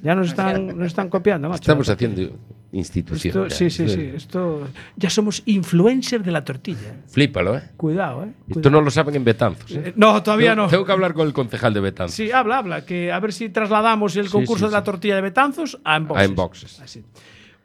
Ya 0.02 0.16
nos 0.16 0.28
están, 0.30 0.68
nos 0.78 0.88
están 0.88 1.10
copiando, 1.10 1.48
macho. 1.50 1.62
Estamos 1.62 1.88
haciendo 1.90 2.36
institución. 2.72 3.46
Esto- 3.48 3.56
sí, 3.56 3.70
sí, 3.70 3.88
sí. 3.90 4.12
Esto, 4.16 4.68
ya 4.96 5.10
somos 5.10 5.44
influencers 5.46 6.24
de 6.26 6.32
la 6.32 6.44
tortilla. 6.44 6.96
Flípalo, 7.08 7.58
¿eh? 7.58 7.64
Cuidado, 7.78 8.24
¿eh? 8.26 8.32
Esto 8.50 8.70
no 8.70 8.82
lo 8.82 8.90
saben 8.90 9.16
en 9.16 9.24
Betanzos. 9.24 9.70
¿eh? 9.72 9.94
No, 9.96 10.24
todavía 10.24 10.56
no. 10.56 10.68
Tengo 10.68 10.86
que 10.86 10.92
hablar 10.92 11.14
con 11.14 11.28
el 11.28 11.34
concejal 11.34 11.74
de 11.74 11.80
Betanzos. 11.82 12.16
Sí, 12.16 12.32
habla, 12.32 12.58
habla. 12.60 12.86
Que 12.86 13.12
a 13.12 13.20
ver 13.20 13.34
si 13.34 13.50
trasladamos 13.50 14.16
el 14.16 14.26
Sí, 14.28 14.32
concurso 14.32 14.66
sí, 14.66 14.72
de 14.72 14.72
la 14.72 14.84
tortilla 14.84 15.16
de 15.16 15.22
Betanzos 15.22 15.80
a 15.84 15.98
Enboxes. 15.98 16.22
A 16.22 16.26
Enboxes. 16.26 16.80
Así. 16.80 17.04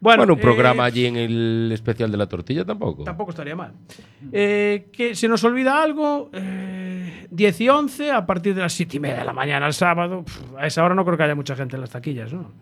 Bueno, 0.06 0.20
Bueno, 0.20 0.34
un 0.34 0.40
programa 0.40 0.84
eh, 0.84 0.86
allí 0.86 1.06
en 1.06 1.16
el 1.16 1.70
especial 1.72 2.12
de 2.12 2.16
la 2.16 2.28
tortilla 2.28 2.64
tampoco. 2.64 3.02
Tampoco 3.02 3.30
estaría 3.32 3.56
mal. 3.56 3.72
Eh, 4.30 4.86
que 4.92 5.16
se 5.16 5.26
nos 5.26 5.42
olvida 5.42 5.82
algo. 5.82 6.30
eh, 6.32 7.26
10 7.28 7.60
y 7.62 7.68
11 7.68 8.12
a 8.12 8.24
partir 8.24 8.54
de 8.54 8.60
las 8.60 8.72
7 8.72 8.98
y 8.98 9.00
media 9.00 9.18
de 9.18 9.24
la 9.24 9.32
mañana 9.32 9.66
el 9.66 9.72
sábado. 9.72 10.22
Pf, 10.22 10.40
a 10.58 10.66
esa 10.68 10.84
hora 10.84 10.94
no 10.94 11.04
creo 11.04 11.16
que 11.16 11.24
haya 11.24 11.34
mucha 11.34 11.56
gente 11.56 11.74
en 11.74 11.80
las 11.80 11.90
taquillas, 11.90 12.32
¿no? 12.32 12.52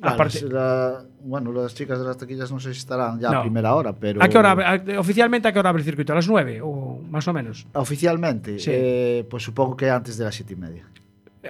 Ah, 0.00 0.10
Aparte- 0.12 0.42
las- 0.42 0.52
la- 0.52 1.02
bueno, 1.24 1.50
las 1.52 1.74
chicas 1.74 1.98
de 1.98 2.04
las 2.04 2.16
taquillas 2.18 2.52
no 2.52 2.60
sé 2.60 2.72
si 2.72 2.78
estarán 2.78 3.18
ya 3.18 3.30
No. 3.32 3.38
a 3.40 3.42
primera 3.42 3.74
hora, 3.74 3.92
pero. 3.92 4.22
¿A 4.22 4.28
qué 4.28 4.38
hora 4.38 4.52
a- 4.52 5.00
oficialmente 5.00 5.48
a 5.48 5.52
qué 5.52 5.58
hora 5.58 5.70
abre 5.70 5.80
el 5.80 5.86
circuito? 5.86 6.12
¿A 6.12 6.16
las 6.16 6.28
9 6.28 6.60
o 6.62 7.00
más 7.10 7.26
o 7.26 7.32
menos? 7.32 7.66
Oficialmente, 7.72 8.60
Sí. 8.60 8.70
eh, 8.72 9.26
pues 9.28 9.42
supongo 9.42 9.76
que 9.76 9.90
antes 9.90 10.18
de 10.18 10.24
las 10.24 10.36
siete 10.36 10.52
y 10.52 10.56
media. 10.56 10.84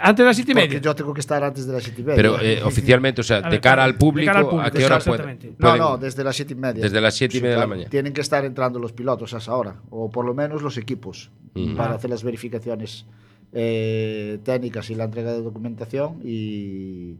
Antes 0.01 0.23
de 0.23 0.27
las 0.27 0.37
7 0.37 0.51
y 0.51 0.55
Porque 0.55 0.69
media. 0.69 0.81
yo 0.81 0.95
tengo 0.95 1.15
que 1.15 1.21
estar 1.21 1.43
antes 1.45 1.67
de 1.67 1.73
las 1.73 1.83
siete 1.83 2.01
y 2.01 2.05
media. 2.05 2.17
Pero 2.17 2.41
eh, 2.41 2.63
oficialmente, 2.63 3.21
o 3.21 3.25
sea, 3.25 3.41
de 3.43 3.49
ver, 3.51 3.61
cara 3.61 3.85
al 3.85 3.97
público, 3.97 4.21
de 4.21 4.27
cara 4.27 4.39
al 4.41 4.47
público, 4.47 4.67
¿a 4.69 4.71
qué 4.71 4.85
hora 4.85 4.99
pueden? 4.99 5.57
No, 5.59 5.77
no, 5.77 5.97
desde 5.99 6.23
las 6.25 6.37
siete 6.37 6.53
y 6.53 6.57
media. 6.57 6.83
Desde 6.83 7.01
las 7.01 7.15
siete 7.15 7.39
y 7.39 7.41
media 7.41 7.55
de 7.57 7.61
la 7.61 7.67
mañana. 7.67 7.91
Tienen 7.91 8.13
que 8.13 8.21
estar 8.21 8.45
entrando 8.45 8.79
los 8.79 8.93
pilotos 8.93 9.33
a 9.35 9.39
esa 9.39 9.55
hora, 9.55 9.77
o 9.91 10.11
por 10.11 10.25
lo 10.25 10.35
menos 10.35 10.63
los 10.63 10.77
equipos, 10.79 11.31
Ujú. 11.55 11.75
para 11.77 11.93
Ah. 11.93 11.97
hacer 11.97 12.11
las 12.11 12.23
verificaciones 12.25 13.07
eh, 13.53 14.39
técnicas 14.45 14.91
y 14.91 14.95
la 14.97 15.05
entrega 15.05 15.33
de 15.33 15.41
documentación 15.43 16.21
y 16.25 17.15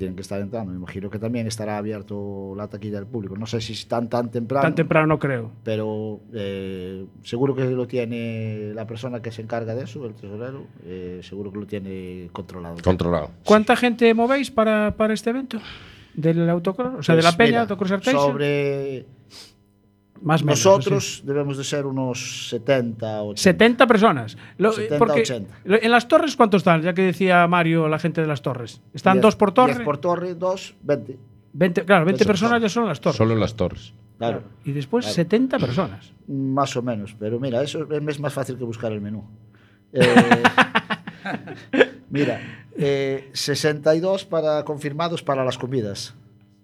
tienen 0.00 0.16
que 0.16 0.22
estar 0.22 0.40
entrando. 0.40 0.72
Me 0.72 0.78
imagino 0.78 1.10
que 1.10 1.18
también 1.18 1.46
estará 1.46 1.76
abierto 1.76 2.54
la 2.56 2.68
taquilla 2.68 2.96
del 2.96 3.06
público. 3.06 3.36
No 3.36 3.44
sé 3.44 3.60
si 3.60 3.74
están 3.74 4.08
tan 4.08 4.30
temprano. 4.30 4.62
Tan 4.62 4.74
temprano 4.74 5.06
no 5.06 5.18
creo. 5.18 5.52
pero 5.62 6.20
eh, 6.32 7.04
seguro 7.22 7.54
que 7.54 7.66
lo 7.66 7.86
tiene 7.86 8.72
la 8.74 8.86
persona 8.86 9.20
que 9.20 9.30
se 9.30 9.42
encarga 9.42 9.74
de 9.74 9.84
eso, 9.84 10.06
el 10.06 10.14
tesorero, 10.14 10.64
eh, 10.86 11.20
seguro 11.22 11.52
que 11.52 11.58
lo 11.58 11.66
tiene 11.66 12.30
controlado. 12.32 12.76
Controlado. 12.82 13.30
¿Cuánta 13.44 13.76
gente 13.76 14.14
movéis 14.14 14.50
para, 14.50 14.96
para 14.96 15.12
este 15.12 15.28
evento? 15.28 15.60
¿Del 16.14 16.48
autocross? 16.48 16.94
O 17.00 17.02
sea, 17.02 17.14
de 17.14 17.20
Pues 17.20 17.32
la 17.32 17.36
Peña, 17.36 17.48
mira, 17.50 17.60
Autocross. 17.60 18.02
Sobre 18.02 19.04
Más 20.22 20.42
menos, 20.44 20.64
nosotros 20.64 21.22
debemos 21.24 21.56
de 21.56 21.64
ser 21.64 21.86
unos 21.86 22.48
70 22.50 23.22
o 23.22 23.36
70 23.36 23.86
personas. 23.86 24.36
Lo- 24.58 24.72
70, 24.72 24.98
porque 24.98 25.20
80. 25.22 25.58
lo- 25.64 25.80
En 25.82 25.90
las 25.90 26.08
torres, 26.08 26.36
¿cuántos 26.36 26.60
están? 26.60 26.82
Ya 26.82 26.92
que 26.92 27.02
decía 27.02 27.46
Mario, 27.46 27.88
la 27.88 27.98
gente 27.98 28.20
de 28.20 28.26
las 28.26 28.42
torres. 28.42 28.82
¿Están 28.92 29.18
Diez- 29.18 29.22
dos 29.22 29.36
por 29.36 29.52
torre? 29.52 29.74
diez 29.74 29.84
por 29.84 29.98
torre, 29.98 30.34
dos, 30.34 30.74
20. 30.82 31.18
20, 31.54 31.84
claro, 31.84 32.04
20 32.04 32.22
Eso. 32.22 32.28
personas 32.28 32.60
ya 32.62 32.68
son 32.68 32.86
las 32.86 33.00
torres. 33.00 33.16
Solo 33.16 33.32
en 33.34 33.40
las 33.40 33.54
torres. 33.54 33.94
Claro. 34.18 34.42
Y 34.64 34.72
después 34.72 35.06
Claro. 35.06 35.14
70 35.14 35.58
personas. 35.58 36.12
Más 36.28 36.76
o 36.76 36.82
menos, 36.82 37.16
pero 37.18 37.40
mira, 37.40 37.62
eso 37.62 37.86
es 37.90 38.20
más 38.20 38.32
fácil 38.34 38.56
que 38.58 38.64
buscar 38.64 38.92
el 38.92 39.00
menú. 39.00 39.24
Eh, 39.92 40.02
mira, 42.10 42.40
eh, 42.76 43.30
62 43.32 44.24
para 44.24 44.64
confirmados 44.64 45.22
para 45.22 45.44
las 45.44 45.58
comidas. 45.58 46.14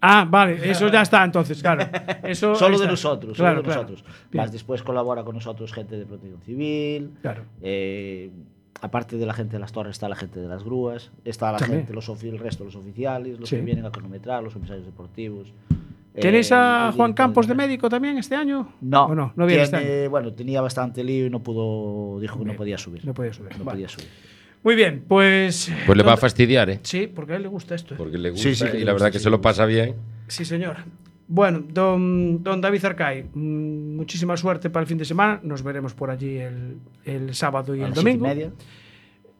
Ah, 0.01 0.27
vale, 0.29 0.69
eso 0.69 0.87
ya 0.89 1.01
está 1.01 1.23
entonces, 1.23 1.61
claro. 1.61 1.87
Eso 2.23 2.53
Solo 2.55 2.77
de 2.77 2.87
nosotros, 2.87 3.35
Claro, 3.35 3.57
solo 3.57 3.61
de 3.61 3.73
claro. 3.73 3.81
nosotros. 3.89 4.03
Más 4.33 4.51
después 4.51 4.83
colabora 4.83 5.23
con 5.23 5.35
nosotros 5.35 5.73
gente 5.73 5.97
de 5.97 6.05
protección 6.05 6.41
civil. 6.41 7.11
Claro. 7.21 7.43
eh, 7.61 8.29
aparte 8.81 9.17
de 9.17 9.25
la 9.25 9.33
gente 9.33 9.53
de 9.53 9.59
las 9.59 9.71
torres 9.71 9.91
está 9.93 10.07
la 10.07 10.15
gente 10.15 10.39
de 10.39 10.47
las 10.47 10.63
grúas, 10.63 11.09
está 11.25 11.51
la 11.51 11.57
También. 11.57 11.79
gente, 11.81 11.93
los 11.93 12.07
el 12.23 12.37
resto, 12.37 12.63
los 12.63 12.75
oficiales, 12.75 13.39
los 13.39 13.49
Sí. 13.49 13.55
que 13.55 13.61
vienen 13.63 13.85
a 13.85 13.91
cronometrar, 13.91 14.43
los 14.43 14.53
comisarios 14.53 14.85
deportivos. 14.85 15.51
¿Tenéis 16.13 16.51
eh, 16.51 16.55
a 16.55 16.91
Juan 16.95 17.13
Campos 17.13 17.47
de 17.47 17.55
médico 17.55 17.89
también 17.89 18.17
este 18.19 18.35
año? 18.35 18.73
No, 18.81 19.05
¿O 19.05 19.15
no? 19.15 19.33
No 19.35 19.45
viene 19.47 19.63
este 19.63 19.77
año. 19.77 20.09
bueno, 20.11 20.33
tenía 20.33 20.61
bastante 20.61 21.03
lío 21.03 21.25
y 21.25 21.29
no 21.31 21.41
pudo, 21.41 22.19
dijo 22.19 22.37
que 22.39 22.45
no 22.45 22.53
podía 22.53 22.77
subir. 22.77 23.03
No 23.05 23.13
podía 23.15 23.33
subir. 23.33 23.51
No 23.57 23.65
Vale. 23.65 23.75
podía 23.77 23.89
subir. 23.89 24.07
Muy 24.63 24.75
bien, 24.75 25.03
pues. 25.07 25.71
Pues 25.85 25.97
le 25.97 26.03
va 26.03 26.11
a 26.11 26.15
¿dónde- 26.15 26.21
fastidiar, 26.21 26.69
¿eh? 26.69 26.79
Sí, 26.83 27.07
porque 27.07 27.33
a 27.33 27.35
él 27.37 27.43
le 27.43 27.47
gusta 27.47 27.75
esto. 27.75 27.93
¿eh? 27.93 27.97
Porque 27.97 28.17
le 28.17 28.31
gusta 28.31 28.49
Sí, 28.49 28.55
sí, 28.55 28.65
que 28.69 28.79
y 28.79 28.83
la 28.83 28.93
verdad 28.93 29.11
que 29.11 29.19
sí, 29.19 29.23
se 29.25 29.29
lo 29.29 29.39
pasa 29.41 29.65
bien. 29.65 29.95
Sí, 30.27 30.43
señor. 30.45 30.77
Bueno, 31.29 31.61
don, 31.67 32.41
don 32.43 32.61
David 32.61 32.85
Arcay, 32.85 33.23
mm, 33.33 33.95
muchísima 33.95 34.35
suerte 34.37 34.69
para 34.69 34.81
el 34.83 34.87
fin 34.87 34.97
de 34.97 35.05
semana. 35.05 35.39
Nos 35.43 35.61
veremos 35.63 35.93
por 35.93 36.09
allí 36.09 36.37
el, 36.37 36.77
el 37.05 37.33
sábado 37.35 37.75
y 37.75 37.81
A 37.81 37.87
el 37.87 37.93
siete 37.93 37.99
y 37.99 38.03
domingo. 38.13 38.27
media. 38.27 38.51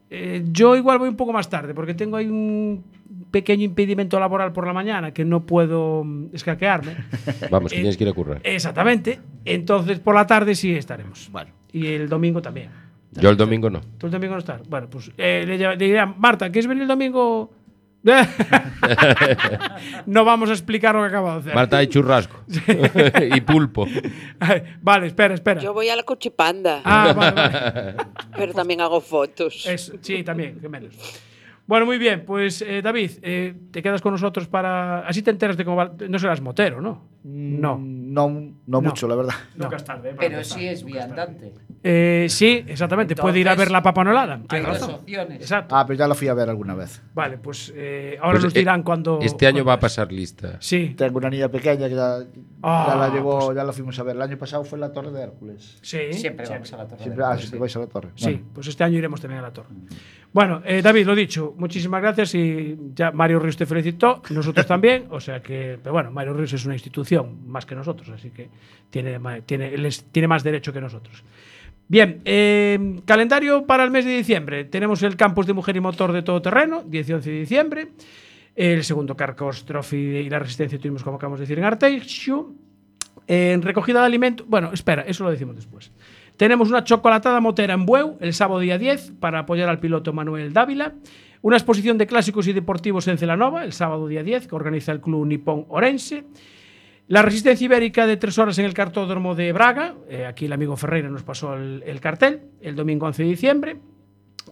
Eh, 0.10 0.44
yo 0.52 0.76
igual 0.78 1.00
voy 1.00 1.10
un 1.10 1.18
poco 1.18 1.34
más 1.34 1.50
tarde 1.50 1.74
porque 1.74 1.94
tengo 1.94 2.16
ahí 2.16 2.28
un 2.28 2.82
pequeño 3.30 3.64
impedimento 3.66 4.18
laboral 4.22 4.54
por 4.54 4.66
la 4.66 4.72
mañana 4.72 5.14
que 5.14 5.26
no 5.26 5.46
puedo 5.46 6.04
mm, 6.06 6.28
escaquearme. 6.34 6.96
Vamos, 7.52 7.72
que 7.72 7.78
Eh, 7.78 7.82
tienes 7.82 7.98
que 7.98 8.04
ir 8.06 8.10
a 8.10 8.14
currar. 8.14 8.40
Exactamente. 8.44 9.20
Entonces 9.44 10.00
por 10.00 10.16
la 10.16 10.26
tarde 10.26 10.56
sí 10.56 10.74
estaremos. 10.74 11.30
Bueno. 11.32 11.52
Y 11.74 11.88
el 11.88 12.08
domingo 12.08 12.42
también. 12.42 12.70
Yo 13.20 13.30
el 13.30 13.38
domingo 13.38 13.70
no. 13.70 13.82
¿Tú 13.98 14.08
el 14.08 14.12
domingo 14.12 14.34
no 14.34 14.40
estás? 14.40 14.68
Bueno, 14.68 14.88
pues 14.90 15.12
eh, 15.18 15.44
le, 15.48 15.76
le 15.76 16.06
Marta, 16.06 16.50
¿quieres 16.50 16.68
venir 16.68 16.84
el 16.84 16.88
domingo? 16.88 17.52
no 20.06 20.24
vamos 20.24 20.50
a 20.50 20.54
explicar 20.54 20.96
lo 20.96 21.02
que 21.02 21.08
acabo 21.08 21.32
de 21.34 21.40
hacer. 21.40 21.56
Marta 21.56 21.78
hay 21.78 21.88
churrasco. 21.88 22.38
y 23.36 23.42
pulpo. 23.42 23.88
vale, 24.82 25.08
espera, 25.08 25.34
espera. 25.34 25.62
Yo 25.62 25.74
voy 25.74 25.90
a 25.90 25.96
la 25.96 26.04
cochipanda, 26.04 26.82
Ah, 26.84 27.14
vale, 27.16 27.36
vale. 27.36 27.96
pero 28.38 28.54
también 28.54 28.82
hago 28.82 29.02
fotos. 29.02 29.66
Eso, 29.66 29.94
sí, 30.02 30.24
también, 30.24 30.60
que 30.60 30.70
menos. 30.70 30.96
Bueno, 31.66 31.86
muy 31.86 31.98
bien, 31.98 32.24
pues 32.26 32.62
eh, 32.62 32.82
David, 32.82 33.12
eh, 33.22 33.54
te 33.72 33.84
quedas 33.84 34.02
con 34.02 34.14
nosotros 34.14 34.48
para. 34.48 35.00
Así 35.00 35.22
te 35.22 35.32
enteras 35.32 35.58
de 35.58 35.66
cómo 35.66 35.76
va. 35.76 35.92
No 36.08 36.18
serás 36.18 36.40
motero, 36.40 36.80
¿no? 36.80 37.04
No. 37.26 37.78
No, 38.18 38.52
no 38.66 38.82
mucho, 38.82 39.08
la 39.08 39.16
verdad. 39.16 39.36
Nunca 39.56 39.76
es 39.76 39.84
tarde. 39.84 40.16
Pero 40.18 40.44
sí 40.44 40.68
es 40.68 40.84
viandante. 40.84 41.54
Eh, 41.84 42.26
sí, 42.30 42.64
exactamente. 42.68 43.16
Puede 43.16 43.40
ir 43.40 43.48
a 43.48 43.54
ver 43.56 43.70
la 43.70 43.84
papanolada. 43.84 44.36
Hay 44.36 44.48
Tienes 44.48 44.68
dos 44.68 44.80
razón. 44.82 44.96
opciones. 44.96 45.42
Exacto. 45.42 45.76
Ah, 45.76 45.86
pero 45.86 46.00
ya 46.00 46.08
la 46.08 46.16
fui 46.16 46.28
a 46.28 46.34
ver 46.34 46.50
alguna 46.50 46.74
vez. 46.74 47.02
Vale, 47.14 47.38
pues 47.38 47.72
eh, 47.76 48.18
ahora 48.20 48.32
Pues, 48.40 48.46
nos 48.46 48.56
eh, 48.56 48.60
dirán 48.60 48.82
cuando. 48.82 49.20
Este 49.22 49.46
año 49.46 49.64
va 49.64 49.74
a 49.74 49.80
pasar 49.80 50.12
lista. 50.12 50.58
Sí, 50.60 50.96
Tengo 50.98 51.20
una 51.20 51.30
niña 51.30 51.48
pequeña 51.50 51.88
que 51.88 51.96
ya, 51.96 52.18
Ah, 52.64 52.86
ya 52.90 52.96
la 52.96 53.10
llevó, 53.10 53.38
pues- 53.46 53.56
ya 53.56 53.64
la 53.64 53.72
fuimos 53.72 54.00
a 54.00 54.04
ver. 54.04 54.16
El 54.16 54.22
año 54.24 54.38
pasado 54.38 54.64
fue 54.64 54.78
en 54.78 54.82
la 54.82 54.92
Torre 54.92 55.12
de 55.12 55.22
Hércules. 55.22 55.78
sí. 55.84 56.12
Siempre 56.14 56.48
vamos 56.50 56.74
a 56.74 56.78
la 56.78 56.88
torre. 56.88 57.04
Siempre, 57.04 57.24
ah, 57.24 57.38
siempre 57.38 57.60
vais 57.60 57.76
a 57.76 57.80
la 57.80 57.88
Torre. 57.88 58.10
Sí, 58.16 58.24
Bueno. 58.26 58.46
pues 58.56 58.68
este 58.68 58.84
año 58.84 58.98
iremos 58.98 59.22
también 59.22 59.40
a 59.40 59.44
la 59.44 59.54
torre. 59.54 59.70
Bueno, 60.38 60.62
eh, 60.66 60.84
David, 60.84 61.08
lo 61.08 61.16
dicho, 61.16 61.56
muchísimas 61.58 62.00
gracias 62.00 62.36
y 62.36 62.78
ya 62.94 63.10
Mario 63.10 63.40
Ríos 63.40 63.58
te 63.58 63.66
felicitó, 63.66 64.22
nosotros 64.30 64.68
también, 64.68 65.06
o 65.10 65.20
sea 65.20 65.42
que, 65.42 65.80
pero 65.82 65.94
bueno, 65.94 66.12
Mario 66.12 66.34
Ríos 66.36 66.54
es 66.54 66.64
una 66.64 66.76
institución 66.76 67.50
más 67.50 67.66
que 67.66 67.74
nosotros, 67.74 68.08
así 68.10 68.30
que 68.30 68.48
tiene, 68.92 69.20
tiene, 69.48 69.74
él 69.74 69.84
es- 69.88 70.06
tiene 70.12 70.28
más 70.28 70.44
derecho 70.44 70.72
que 70.72 70.80
nosotros. 70.80 71.24
Bien, 71.88 72.22
eh, 72.24 73.00
calendario 73.06 73.66
para 73.66 73.84
el 73.84 73.90
mes 73.90 74.06
de 74.06 74.16
diciembre. 74.16 74.66
Tenemos 74.66 75.02
el 75.02 75.16
campus 75.16 75.48
de 75.48 75.54
mujer 75.54 75.76
y 75.76 75.80
motor 75.80 76.12
de 76.12 76.22
todoterreno, 76.22 76.84
10 76.86 77.10
y 77.10 77.14
11 77.14 77.32
de 77.32 77.40
diciembre. 77.40 77.88
El 78.56 78.84
segundo 78.84 79.16
Carcos 79.16 79.66
Trophy 79.66 79.98
y 79.98 80.30
la 80.30 80.38
resistencia 80.38 80.78
tuvimos, 80.78 81.04
como 81.04 81.16
acabamos 81.18 81.40
de 81.40 81.46
decir, 81.48 81.58
en 81.58 81.66
Arteixo. 81.66 82.54
En 83.26 83.64
recogida 83.64 84.02
de 84.02 84.06
alimentos. 84.06 84.46
Bueno, 84.48 84.70
espera, 84.72 85.02
eso 85.02 85.24
lo 85.24 85.32
decimos 85.32 85.56
después. 85.56 85.92
Tenemos 86.38 86.70
una 86.70 86.84
chocolatada 86.84 87.42
motera 87.42 87.74
en 87.74 87.88
Bueu 87.88 88.16
el 88.22 88.32
sábado 88.32 88.60
día 88.60 88.78
10 88.78 89.14
para 89.20 89.40
apoyar 89.40 89.70
al 89.70 89.80
piloto 89.80 90.14
Manuel 90.14 90.54
Dávila. 90.54 90.94
Una 91.42 91.58
exposición 91.58 91.98
de 91.98 92.06
clásicos 92.06 92.48
y 92.48 92.54
deportivos 92.54 93.08
en 93.08 93.18
Celanova, 93.18 93.64
el 93.64 93.74
sábado 93.74 94.08
día 94.08 94.22
10, 94.22 94.48
que 94.48 94.56
organiza 94.56 94.92
el 94.92 95.02
Club 95.02 95.26
Nipón 95.26 95.66
Orense. 95.70 96.26
La 97.08 97.24
resistencia 97.24 97.66
ibérica 97.66 98.06
de 98.06 98.18
tres 98.18 98.38
horas 98.38 98.60
en 98.60 98.66
el 98.66 98.76
cartódromo 98.76 99.34
de 99.34 99.52
Braga. 99.52 99.96
eh, 100.10 100.28
aquí 100.28 100.46
el 100.46 100.54
amigo 100.54 100.76
Ferreira 100.78 101.10
nos 101.10 101.24
pasó 101.24 101.56
el, 101.56 101.84
el 101.88 102.00
cartel. 102.00 102.42
El 102.62 102.76
domingo 102.76 103.08
11 103.08 103.24
de 103.24 103.30
diciembre. 103.30 103.78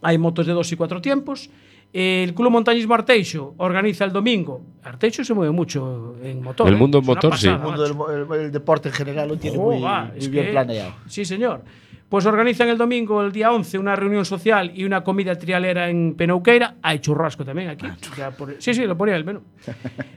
Hay 0.01 0.17
motos 0.17 0.47
de 0.47 0.53
dos 0.53 0.71
y 0.71 0.75
cuatro 0.75 1.01
tiempos. 1.01 1.51
El 1.97 2.33
Club 2.33 2.51
Montañismo 2.51 2.93
Arteixo 2.93 3.53
organiza 3.57 4.03
el 4.03 4.11
domingo. 4.11 4.61
Arteixo 4.83 5.23
se 5.23 5.33
mueve 5.33 5.53
mucho 5.53 6.15
en 6.21 6.43
motor. 6.43 6.67
El 6.67 6.73
¿eh? 6.73 6.77
mundo 6.77 6.97
Es 6.99 7.05
una 7.05 7.13
motor, 7.15 7.37
sí. 7.37 7.47
El 7.47 7.59
mundo 7.59 7.83
del 7.83 7.93
mo- 7.95 8.09
el, 8.09 8.27
el 8.41 8.51
deporte 8.51 8.89
en 8.89 8.95
general 8.95 9.29
lo 9.29 9.37
tiene 9.37 9.57
muy, 9.57 9.79
va, 9.81 10.05
muy 10.07 10.17
es 10.17 10.29
bien 10.29 10.45
que- 10.47 10.51
planeado. 10.51 10.91
Sí, 11.07 11.23
señor. 11.23 11.63
Pues 12.09 12.25
organizan 12.25 12.67
el 12.67 12.77
domingo, 12.77 13.23
el 13.23 13.31
día 13.31 13.51
11, 13.51 13.79
una 13.79 13.95
reunión 13.95 14.25
social 14.25 14.71
y 14.75 14.83
una 14.83 15.03
comida 15.05 15.35
trialera 15.37 15.89
en 15.89 16.15
Penouqueira. 16.15 16.75
Hay 16.81 16.99
churrasco 16.99 17.45
también 17.45 17.69
aquí. 17.69 17.87
Ya 18.17 18.29
por- 18.31 18.55
sí, 18.61 18.73
sí, 18.73 18.85
lo 18.85 18.97
ponía 18.97 19.13
en 19.15 19.19
el 19.19 19.25
menú. 19.25 19.41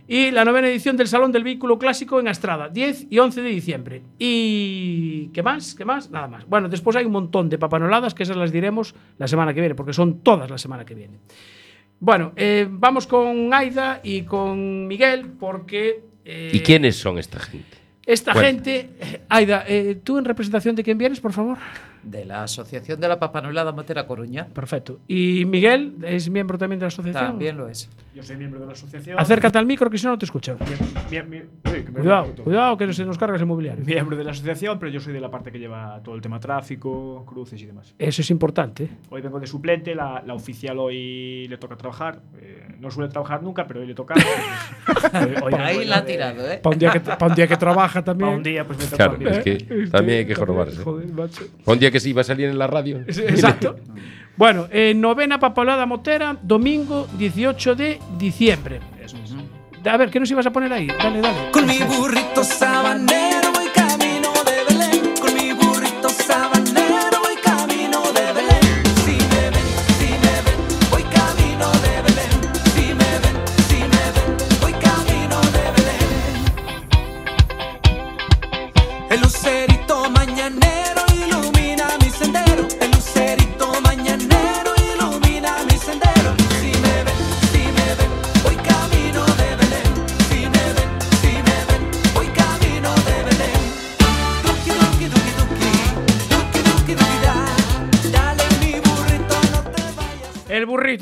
Y 0.09 0.33
la 0.33 0.45
novena 0.45 0.69
edición 0.69 0.97
del 0.97 1.07
Salón 1.07 1.31
del 1.31 1.45
Vehículo 1.45 1.79
Clásico 1.79 2.19
en 2.19 2.27
Astrada, 2.27 2.69
10 2.69 3.07
y 3.09 3.19
11 3.21 3.41
de 3.41 3.49
diciembre. 3.51 4.03
¿Y 4.19 5.29
qué 5.29 5.43
más? 5.45 5.77
¿Qué 5.77 5.85
más? 5.85 6.11
Nada 6.11 6.27
más. 6.27 6.45
Bueno, 6.49 6.69
después 6.69 6.97
hay 6.97 7.05
un 7.07 7.13
montón 7.13 7.49
de 7.49 7.57
papanoladas 7.57 8.15
que 8.15 8.25
esas 8.25 8.37
las 8.37 8.51
diremos 8.51 8.97
la 9.17 9.29
semana 9.29 9.55
que 9.55 9.61
viene, 9.61 9.75
porque 9.77 9.93
son 9.93 10.21
todas 10.21 10.51
la 10.51 10.59
semana 10.59 10.85
que 10.85 10.95
viene. 10.95 11.19
Bueno, 12.01 12.33
eh, 12.37 12.67
vamos 12.71 13.07
con 13.07 13.53
Aida 13.53 14.01
y 14.03 14.23
con 14.23 14.87
Miguel, 14.87 15.27
porque... 15.39 16.03
eh, 16.25 16.51
¿Y 16.53 16.61
quiénes 16.61 16.97
son 16.97 17.19
esta 17.19 17.41
gente? 17.41 17.77
esta 18.07 18.33
Bueno. 18.33 18.47
gente, 18.49 18.91
eh, 19.01 19.21
Aida, 19.29 19.65
eh, 19.67 19.99
tú 20.03 20.17
en 20.19 20.25
representación 20.25 20.75
de 20.77 20.83
quién 20.83 20.97
vienes, 20.97 21.21
por 21.21 21.33
favor. 21.33 21.59
De 22.03 22.25
la 22.25 22.45
Asociación 22.45 23.01
de 23.01 23.09
la 23.09 23.19
Papanolada 23.19 23.73
Motera 23.73 24.07
Coruña. 24.07 24.47
Perfecto. 24.47 25.01
¿Y 25.09 25.45
Miguel 25.45 25.97
es 26.03 26.31
miembro 26.31 26.57
también 26.57 26.79
de 26.79 26.85
la 26.85 26.89
asociación? 26.89 27.27
También 27.27 27.57
lo 27.57 27.69
es. 27.69 27.91
Yo 28.19 28.25
soy 28.25 28.37
miembro 28.37 28.59
de 28.59 28.67
la 28.67 28.73
asociación. 28.73 29.17
Acércate 29.17 29.59
al 29.59 29.67
micro 29.67 29.89
que 29.89 29.97
si 29.97 30.05
no 30.05 30.11
no 30.11 30.19
te 30.19 30.25
escucho. 30.25 30.57
Mie- 31.09 31.25
mie- 31.25 31.45
uy, 31.67 31.85
que 31.85 31.93
me 31.93 32.01
Cuidado, 32.01 32.35
cuidado 32.43 32.77
que 32.77 32.93
se 32.93 33.05
nos 33.05 33.17
cargas 33.17 33.41
el 33.41 33.47
mobiliario. 33.47 33.85
Miembro 33.85 34.17
de 34.17 34.25
la 34.25 34.33
asociación, 34.33 34.77
pero 34.81 34.91
yo 34.91 34.99
soy 34.99 35.13
de 35.13 35.21
la 35.21 35.31
parte 35.31 35.53
que 35.53 35.61
lleva 35.61 36.01
todo 36.03 36.17
el 36.17 36.21
tema 36.21 36.41
tráfico, 36.41 37.25
cruces 37.25 37.63
y 37.63 37.67
demás. 37.67 37.95
Eso 37.97 38.21
es 38.23 38.31
importante. 38.33 38.83
¿eh? 38.85 38.91
Hoy 39.11 39.21
vengo 39.23 39.39
de 39.39 39.47
suplente, 39.47 39.95
la, 39.95 40.21
la 40.27 40.35
oficial 40.35 40.81
hoy 40.81 41.47
le 41.47 41.59
toca 41.59 41.77
trabajar. 41.77 42.21
Eh, 42.41 42.75
no 42.81 42.91
suele 42.91 43.09
trabajar 43.09 43.41
nunca, 43.41 43.69
pero 43.69 43.83
hoy 43.83 43.87
le 43.87 43.95
toca. 43.95 44.15
pues, 44.15 45.15
hoy- 45.15 45.35
hoy 45.45 45.55
Ahí 45.55 45.85
la 45.85 45.99
ha 45.99 46.01
de- 46.01 46.13
tirado, 46.13 46.51
¿eh? 46.51 46.59
Para 46.61 46.75
un, 46.75 46.79
día 46.81 46.91
que, 46.91 46.99
pa' 46.99 47.25
un 47.25 47.35
día 47.37 47.47
que 47.47 47.57
trabaja 47.57 48.03
también. 48.03 48.31
Pa' 48.31 48.37
un 48.37 48.43
día, 48.43 48.65
pues 48.67 48.79
me 48.81 48.85
toca 48.87 48.97
Claro, 48.97 49.31
es 49.31 49.45
que 49.45 49.87
también 49.93 50.19
hay 50.19 50.27
que 50.27 50.35
jorobarse. 50.35 50.83
Joder, 50.83 51.07
macho. 51.13 51.45
Un 51.67 51.79
día 51.79 51.93
que 51.93 52.01
sí 52.01 52.11
iba 52.11 52.23
a 52.23 52.25
salir 52.25 52.49
en 52.49 52.59
la 52.59 52.67
radio. 52.67 52.99
Exacto. 53.07 53.77
Bueno, 54.39 54.69
eh, 54.71 54.95
novena 54.95 55.41
papalada 55.41 55.85
motera, 55.85 56.37
domingo 56.41 57.09
18 57.19 57.75
de 57.75 57.99
diciembre. 58.17 58.79
A 59.85 59.97
ver, 59.97 60.11
¿qué 60.11 60.21
nos 60.21 60.31
ibas 60.31 60.47
a 60.47 60.53
poner 60.53 60.73
ahí? 60.73 60.87
Dale, 60.87 61.21
dale. 61.21 61.51
Con 61.51 61.67
mi 61.67 61.79
burrito 61.81 62.45
sabanero 62.45 63.48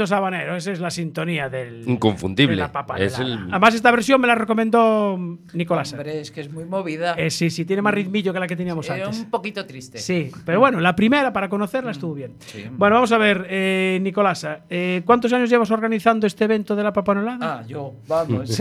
Sabanero, 0.07 0.57
esa 0.57 0.73
es 0.73 0.81
la 0.81 0.91
sintonía 0.91 1.49
del. 1.49 1.83
Inconfundible. 1.89 2.57
de 2.57 2.63
la 2.63 2.73
papa 2.73 2.97
Es 2.99 3.19
helada. 3.19 3.35
el- 3.45 3.51
Además, 3.51 3.75
esta 3.75 3.91
versión 3.91 4.21
me 4.21 4.27
la 4.27 4.35
recomendó 4.35 5.19
Nicolás. 5.53 5.93
Hombre, 5.93 6.21
es 6.21 6.31
que 6.31 6.41
es 6.43 6.51
muy 6.53 6.65
movida. 6.65 7.15
Eh, 7.15 7.31
sí, 7.31 7.51
sí, 7.51 7.65
tiene 7.65 7.83
más 7.83 7.95
ritmillo 7.95 8.33
que 8.33 8.41
la 8.41 8.47
que 8.47 8.57
teníamos 8.57 8.89
antes. 8.91 9.19
un 9.21 9.31
poquito 9.31 9.65
triste. 9.67 9.99
Sí, 9.99 10.31
pero 10.45 10.61
bueno, 10.61 10.81
la 10.81 10.95
primera 10.97 11.33
para 11.33 11.49
conocerla 11.49 11.91
estuvo 11.91 12.15
bien. 12.15 12.35
Sí. 12.39 12.67
Bueno, 12.71 12.95
vamos 12.97 13.13
a 13.13 13.19
ver, 13.19 13.47
eh, 13.49 13.99
Nicolasa, 14.03 14.61
eh, 14.71 15.03
¿cuántos 15.05 15.33
años 15.33 15.51
llevas 15.51 15.71
organizando 15.71 16.27
este 16.27 16.45
evento 16.45 16.75
de 16.77 16.83
la 16.83 16.93
papanolada? 16.93 17.59
Ah, 17.61 17.65
yo, 17.67 17.95
vamos. 18.07 18.61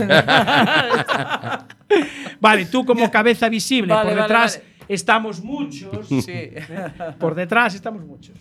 Vale, 2.40 2.66
tú 2.66 2.84
como 2.84 3.10
cabeza 3.10 3.48
visible, 3.48 3.92
Vale, 3.94 4.10
por 4.12 4.20
detrás 4.22 4.58
vale. 4.58 4.72
estamos 4.88 5.42
muchos. 5.42 6.06
sí. 6.08 6.50
Por 7.18 7.34
detrás 7.34 7.74
estamos 7.74 8.04
muchos. 8.04 8.36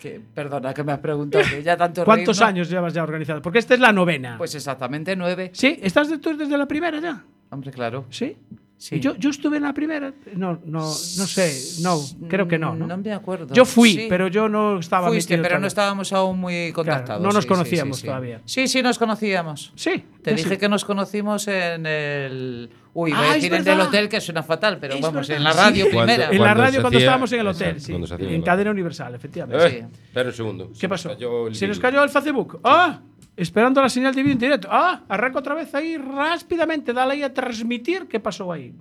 Que, 0.00 0.20
perdona 0.34 0.72
que 0.72 0.84
me 0.84 0.92
has 0.92 1.00
preguntado, 1.00 1.44
ya 1.64 1.76
tanto 1.76 2.04
¿Cuántos 2.04 2.38
reírnos- 2.38 2.48
años 2.48 2.70
llevas 2.70 2.94
ya 2.94 3.02
organizando? 3.02 3.42
Porque 3.42 3.58
esta 3.58 3.74
es 3.74 3.80
la 3.80 3.92
novena. 3.92 4.36
Pues 4.38 4.54
exactamente 4.54 5.16
nueve. 5.16 5.50
¿Sí? 5.54 5.78
¿Estás 5.82 6.08
de- 6.08 6.18
tú 6.18 6.36
desde 6.36 6.56
la 6.56 6.66
primera 6.66 7.00
ya? 7.00 7.24
Hombre, 7.50 7.70
claro. 7.72 8.04
¿Sí? 8.10 8.36
Sí. 8.76 9.00
Yo, 9.00 9.16
yo 9.16 9.30
estuve 9.30 9.56
en 9.56 9.64
la 9.64 9.74
primera. 9.74 10.12
No, 10.36 10.60
no, 10.64 10.78
no 10.82 11.26
sé. 11.26 11.82
No, 11.82 11.98
creo 12.28 12.46
que 12.46 12.58
no. 12.60 12.76
No, 12.76 12.86
No 12.86 12.96
me 12.96 13.12
acuerdo. 13.12 13.52
Yo 13.52 13.64
fui, 13.64 13.90
Sí. 13.94 14.06
pero 14.08 14.28
yo 14.28 14.48
no 14.48 14.78
estaba 14.78 15.08
Fuiste, 15.08 15.36
pero 15.38 15.58
no 15.58 15.66
estábamos 15.66 16.12
aún 16.12 16.38
muy 16.38 16.70
contactados. 16.72 17.20
no 17.20 17.30
nos 17.32 17.42
sí, 17.42 17.48
conocíamos 17.48 18.00
todavía. 18.02 18.40
Sí, 18.44 18.68
sí, 18.68 18.80
nos 18.80 18.96
conocíamos. 18.96 19.72
Sí. 19.74 20.04
Te 20.22 20.32
dije 20.34 20.58
que 20.58 20.68
nos 20.68 20.84
conocimos 20.84 21.48
en 21.48 21.86
el. 21.86 22.70
Uy, 23.00 23.12
voy 23.12 23.20
Ah, 23.26 23.30
a 23.30 23.34
decir 23.34 23.54
el 23.54 23.62
del 23.62 23.80
hotel, 23.80 24.08
que 24.08 24.20
suena 24.20 24.42
fatal, 24.42 24.78
pero 24.80 24.94
Es 24.94 25.00
vamos, 25.00 25.28
verdad, 25.28 25.36
en 25.36 25.44
la 25.44 25.52
sí. 25.52 25.58
radio 25.58 25.84
Cuando- 25.92 26.12
primera. 26.14 26.32
En 26.32 26.42
la 26.42 26.54
radio 26.54 26.80
cuando 26.80 26.88
hacía- 26.88 26.98
estábamos 27.00 27.32
en 27.32 27.40
el 27.40 27.46
hotel, 27.46 27.76
exacto, 27.76 28.16
sí. 28.18 28.34
En 28.34 28.42
cadena 28.42 28.70
universal, 28.72 29.14
efectivamente. 29.14 29.66
Eh, 29.66 29.70
Sí. 29.70 29.96
Espera 30.06 30.28
un 30.30 30.34
segundo. 30.34 30.68
¿Qué 30.70 30.74
Se 30.74 30.88
pasó? 30.88 31.08
nos 31.10 31.16
cayó 31.16 31.46
el 31.46 31.54
Se 31.54 31.68
nos 31.68 31.78
cayó 31.78 32.02
el 32.02 32.08
Facebook. 32.10 32.60
¡Ah! 32.64 33.00
Esperando 33.36 33.80
la 33.80 33.88
señal 33.88 34.14
de 34.14 34.22
vídeo 34.22 34.32
en 34.32 34.38
directo. 34.40 34.68
¡Ah! 34.70 35.02
Arranca 35.08 35.38
otra 35.38 35.54
vez 35.54 35.72
ahí 35.76 35.96
rápidamente. 35.96 36.92
Dale 36.92 37.12
ahí 37.12 37.22
a 37.22 37.32
transmitir 37.32 38.06
qué 38.08 38.18
pasó 38.18 38.50
ahí. 38.50 38.72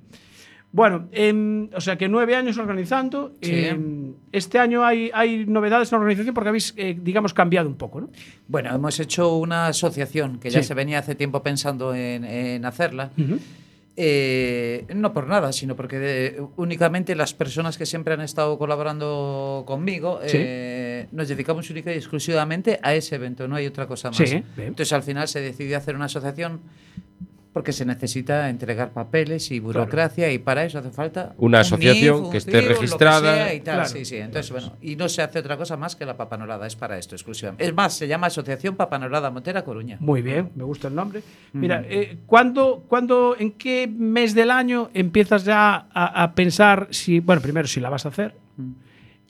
Bueno, 0.71 1.07
em, 1.13 1.69
o 1.73 1.79
sea 1.79 1.95
que 1.97 2.09
nueve 2.09 2.35
años 2.35 2.57
organizando. 2.57 3.33
Sí. 3.41 3.51
Em, 3.67 4.13
este 4.31 4.59
año 4.59 4.83
hay, 4.85 5.09
hay 5.13 5.45
novedades 5.45 5.91
en 5.91 5.95
la 5.97 6.01
organización 6.01 6.33
porque 6.33 6.49
habéis, 6.49 6.73
eh, 6.75 6.97
digamos, 7.01 7.33
cambiado 7.33 7.69
un 7.69 7.75
poco, 7.77 8.01
¿no? 8.01 8.09
Bueno, 8.47 8.73
hemos 8.75 8.99
hecho 8.99 9.37
una 9.37 9.67
asociación 9.67 10.39
que 10.39 10.49
ya 10.49 10.61
Sí. 10.61 10.67
se 10.67 10.73
venía 10.73 10.99
hace 10.99 11.15
tiempo 11.15 11.41
pensando 11.41 11.95
en, 11.95 12.25
en 12.25 12.65
hacerla. 12.65 13.11
Eh, 13.99 14.85
no 14.93 15.11
por 15.11 15.25
nada, 15.27 15.51
sino 15.51 15.75
porque 15.75 15.97
de- 15.97 16.41
únicamente 16.55 17.15
las 17.15 17.33
personas 17.33 17.79
que 17.79 17.87
siempre 17.87 18.13
han 18.13 18.21
estado 18.21 18.55
colaborando 18.59 19.63
conmigo 19.65 20.19
Sí. 20.27 20.37
eh, 20.39 21.07
nos 21.11 21.27
dedicamos 21.27 21.67
única 21.71 21.91
y 21.91 21.95
exclusivamente 21.97 22.79
a 22.83 22.93
ese 22.93 23.15
evento, 23.15 23.47
no 23.47 23.55
hay 23.55 23.65
otra 23.65 23.87
cosa 23.87 24.09
más. 24.11 24.17
Sí. 24.17 24.43
Entonces 24.57 24.93
al 24.93 25.01
final 25.01 25.27
se 25.27 25.41
decidió 25.41 25.77
hacer 25.77 25.95
una 25.95 26.05
asociación 26.05 26.61
porque 27.53 27.73
se 27.73 27.85
necesita 27.85 28.49
entregar 28.49 28.91
papeles 28.91 29.49
y 29.51 29.59
burocracia 29.59 30.31
y 30.31 30.37
para 30.37 30.63
eso 30.63 30.77
hace 30.79 30.91
falta 30.91 31.33
Una 31.37 31.57
un 31.57 31.61
asociación 31.61 32.21
NIF, 32.23 32.31
que 32.31 32.37
esté 32.37 32.51
CIO, 32.51 32.61
lo 32.61 32.67
que 32.67 32.73
registrada. 32.73 33.33
sea 33.35 33.53
y 33.53 33.61
tal. 33.61 33.75
Claro. 33.75 33.89
Sí, 33.89 34.05
sí. 34.05 34.17
Entonces, 34.17 34.51
bueno, 34.51 34.73
y 34.81 34.95
no 34.95 35.09
se 35.09 35.21
hace 35.21 35.39
otra 35.39 35.57
cosa 35.57 35.75
más 35.75 35.95
que 35.95 36.05
la 36.05 36.15
papanorada, 36.15 36.67
es 36.67 36.75
para 36.75 36.97
esto 36.97 37.15
exclusivamente. 37.15 37.65
Es 37.65 37.73
más, 37.73 37.93
se 37.93 38.07
llama 38.07 38.27
Asociación 38.27 38.75
Papanorada 38.75 39.31
Montera 39.31 39.63
Coruña. 39.63 39.97
Muy 39.99 40.21
bien, 40.21 40.51
me 40.55 40.63
gusta 40.63 40.87
el 40.87 40.95
nombre. 40.95 41.23
Mira, 41.53 41.83
eh, 41.87 42.19
¿cuándo, 42.25 42.83
cuándo, 42.87 43.35
en 43.39 43.51
qué 43.53 43.87
mes 43.87 44.35
del 44.35 44.51
año 44.51 44.89
empiezas 44.93 45.43
ya 45.43 45.87
a, 45.91 46.23
a 46.23 46.35
pensar 46.35 46.87
si, 46.91 47.19
bueno, 47.19 47.41
primero 47.41 47.67
si 47.67 47.79
la 47.79 47.89
vas 47.89 48.05
a 48.05 48.09
hacer? 48.09 48.35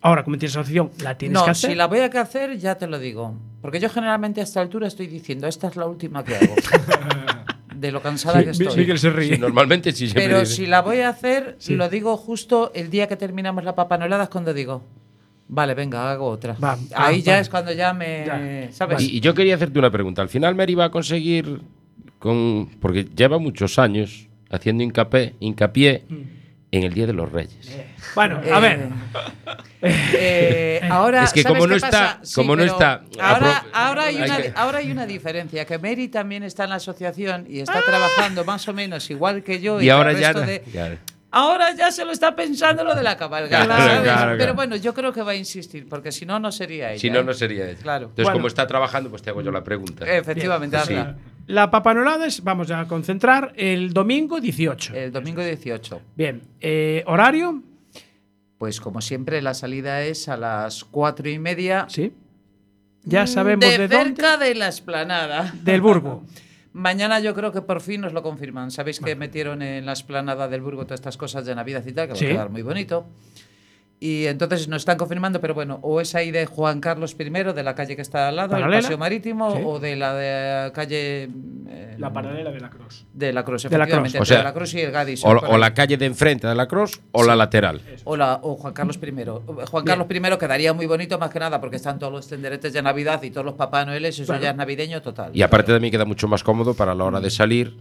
Ahora, 0.01 0.23
como 0.23 0.37
tienes 0.37 0.55
asociación, 0.55 0.91
la 1.03 1.17
tienes 1.17 1.33
no, 1.33 1.45
que 1.45 1.51
hacer. 1.51 1.71
si 1.71 1.75
la 1.75 1.87
voy 1.87 1.99
a 1.99 2.05
hacer, 2.05 2.57
ya 2.57 2.75
te 2.75 2.87
lo 2.87 2.99
digo. 2.99 3.35
Porque 3.61 3.79
yo 3.79 3.89
generalmente 3.89 4.41
a 4.41 4.43
esta 4.43 4.61
altura 4.61 4.87
estoy 4.87 5.07
diciendo, 5.07 5.47
esta 5.47 5.67
es 5.67 5.75
la 5.75 5.85
última 5.87 6.23
que 6.23 6.35
hago. 6.35 6.55
de 7.79 7.91
lo 7.91 8.01
cansada 8.01 8.43
que 8.43 8.51
estoy. 8.51 8.75
Miguel 8.75 8.99
se 8.99 9.09
ríe. 9.09 9.35
Sí, 9.35 9.41
normalmente 9.41 9.91
sí 9.91 10.07
siempre 10.07 10.25
Pero 10.27 10.45
si 10.45 10.65
la 10.65 10.81
voy 10.81 10.99
a 11.01 11.09
hacer, 11.09 11.55
Sí. 11.59 11.75
lo 11.75 11.89
digo 11.89 12.15
justo 12.17 12.71
el 12.73 12.89
día 12.89 13.07
que 13.07 13.15
terminamos 13.15 13.63
la 13.63 13.75
papanorada 13.75 14.23
es 14.23 14.29
cuando 14.29 14.53
digo, 14.53 14.83
vale, 15.47 15.73
venga, 15.73 16.11
hago 16.11 16.27
otra. 16.27 16.53
Va, 16.63 16.77
Ahí 16.95 17.19
va, 17.19 17.25
ya 17.25 17.33
va. 17.33 17.39
es 17.39 17.49
cuando 17.49 17.71
ya 17.71 17.93
me... 17.93 18.23
Ya. 18.25 18.71
¿Sabes? 18.71 19.01
Y, 19.03 19.17
y 19.17 19.19
yo 19.19 19.33
quería 19.33 19.55
hacerte 19.55 19.79
una 19.79 19.91
pregunta. 19.91 20.21
Al 20.21 20.29
final 20.29 20.55
Mary 20.55 20.75
va 20.75 20.85
a 20.85 20.91
conseguir 20.91 21.61
con 22.19 22.67
porque 22.79 23.05
lleva 23.15 23.37
muchos 23.37 23.77
años 23.77 24.27
haciendo 24.49 24.83
hincapié, 24.83 25.35
hincapié 25.39 26.03
en 26.71 26.83
el 26.83 26.93
Día 26.93 27.07
de 27.07 27.13
los 27.13 27.31
Reyes. 27.31 27.69
Bueno, 28.15 28.41
Eh, 28.43 28.51
a 28.51 28.59
ver. 28.59 28.89
Eh, 29.81 30.81
ahora, 30.89 31.23
Es 31.23 31.33
que 31.33 31.43
¿sabes 31.43 31.57
como 31.57 31.67
no 31.67 31.71
qué 31.73 31.77
está- 31.85 31.89
pasa? 31.89 32.19
Sí, 32.23 32.35
como 32.35 32.55
no 32.55 32.61
pero 32.63 32.73
está- 32.73 33.01
Ahora, 33.19 33.65
ahora, 33.73 34.03
hay 34.05 34.15
una, 34.17 34.37
que- 34.37 34.53
ahora 34.55 34.77
hay 34.79 34.91
una 34.91 35.05
diferencia, 35.05 35.65
que 35.65 35.77
Mary 35.77 36.07
también 36.09 36.43
está 36.43 36.65
en 36.65 36.71
la 36.71 36.75
asociación 36.77 37.45
y 37.49 37.59
está 37.61 37.81
trabajando 37.81 38.43
más 38.45 38.67
o 38.67 38.73
menos 38.73 39.09
igual 39.09 39.43
que 39.43 39.59
yo. 39.61 39.81
Y 39.81 39.89
ahora 39.89 40.11
el 40.11 40.19
ya 40.19 40.33
resto 40.33 40.41
no- 40.41 40.47
de-. 40.47 40.97
Ahora 41.29 41.73
ya 41.75 41.91
se 41.91 42.05
lo 42.05 42.11
está 42.13 42.35
pensando 42.35 42.83
lo 42.85 42.95
de 42.95 43.03
la 43.03 43.17
cabalgata. 43.17 43.65
Claro, 43.65 43.81
¿sabes? 43.83 44.01
claro, 44.01 44.17
claro. 44.21 44.37
Pero 44.37 44.53
bueno, 44.55 44.75
yo 44.77 44.93
creo 44.93 45.11
que 45.11 45.21
va 45.21 45.31
a 45.31 45.35
insistir, 45.35 45.87
porque 45.87 46.11
si 46.11 46.25
no, 46.25 46.39
no 46.39 46.51
sería 46.53 46.91
ella. 46.91 46.99
Si 46.99 47.09
no, 47.09 47.19
¿eh? 47.19 47.23
no 47.23 47.33
sería 47.33 47.69
ella. 47.69 47.79
Claro. 47.81 48.05
Entonces, 48.05 48.23
Bueno. 48.23 48.37
como 48.39 48.47
está 48.47 48.65
trabajando, 48.65 49.09
pues 49.09 49.21
te 49.21 49.29
hago 49.29 49.41
yo 49.41 49.51
la 49.51 49.61
pregunta. 49.63 50.05
Efectivamente, 50.05 50.77
Sí. 50.87 50.95
La 51.47 51.71
papanolada 51.71 52.25
es, 52.27 52.43
vamos 52.43 52.69
a 52.71 52.85
concentrar, 52.87 53.53
el 53.55 53.93
domingo 53.93 54.39
18. 54.41 54.93
El 54.93 55.11
domingo 55.11 55.41
18. 55.41 56.01
Bien, 56.15 56.41
eh, 56.59 57.03
horario. 57.07 57.63
Pues 58.57 58.81
como 58.81 59.01
siempre, 59.01 59.41
la 59.41 59.53
salida 59.53 60.01
es 60.03 60.27
a 60.29 60.35
las 60.37 60.83
cuatro 60.83 61.29
y 61.29 61.39
media. 61.39 61.85
Sí. 61.89 62.11
Ya 63.03 63.23
Mm, 63.23 63.27
sabemos 63.27 63.65
de, 63.65 63.77
de, 63.77 63.87
dónde. 63.87 64.05
cerca 64.15 64.37
de 64.37 64.55
la 64.55 64.67
esplanada. 64.67 65.53
Del 65.63 65.79
Burgo. 65.81 66.23
Mañana 66.73 67.19
yo 67.21 67.33
creo 67.33 67.51
que 67.53 67.61
por 67.61 67.81
fin 67.81 68.01
nos 68.01 68.13
lo 68.13 68.21
confirman. 68.21 68.69
Sabéis 68.69 68.99
que 68.99 69.15
metieron 69.15 69.61
en 69.61 69.85
la 69.85 69.93
esplanada 69.93 70.47
del 70.47 70.61
Burgo 70.61 70.83
todas 70.83 70.99
estas 70.99 71.17
cosas 71.17 71.45
de 71.45 71.55
Navidad 71.55 71.83
y 71.85 71.93
tal, 71.93 72.09
que 72.09 72.15
Sí. 72.15 72.25
va 72.25 72.29
a 72.31 72.33
quedar 72.33 72.49
muy 72.49 72.61
bonito. 72.61 73.05
Y 73.99 74.27
entonces 74.27 74.67
nos 74.67 74.83
están 74.83 74.95
confirmando, 74.95 75.41
pero 75.41 75.55
bueno, 75.55 75.79
o 75.81 75.99
es 75.99 76.13
ahí 76.13 76.29
de 76.29 76.45
Juan 76.45 76.81
Carlos 76.81 77.15
I, 77.19 77.29
de 77.31 77.63
la 77.63 77.73
calle 77.73 77.95
que 77.95 78.03
está 78.03 78.27
al 78.27 78.35
lado, 78.35 78.49
Paralela. 78.51 78.77
el 78.77 78.83
Paseo 78.83 78.97
Marítimo, 78.99 79.55
Sí. 79.55 79.61
o 79.65 79.79
de 79.79 79.95
la 79.95 80.13
de 80.13 80.71
calle 80.71 81.23
eh, 81.67 81.95
La 81.97 82.13
paralela 82.13 82.51
de 82.51 82.59
la 82.59 82.69
Cross. 82.69 83.07
de 83.11 83.33
la 83.33 83.43
Cruz, 83.43 83.63
De 83.63 83.69
la 83.75 83.87
Cruz. 83.87 84.05
efectivamente, 84.05 84.19
O 84.19 84.43
la 84.43 84.53
Cruz 84.53 84.73
y 84.75 84.81
el 84.81 84.91
Gadis. 84.91 85.25
O, 85.25 85.57
la 85.57 85.73
calle 85.73 85.97
de 85.97 86.05
enfrente 86.05 86.45
de 86.45 86.53
la 86.53 86.67
Cross 86.67 87.01
o 87.11 87.23
la 87.23 87.35
lateral. 87.35 87.81
O, 88.03 88.15
la- 88.15 88.39
o 88.43 88.55
Juan 88.55 88.73
Carlos 88.73 88.99
I. 89.01 89.65
Juan 89.65 89.83
Carlos 89.83 90.07
I 90.11 90.37
quedaría 90.37 90.73
muy 90.73 90.85
bonito 90.85 91.17
más 91.17 91.31
que 91.31 91.39
nada 91.39 91.59
porque 91.59 91.77
están 91.77 91.97
todos 91.97 92.13
los 92.13 92.27
tenderetes 92.27 92.73
de 92.73 92.83
Navidad 92.83 93.23
y 93.23 93.31
todos 93.31 93.45
los 93.45 93.55
Papá 93.55 93.83
Noeles, 93.83 94.19
eso 94.19 94.27
Bueno. 94.31 94.43
ya 94.43 94.51
es 94.51 94.55
navideño 94.57 95.01
total. 95.01 95.31
Y 95.33 95.41
aparte 95.41 95.71
de 95.73 95.79
mí 95.79 95.89
queda 95.89 96.05
mucho 96.05 96.27
más 96.27 96.43
cómodo 96.43 96.75
para 96.75 96.93
la 96.93 97.03
hora 97.03 97.19
de 97.19 97.31
salir, 97.31 97.75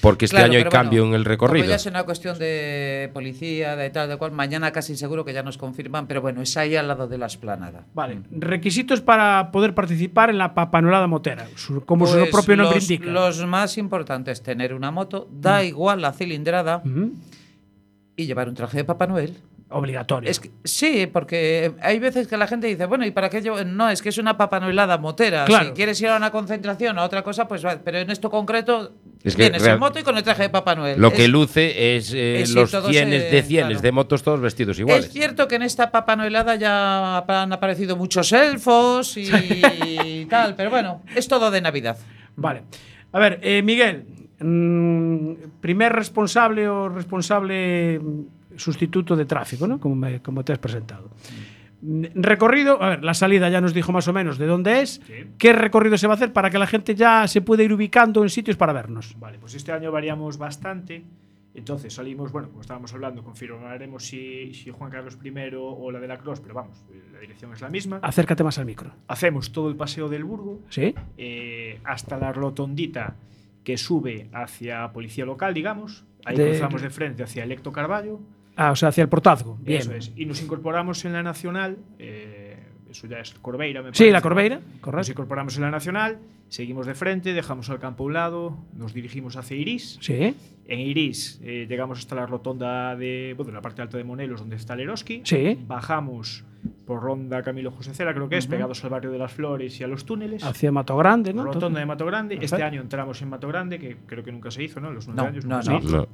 porque 0.00 0.24
este 0.24 0.36
Mm. 0.36 0.38
Claro, 0.38 0.50
año 0.50 0.56
hay 0.58 0.64
bueno, 0.64 0.70
cambio 0.70 1.02
en 1.04 1.08
el 1.14 1.22
Como 1.22 1.28
recorrido. 1.28 1.66
ya 1.66 1.74
es 1.76 1.86
una 1.86 2.04
cuestión 2.04 2.38
de 2.38 3.10
policía, 3.12 3.76
de 3.76 3.90
tal, 3.90 4.08
de 4.08 4.16
cual, 4.16 4.32
mañana 4.32 4.70
casi 4.72 4.96
seguro 4.96 5.24
que 5.24 5.32
ya 5.32 5.42
nos 5.42 5.58
confirman, 5.58 6.06
pero 6.06 6.20
bueno, 6.22 6.40
es 6.42 6.56
ahí 6.56 6.76
al 6.76 6.88
lado 6.88 7.06
de 7.08 7.18
la 7.18 7.26
esplanada. 7.26 7.84
Vale. 7.94 8.20
Requisitos 8.30 9.00
para 9.00 9.50
poder 9.52 9.74
participar 9.74 10.30
en 10.30 10.38
la 10.38 10.54
papanolada 10.54 11.06
motera. 11.06 11.46
Su- 11.56 11.84
como 11.84 12.06
su 12.06 12.18
Pues 12.18 12.30
propio 12.30 12.56
nombre 12.56 12.76
los, 12.76 12.90
indica. 12.90 13.10
Los 13.10 13.44
más 13.46 13.76
importantes, 13.78 14.42
tener 14.42 14.74
una 14.74 14.90
moto, 14.90 15.28
da 15.30 15.62
igual 15.64 16.00
la 16.00 16.12
cilindrada 16.12 16.82
Ujú. 16.84 17.12
y 18.16 18.26
llevar 18.26 18.48
un 18.48 18.54
traje 18.54 18.78
de 18.78 18.84
Papá 18.84 19.06
Noel. 19.06 19.36
Obligatorio. 19.72 20.28
Es 20.28 20.40
que, 20.40 20.50
sí, 20.64 21.06
porque 21.06 21.72
hay 21.80 22.00
veces 22.00 22.26
que 22.26 22.36
la 22.36 22.48
gente 22.48 22.66
dice, 22.66 22.86
bueno, 22.86 23.06
¿y 23.06 23.12
para 23.12 23.30
qué 23.30 23.40
llevo? 23.40 23.62
No, 23.64 23.88
es 23.88 24.02
que 24.02 24.08
es 24.08 24.18
una 24.18 24.36
papanoelada 24.36 24.98
motera. 24.98 25.44
Claro. 25.44 25.66
Si 25.68 25.72
quieres 25.74 26.00
ir 26.00 26.08
a 26.08 26.16
una 26.16 26.32
concentración 26.32 26.98
o 26.98 27.02
a 27.02 27.04
otra 27.04 27.22
cosa, 27.22 27.46
pues 27.46 27.64
va. 27.64 27.78
Pero 27.84 27.98
en 27.98 28.10
esto 28.10 28.30
concreto, 28.30 28.92
Es 29.22 29.36
que 29.36 29.42
vienes 29.44 29.62
real- 29.62 29.74
en 29.74 29.80
moto 29.80 30.00
y 30.00 30.02
con 30.02 30.16
el 30.16 30.24
traje 30.24 30.42
de 30.42 30.48
Papá 30.50 30.74
Noel. 30.74 31.00
Lo 31.00 31.08
Es- 31.08 31.14
que 31.14 31.28
luce 31.28 31.96
es, 31.96 32.12
eh, 32.12 32.40
es 32.42 32.50
los 32.50 32.68
cienes 32.70 33.22
eh, 33.22 33.30
de 33.30 33.42
cienes 33.44 33.68
claro. 33.68 33.80
de 33.82 33.92
motos 33.92 34.22
todos 34.24 34.40
vestidos 34.40 34.76
iguales. 34.80 35.06
Es 35.06 35.12
cierto 35.12 35.46
que 35.46 35.54
en 35.54 35.62
esta 35.62 35.92
papanoelada 35.92 36.56
ya 36.56 37.18
han 37.18 37.52
aparecido 37.52 37.96
muchos 37.96 38.32
elfos 38.32 39.16
y 39.16 40.26
tal, 40.28 40.56
pero 40.56 40.70
bueno, 40.70 41.02
es 41.14 41.28
todo 41.28 41.48
de 41.52 41.60
Navidad. 41.60 41.96
Vale. 42.34 42.62
A 43.12 43.18
ver, 43.20 43.38
eh, 43.42 43.62
Miguel, 43.62 44.04
mm, 44.40 45.32
primer 45.60 45.92
responsable 45.92 46.68
o 46.68 46.88
responsable 46.88 48.00
sustituto 48.56 49.16
de 49.16 49.24
tráfico, 49.24 49.66
¿no? 49.66 49.78
Como, 49.80 49.94
me- 49.94 50.20
como 50.20 50.44
te 50.44 50.52
has 50.52 50.58
presentado. 50.58 51.10
Recorrido, 51.82 52.82
a 52.82 52.90
ver, 52.90 53.04
la 53.04 53.14
salida 53.14 53.48
ya 53.48 53.60
nos 53.62 53.72
dijo 53.72 53.90
más 53.90 54.06
o 54.06 54.12
menos 54.12 54.36
de 54.36 54.46
dónde 54.46 54.82
es. 54.82 55.00
¿Qué 55.38 55.52
recorrido 55.54 55.96
se 55.96 56.06
va 56.06 56.12
a 56.12 56.16
hacer 56.16 56.32
para 56.32 56.50
que 56.50 56.58
la 56.58 56.66
gente 56.66 56.94
ya 56.94 57.26
se 57.26 57.40
pueda 57.40 57.62
ir 57.62 57.72
ubicando 57.72 58.22
en 58.22 58.28
sitios 58.28 58.56
para 58.56 58.72
vernos? 58.74 59.16
Vale, 59.18 59.38
pues 59.38 59.54
este 59.54 59.72
año 59.72 59.90
variamos 59.90 60.36
bastante. 60.36 61.02
Entonces 61.54 61.92
salimos, 61.94 62.30
bueno, 62.32 62.48
como 62.50 62.60
estábamos 62.60 62.92
hablando, 62.92 63.24
confirmaremos 63.24 64.04
si, 64.04 64.52
si 64.54 64.70
Juan 64.70 64.90
Carlos 64.90 65.18
I 65.24 65.32
o 65.56 65.90
la 65.90 65.98
de 65.98 66.06
la 66.06 66.18
Cross, 66.18 66.40
pero 66.40 66.54
vamos, 66.54 66.84
la 67.12 67.18
dirección 67.18 67.52
es 67.54 67.60
la 67.60 67.68
misma. 67.70 67.98
Acércate 68.02 68.44
más 68.44 68.58
al 68.58 68.66
micro. 68.66 68.92
Hacemos 69.08 69.50
todo 69.50 69.68
el 69.68 69.74
paseo 69.76 70.08
del 70.08 70.22
Burgo 70.22 70.60
¿Sí? 70.68 70.94
eh, 71.18 71.80
hasta 71.84 72.18
la 72.18 72.32
rotondita 72.32 73.16
que 73.64 73.76
sube 73.76 74.28
hacia 74.32 74.92
Policía 74.92 75.24
Local, 75.24 75.52
digamos. 75.54 76.04
Ahí 76.24 76.36
De- 76.36 76.50
cruzamos 76.50 76.82
de 76.82 76.90
frente 76.90 77.22
hacia 77.24 77.42
Electo 77.42 77.72
Carballo. 77.72 78.20
Ah, 78.62 78.72
o 78.72 78.76
sea, 78.76 78.88
hacia 78.90 79.02
el 79.02 79.08
portazgo. 79.08 79.56
Bien. 79.62 79.80
Eso 79.80 79.94
es. 79.94 80.12
Y 80.16 80.26
nos 80.26 80.42
incorporamos 80.42 81.04
en 81.04 81.12
la 81.14 81.22
Nacional. 81.22 81.78
eh, 81.98 82.58
eso 82.90 83.06
ya 83.06 83.20
es 83.20 83.32
Corbeira, 83.34 83.82
me 83.82 83.90
Sí, 83.90 83.98
parece, 83.98 84.10
la 84.12 84.18
¿no? 84.18 84.22
Corbeira, 84.24 84.56
Nos 84.56 84.80
correcto. 84.80 85.12
incorporamos 85.12 85.54
en 85.56 85.62
la 85.62 85.70
Nacional, 85.70 86.18
seguimos 86.48 86.86
de 86.86 86.94
frente, 86.94 87.32
dejamos 87.32 87.70
al 87.70 87.78
campo 87.78 88.02
a 88.02 88.06
un 88.08 88.12
lado, 88.14 88.58
nos 88.74 88.92
dirigimos 88.92 89.36
hacia 89.36 89.56
Iris. 89.56 89.96
Sí. 90.00 90.34
En 90.66 90.80
Iris 90.80 91.40
eh, 91.44 91.66
llegamos 91.68 92.00
hasta 92.00 92.16
la 92.16 92.26
rotonda 92.26 92.96
de, 92.96 93.34
bueno, 93.36 93.52
la 93.52 93.60
parte 93.62 93.80
alta 93.80 93.96
de 93.96 94.02
Monelos, 94.02 94.40
donde 94.40 94.56
está 94.56 94.74
el 94.74 94.80
Eroski. 94.80 95.22
Sí. 95.24 95.56
Bajamos 95.68 96.44
por 96.84 97.00
Ronda 97.00 97.44
Camilo 97.44 97.70
José 97.70 97.94
Cera, 97.94 98.12
creo 98.12 98.28
que 98.28 98.38
es, 98.38 98.48
pegados 98.48 98.82
al 98.82 98.90
barrio 98.90 99.12
de 99.12 99.18
las 99.18 99.32
Flores 99.32 99.78
y 99.80 99.84
a 99.84 99.86
los 99.86 100.04
túneles. 100.04 100.42
Hacia 100.42 100.72
Mato 100.72 100.96
Grande, 100.96 101.32
¿no? 101.32 101.44
Rotonda 101.44 101.78
de 101.78 101.86
Mato 101.86 102.04
Grande. 102.06 102.38
Este 102.42 102.60
año 102.64 102.80
entramos 102.80 103.22
en 103.22 103.28
Mato 103.28 103.46
Grande, 103.46 103.78
que 103.78 103.98
creo 104.04 104.24
que 104.24 104.32
nunca 104.32 104.50
se 104.50 104.64
hizo, 104.64 104.80
¿no? 104.80 104.90
Los 104.90 105.06
nueve 105.06 105.22
No, 105.22 105.28
años 105.28 105.44
no, 105.46 105.62
no. 105.62 105.78
hizo. 105.78 105.96
No. 105.96 106.08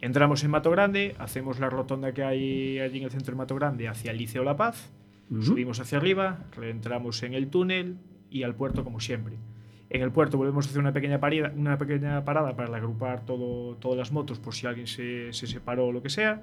Entramos 0.00 0.44
en 0.44 0.50
Mato 0.50 0.70
Grande, 0.70 1.14
hacemos 1.18 1.58
la 1.58 1.70
rotonda 1.70 2.12
que 2.12 2.22
hay 2.22 2.78
allí 2.80 2.98
en 2.98 3.04
el 3.04 3.10
centro 3.10 3.32
de 3.32 3.38
Mato 3.38 3.54
Grande 3.54 3.88
hacia 3.88 4.10
el 4.10 4.18
Liceo 4.18 4.44
La 4.44 4.56
Paz, 4.56 4.90
subimos 5.40 5.80
hacia 5.80 5.98
arriba, 5.98 6.44
reentramos 6.54 7.22
en 7.22 7.34
el 7.34 7.48
túnel 7.48 7.96
y 8.30 8.42
al 8.42 8.54
puerto 8.54 8.84
como 8.84 9.00
siempre. 9.00 9.36
En 9.88 10.02
el 10.02 10.10
puerto 10.12 10.36
volvemos 10.36 10.66
a 10.66 10.68
hacer 10.68 10.80
una 10.80 10.92
pequeña 10.92 11.18
parada, 11.20 11.52
una 11.56 11.78
pequeña 11.78 12.24
parada 12.24 12.54
para 12.56 12.76
agrupar 12.76 13.24
todo, 13.24 13.76
todas 13.76 13.96
las 13.96 14.12
motos 14.12 14.38
por 14.38 14.54
si 14.54 14.66
alguien 14.66 14.86
se, 14.86 15.32
se 15.32 15.46
separó 15.46 15.86
o 15.86 15.92
lo 15.92 16.02
que 16.02 16.10
sea. 16.10 16.42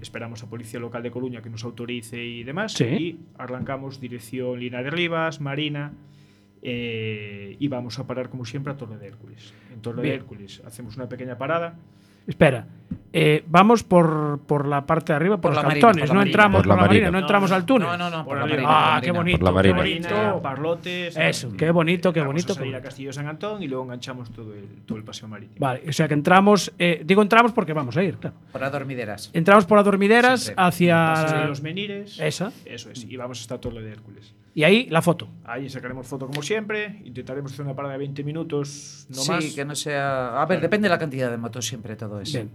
Esperamos 0.00 0.42
a 0.42 0.48
Policía 0.48 0.78
Local 0.78 1.02
de 1.02 1.10
Coruña 1.10 1.42
que 1.42 1.50
nos 1.50 1.64
autorice 1.64 2.22
y 2.24 2.44
demás. 2.44 2.72
Sí. 2.74 2.84
Y 2.84 3.20
arrancamos 3.36 4.00
dirección 4.00 4.60
Linares 4.60 4.92
Rivas, 4.92 5.40
Marina. 5.40 5.92
eh, 6.62 7.56
y 7.58 7.68
vamos 7.68 7.98
a 7.98 8.06
parar 8.06 8.28
como 8.30 8.44
siempre 8.44 8.72
a 8.72 8.76
Torre 8.76 8.96
de 8.98 9.06
Hércules. 9.08 9.52
En 9.72 9.80
Torre 9.82 10.02
Bien. 10.02 10.12
de 10.14 10.20
Hércules 10.20 10.62
hacemos 10.64 10.96
una 10.96 11.08
pequeña 11.08 11.36
parada. 11.36 11.76
Espera. 12.26 12.66
Eh, 13.14 13.44
vamos 13.46 13.82
por, 13.82 14.40
por 14.46 14.66
la 14.66 14.86
parte 14.86 15.12
de 15.12 15.16
arriba, 15.16 15.36
por, 15.36 15.42
Por 15.42 15.50
los 15.50 15.62
la 15.62 15.68
marina, 15.68 15.86
cantones. 15.88 16.08
por 16.08 16.16
no 16.16 16.22
entramos 16.22 16.58
Por 16.60 16.62
por 16.66 16.68
la 16.68 16.74
la 16.76 16.80
marina, 16.88 17.04
marina. 17.04 17.10
no 17.10 17.18
entramos 17.18 17.52
al 17.52 17.66
túnel. 17.66 17.88
No, 17.88 17.98
no, 17.98 18.08
no, 18.10 18.24
por 18.24 18.36
la 18.38 18.46
marina. 18.46 18.62
por 18.62 18.70
Ah, 18.74 19.00
qué 19.02 19.12
marina. 19.12 19.18
bonito. 19.18 19.38
Por 19.38 19.54
la 19.54 19.62
qué 19.62 19.74
marina. 19.74 20.08
bonito. 20.08 20.14
Marina, 20.24 20.42
Parlotes. 20.42 21.16
Eso, 21.18 21.52
qué 21.56 21.70
bonito, 21.70 22.12
qué 22.12 22.20
Vamos 22.20 22.32
bonito. 22.34 22.52
a 22.52 22.56
salir 22.56 22.76
a. 22.76 22.80
Castillo 22.82 23.12
San 23.12 23.26
Antón 23.28 23.62
y 23.62 23.68
luego 23.68 23.84
enganchamos 23.84 24.30
todo 24.30 24.54
el, 24.54 24.64
todo 24.86 24.96
el 24.98 25.04
paseo 25.04 25.28
marítimo. 25.28 25.56
Vale, 25.60 25.82
o 25.88 25.92
sea 25.92 26.08
que 26.08 26.14
entramos, 26.14 26.72
eh, 26.78 27.02
digo 27.04 27.20
entramos 27.22 27.52
porque 27.52 27.72
vamos 27.74 27.96
a 27.96 28.02
ir, 28.02 28.16
claro. 28.16 28.34
Para 28.50 28.70
dormideras. 28.70 29.30
Entramos 29.34 29.66
por 29.66 29.76
las 29.78 29.84
dormideras 29.84 30.44
Siempre. 30.44 30.64
hacia... 30.64 31.14
De 31.42 31.48
los 31.48 31.60
Menires. 31.62 32.18
Esa. 32.18 32.50
Eso 32.64 32.90
es. 32.90 33.04
Y 33.04 33.16
vamos 33.16 33.40
hasta 33.42 33.60
Torre 33.60 33.82
de 33.82 33.92
Hércules. 33.92 34.34
Y 34.54 34.64
ahí 34.64 34.86
la 34.90 35.00
foto. 35.00 35.28
Ahí 35.44 35.68
sacaremos 35.70 36.06
foto 36.06 36.26
como 36.26 36.42
siempre. 36.42 37.00
Intentaremos 37.04 37.52
hacer 37.52 37.64
una 37.64 37.74
parada 37.74 37.92
de 37.94 37.98
20 38.00 38.22
minutos, 38.24 39.06
no 39.10 39.16
sí, 39.16 39.30
más. 39.30 39.44
que 39.54 39.64
no 39.64 39.74
sea. 39.74 40.40
A 40.42 40.46
ver, 40.46 40.60
depende 40.60 40.86
de 40.86 40.90
la 40.90 40.98
cantidad 40.98 41.30
de 41.30 41.36
motos, 41.38 41.66
siempre 41.66 41.96
todo 41.96 42.20
eso. 42.20 42.38
Bien. 42.38 42.50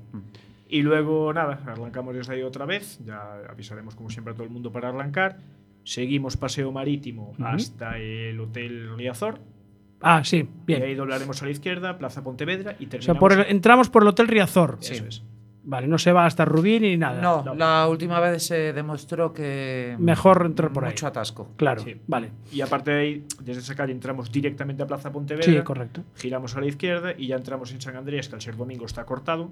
Y 0.69 0.81
luego, 0.81 1.31
nada, 1.33 1.61
arrancamos 1.65 2.15
desde 2.15 2.33
ahí 2.33 2.41
otra 2.43 2.65
vez. 2.65 2.99
Ya 3.05 3.21
avisaremos 3.49 3.95
como 3.95 4.09
siempre 4.09 4.31
a 4.33 4.35
todo 4.35 4.43
el 4.45 4.49
mundo 4.49 4.71
para 4.71 4.89
arrancar. 4.89 5.37
Seguimos 5.83 6.35
paseo 6.35 6.71
marítimo 6.71 7.33
hasta 7.39 7.97
el 7.97 8.39
Hotel 8.39 8.97
Riazor. 8.97 9.39
Ah, 10.01 10.21
sí, 10.23 10.37
Y 10.37 10.47
bien. 10.65 10.83
ahí 10.83 10.93
doblaremos 10.95 11.41
a 11.41 11.45
la 11.45 11.51
izquierda, 11.51 11.97
Plaza 11.97 12.23
Pontevedra 12.23 12.75
y 12.79 12.85
O 12.85 12.89
terminamos. 12.89 13.05
sea, 13.05 13.13
por 13.15 13.33
el- 13.33 13.45
entramos 13.49 13.89
por 13.89 14.03
el 14.03 14.09
Hotel 14.09 14.27
Riazor. 14.27 14.77
Eso 14.81 15.05
es. 15.05 15.23
Vale, 15.69 15.87
no 15.87 15.97
se 15.97 16.13
va 16.13 16.25
hasta 16.25 16.45
Rubí 16.45 16.79
ni 16.79 16.95
nada. 16.95 17.21
No, 17.21 17.53
la 17.55 17.87
última 17.89 18.19
vez 18.21 18.43
se 18.45 18.71
demostró 18.73 19.33
que. 19.33 19.95
Mejor 19.99 20.45
entrar 20.45 20.71
por 20.71 20.85
ahí. 20.85 20.91
Mucho 20.91 21.07
atasco. 21.07 21.51
Claro, 21.57 21.81
Sí. 21.81 21.99
vale. 22.07 22.31
Y 22.53 22.61
aparte 22.61 22.91
de 22.91 22.99
ahí, 23.01 23.25
desde 23.41 23.61
esa 23.61 23.75
calle 23.75 23.91
entramos 23.91 24.31
directamente 24.31 24.83
a 24.83 24.87
Plaza 24.87 25.11
Pontevedra. 25.11 25.43
Sí, 25.51 25.59
correcto. 25.63 26.03
Giramos 26.15 26.55
a 26.55 26.61
la 26.61 26.67
izquierda 26.67 27.13
y 27.17 27.27
ya 27.27 27.35
entramos 27.35 27.71
en 27.73 27.81
San 27.81 27.95
Andrés, 27.97 28.29
que 28.29 28.35
al 28.35 28.41
ser 28.41 28.55
domingo 28.55 28.85
está 28.85 29.03
cortado. 29.05 29.51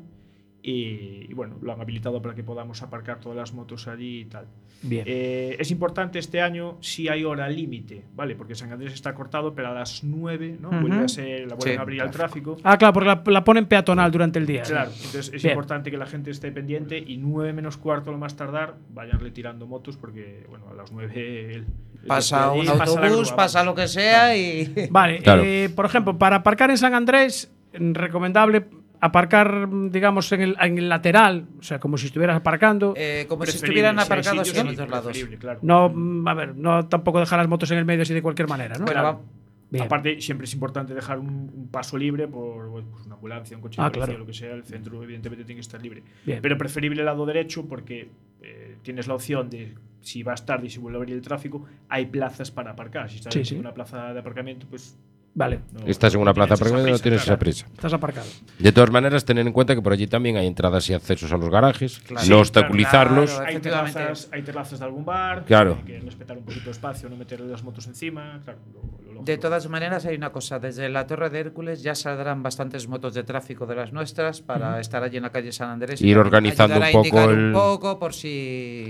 Y, 0.67 1.27
y 1.29 1.33
bueno, 1.35 1.57
lo 1.61 1.73
han 1.73 1.79
habilitado 1.79 2.19
para 2.23 2.33
que 2.33 2.43
podamos 2.43 2.81
aparcar 2.81 3.19
todas 3.19 3.37
las 3.37 3.53
motos 3.53 3.87
allí 3.87 4.21
y 4.21 4.25
tal. 4.25 4.47
Bien. 4.81 5.03
Eh, 5.05 5.55
es 5.59 5.69
importante 5.69 6.17
este 6.17 6.41
año 6.41 6.77
si 6.81 7.07
hay 7.07 7.23
hora 7.23 7.47
límite, 7.47 8.03
¿vale? 8.15 8.35
Porque 8.35 8.55
San 8.55 8.71
Andrés 8.71 8.91
está 8.93 9.13
cortado, 9.13 9.53
pero 9.53 9.67
a 9.67 9.73
las 9.75 10.03
9 10.03 10.57
¿no? 10.59 10.71
Vuelve 10.81 11.05
a 11.05 11.07
ser, 11.07 11.41
la 11.41 11.53
vuelven 11.53 11.73
Sí, 11.73 11.77
a 11.77 11.81
abrir 11.81 12.01
al 12.01 12.09
tráfico. 12.09 12.57
Ah, 12.63 12.79
claro, 12.79 12.93
porque 12.93 13.09
la, 13.09 13.21
la 13.27 13.43
ponen 13.43 13.67
peatonal 13.67 14.11
durante 14.11 14.39
el 14.39 14.47
día. 14.47 14.63
Claro, 14.63 14.89
entonces 14.89 15.31
es 15.35 15.43
Bien. 15.43 15.53
importante 15.53 15.91
que 15.91 15.97
la 15.97 16.07
gente 16.07 16.31
esté 16.31 16.51
pendiente 16.51 16.97
y 16.97 17.17
9 17.17 17.53
menos 17.53 17.77
cuarto, 17.77 18.11
lo 18.11 18.17
más 18.17 18.35
tardar, 18.35 18.73
vayan 18.91 19.19
retirando 19.19 19.67
motos 19.67 19.97
porque, 19.97 20.47
bueno, 20.49 20.65
a 20.71 20.73
las 20.73 20.91
9 20.91 21.51
el, 21.53 21.65
Pasa 22.07 22.51
un 22.51 22.67
autobús, 22.67 23.27
grúa, 23.29 23.35
pasa 23.35 23.63
lo 23.63 23.75
que 23.75 23.87
sea 23.87 24.35
y. 24.35 24.87
Vale, 24.89 25.19
Claro. 25.19 25.43
eh, 25.45 25.69
por 25.75 25.85
ejemplo, 25.85 26.17
para 26.17 26.37
aparcar 26.37 26.71
en 26.71 26.77
San 26.79 26.95
Andrés, 26.95 27.51
mm, 27.79 27.93
recomendable 27.93 28.65
aparcar, 29.05 29.67
digamos, 29.91 30.31
en 30.31 30.41
el, 30.41 30.55
en 30.59 30.77
el 30.77 30.89
lateral, 30.89 31.47
o 31.59 31.63
sea, 31.63 31.79
como 31.79 31.97
si 31.97 32.07
estuvieras 32.07 32.35
aparcando. 32.37 32.93
Eh, 32.97 33.25
como 33.29 33.45
si 33.45 33.57
estuvieran 33.57 33.97
aparcados 33.99 34.47
en 34.49 34.65
sí, 34.67 34.73
otros 34.73 34.89
lados. 34.89 35.05
preferible, 35.05 35.37
claro. 35.37 35.59
no, 35.63 35.89
mm, 35.89 36.27
a 36.27 36.33
ver, 36.33 36.55
no 36.55 36.87
tampoco 36.87 37.19
dejar 37.19 37.39
las 37.39 37.47
motos 37.47 37.71
en 37.71 37.77
el 37.77 37.85
medio 37.85 38.01
así 38.03 38.13
de 38.13 38.21
cualquier 38.21 38.47
manera, 38.47 38.77
¿no? 38.77 38.85
Bueno, 38.85 39.21
Bien. 39.67 39.83
Aparte, 39.83 40.21
siempre 40.21 40.45
es 40.45 40.53
importante 40.53 40.93
dejar 40.93 41.17
un, 41.17 41.51
un 41.53 41.67
paso 41.71 41.97
libre 41.97 42.27
por 42.27 42.69
pues 42.69 42.85
una 43.07 43.15
ambulancia, 43.15 43.57
un 43.57 43.63
coche 43.63 43.81
Ah, 43.81 43.85
de 43.85 43.89
policía, 43.91 44.05
claro. 44.05 44.19
lo 44.19 44.25
que 44.27 44.33
sea. 44.33 44.53
El 44.53 44.63
centro, 44.63 45.03
evidentemente, 45.03 45.43
tiene 45.43 45.57
que 45.57 45.61
estar 45.61 45.81
libre. 45.81 46.03
Bien. 46.23 46.39
Pero 46.41 46.55
preferible 46.55 47.01
el 47.01 47.05
lado 47.07 47.25
derecho 47.25 47.65
porque 47.67 48.09
eh, 48.43 48.77
tienes 48.83 49.07
la 49.07 49.15
opción 49.15 49.49
de, 49.49 49.73
si 50.01 50.21
vas 50.21 50.45
tarde 50.45 50.67
y 50.67 50.69
si 50.69 50.77
vuelve 50.79 50.97
a 50.97 51.01
abrir 51.01 51.15
el 51.15 51.21
tráfico, 51.23 51.65
hay 51.89 52.05
plazas 52.05 52.51
para 52.51 52.71
aparcar. 52.71 53.09
Si 53.09 53.15
estás 53.17 53.33
Sí, 53.33 53.39
en 53.39 53.45
sí. 53.45 53.55
una 53.55 53.73
plaza 53.73 54.13
de 54.13 54.19
aparcamiento, 54.19 54.67
pues. 54.69 54.97
Vale. 55.37 55.59
no- 55.73 55.85
Estás 55.85 56.13
en 56.15 56.21
una 56.21 56.31
no 56.31 56.33
plaza 56.33 56.55
no 56.63 56.81
tienes 56.97 57.01
esa 57.21 57.23
claro. 57.25 57.39
prisa. 57.39 57.65
Estás 57.73 57.91
aparcado. 57.91 58.25
De 58.57 58.71
todas 58.71 58.89
maneras, 58.89 59.25
tener 59.25 59.45
en 59.45 59.51
cuenta 59.51 59.75
que 59.75 59.81
por 59.81 59.91
allí 59.91 60.07
también 60.07 60.37
hay 60.37 60.47
entradas 60.47 60.89
y 60.89 60.93
accesos 60.93 61.29
a 61.33 61.37
los 61.37 61.49
garajes, 61.49 62.01
Sí, 62.19 62.29
no 62.29 62.39
obstaculizarlos. 62.39 63.31
claro. 63.31 63.45
Hay 63.45 63.59
terrazas, 63.59 64.29
hay 64.31 64.41
terrazas 64.43 64.79
de 64.79 64.85
algún 64.85 65.03
bar, 65.03 65.43
Claro. 65.45 65.77
hay 65.79 65.83
que 65.83 65.99
respetar 65.99 66.37
un 66.37 66.45
poquito 66.45 66.65
de 66.65 66.71
espacio, 66.71 67.09
no 67.09 67.17
meter 67.17 67.41
las 67.41 67.63
motos 67.63 67.85
encima. 67.87 68.39
Claro, 68.45 68.59
lo- 68.73 68.81
lo 68.81 69.07
lógico. 69.07 69.23
De 69.25 69.37
todas 69.37 69.67
maneras, 69.67 70.05
hay 70.05 70.15
una 70.15 70.31
cosa. 70.31 70.57
Desde 70.59 70.87
la 70.87 71.05
Torre 71.05 71.29
de 71.29 71.39
Hércules 71.41 71.83
ya 71.83 71.95
saldrán 71.95 72.41
bastantes 72.41 72.87
motos 72.87 73.13
de 73.13 73.23
tráfico 73.23 73.65
de 73.65 73.75
las 73.75 73.91
nuestras 73.91 74.39
para 74.41 74.79
estar 74.79 75.03
allí 75.03 75.17
en 75.17 75.23
la 75.23 75.31
calle 75.31 75.51
San 75.51 75.69
Andrés. 75.69 76.01
y 76.01 76.07
Ir 76.07 76.17
organizando 76.17 76.75
ayudar 76.75 76.95
a 76.95 76.97
un 76.97 77.03
poco 77.09 77.29
el- 77.29 77.45
un 77.47 77.51
poco 77.53 77.99
por 77.99 78.13
si... 78.13 78.87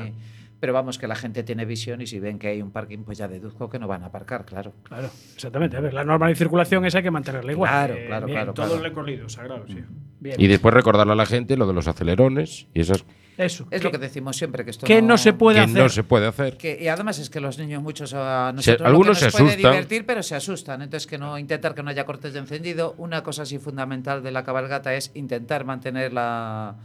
Pero 0.65 0.73
vamos, 0.73 0.97
que 0.97 1.05
la 1.07 1.13
gente 1.15 1.43
tiene 1.43 1.63
visión 1.63 2.01
y 2.01 2.07
si 2.07 2.19
ven 2.19 2.39
que 2.39 2.47
hay 2.47 2.59
un 2.59 2.71
parking, 2.71 3.03
pues 3.03 3.19
ya 3.19 3.27
deduzco 3.27 3.69
que 3.69 3.77
no 3.77 3.87
van 3.87 4.01
a 4.01 4.07
aparcar, 4.07 4.45
claro. 4.45 4.73
Claro, 4.81 5.11
exactamente. 5.35 5.77
A 5.77 5.79
ver, 5.79 5.93
la 5.93 6.03
norma 6.03 6.27
de 6.27 6.33
circulación 6.33 6.83
esa 6.85 6.97
hay 6.97 7.03
que 7.03 7.11
mantenerla 7.11 7.51
igual. 7.51 7.69
Claro, 7.69 7.93
Eh, 7.93 8.05
claro, 8.07 8.25
bien, 8.25 8.35
claro. 8.37 8.53
Todo 8.55 8.65
claro. 8.65 8.79
el 8.83 8.89
recorrido, 8.89 9.29
sagrado, 9.29 9.63
sí. 9.67 9.83
Bien. 10.19 10.35
Y 10.41 10.47
después 10.47 10.73
recordarle 10.73 11.13
a 11.13 11.15
la 11.15 11.27
gente 11.27 11.55
lo 11.55 11.67
de 11.67 11.73
los 11.73 11.87
acelerones 11.87 12.65
y 12.73 12.81
esas 12.81 13.05
Eso. 13.37 13.67
Es 13.69 13.83
lo 13.83 13.91
que 13.91 13.99
decimos 13.99 14.37
siempre, 14.37 14.65
que 14.65 14.71
esto 14.71 14.87
que 14.87 15.03
no 15.03 15.19
se 15.19 15.33
puede 15.33 15.57
que 15.59 15.65
hacer. 15.65 15.77
no 15.83 15.89
se 15.89 16.03
puede 16.03 16.25
hacer. 16.25 16.57
Que- 16.57 16.79
y 16.81 16.87
además 16.87 17.19
es 17.19 17.29
que 17.29 17.39
los 17.39 17.59
niños 17.59 17.83
muchos 17.83 18.11
a 18.15 18.51
nosotros 18.55 18.79
lo 18.81 18.87
algunos 18.87 19.19
que 19.19 19.25
nos 19.25 19.33
se 19.33 19.37
puede 19.37 19.51
asustan. 19.53 19.71
divertir 19.73 20.05
pero 20.07 20.23
se 20.23 20.33
asustan 20.33 20.81
entonces 20.81 21.05
que 21.05 21.19
no 21.19 21.37
intentar 21.37 21.75
que 21.75 21.83
no 21.83 21.91
haya 21.91 22.05
cortes 22.05 22.33
de 22.33 22.39
encendido 22.39 22.95
una 22.97 23.21
cosa 23.21 23.43
así 23.43 23.59
fundamental 23.59 24.23
de 24.23 24.31
la 24.31 24.43
cabalgata 24.43 24.95
es 24.95 25.11
intentar 25.13 25.63
mantener 25.63 26.11
la 26.13 26.75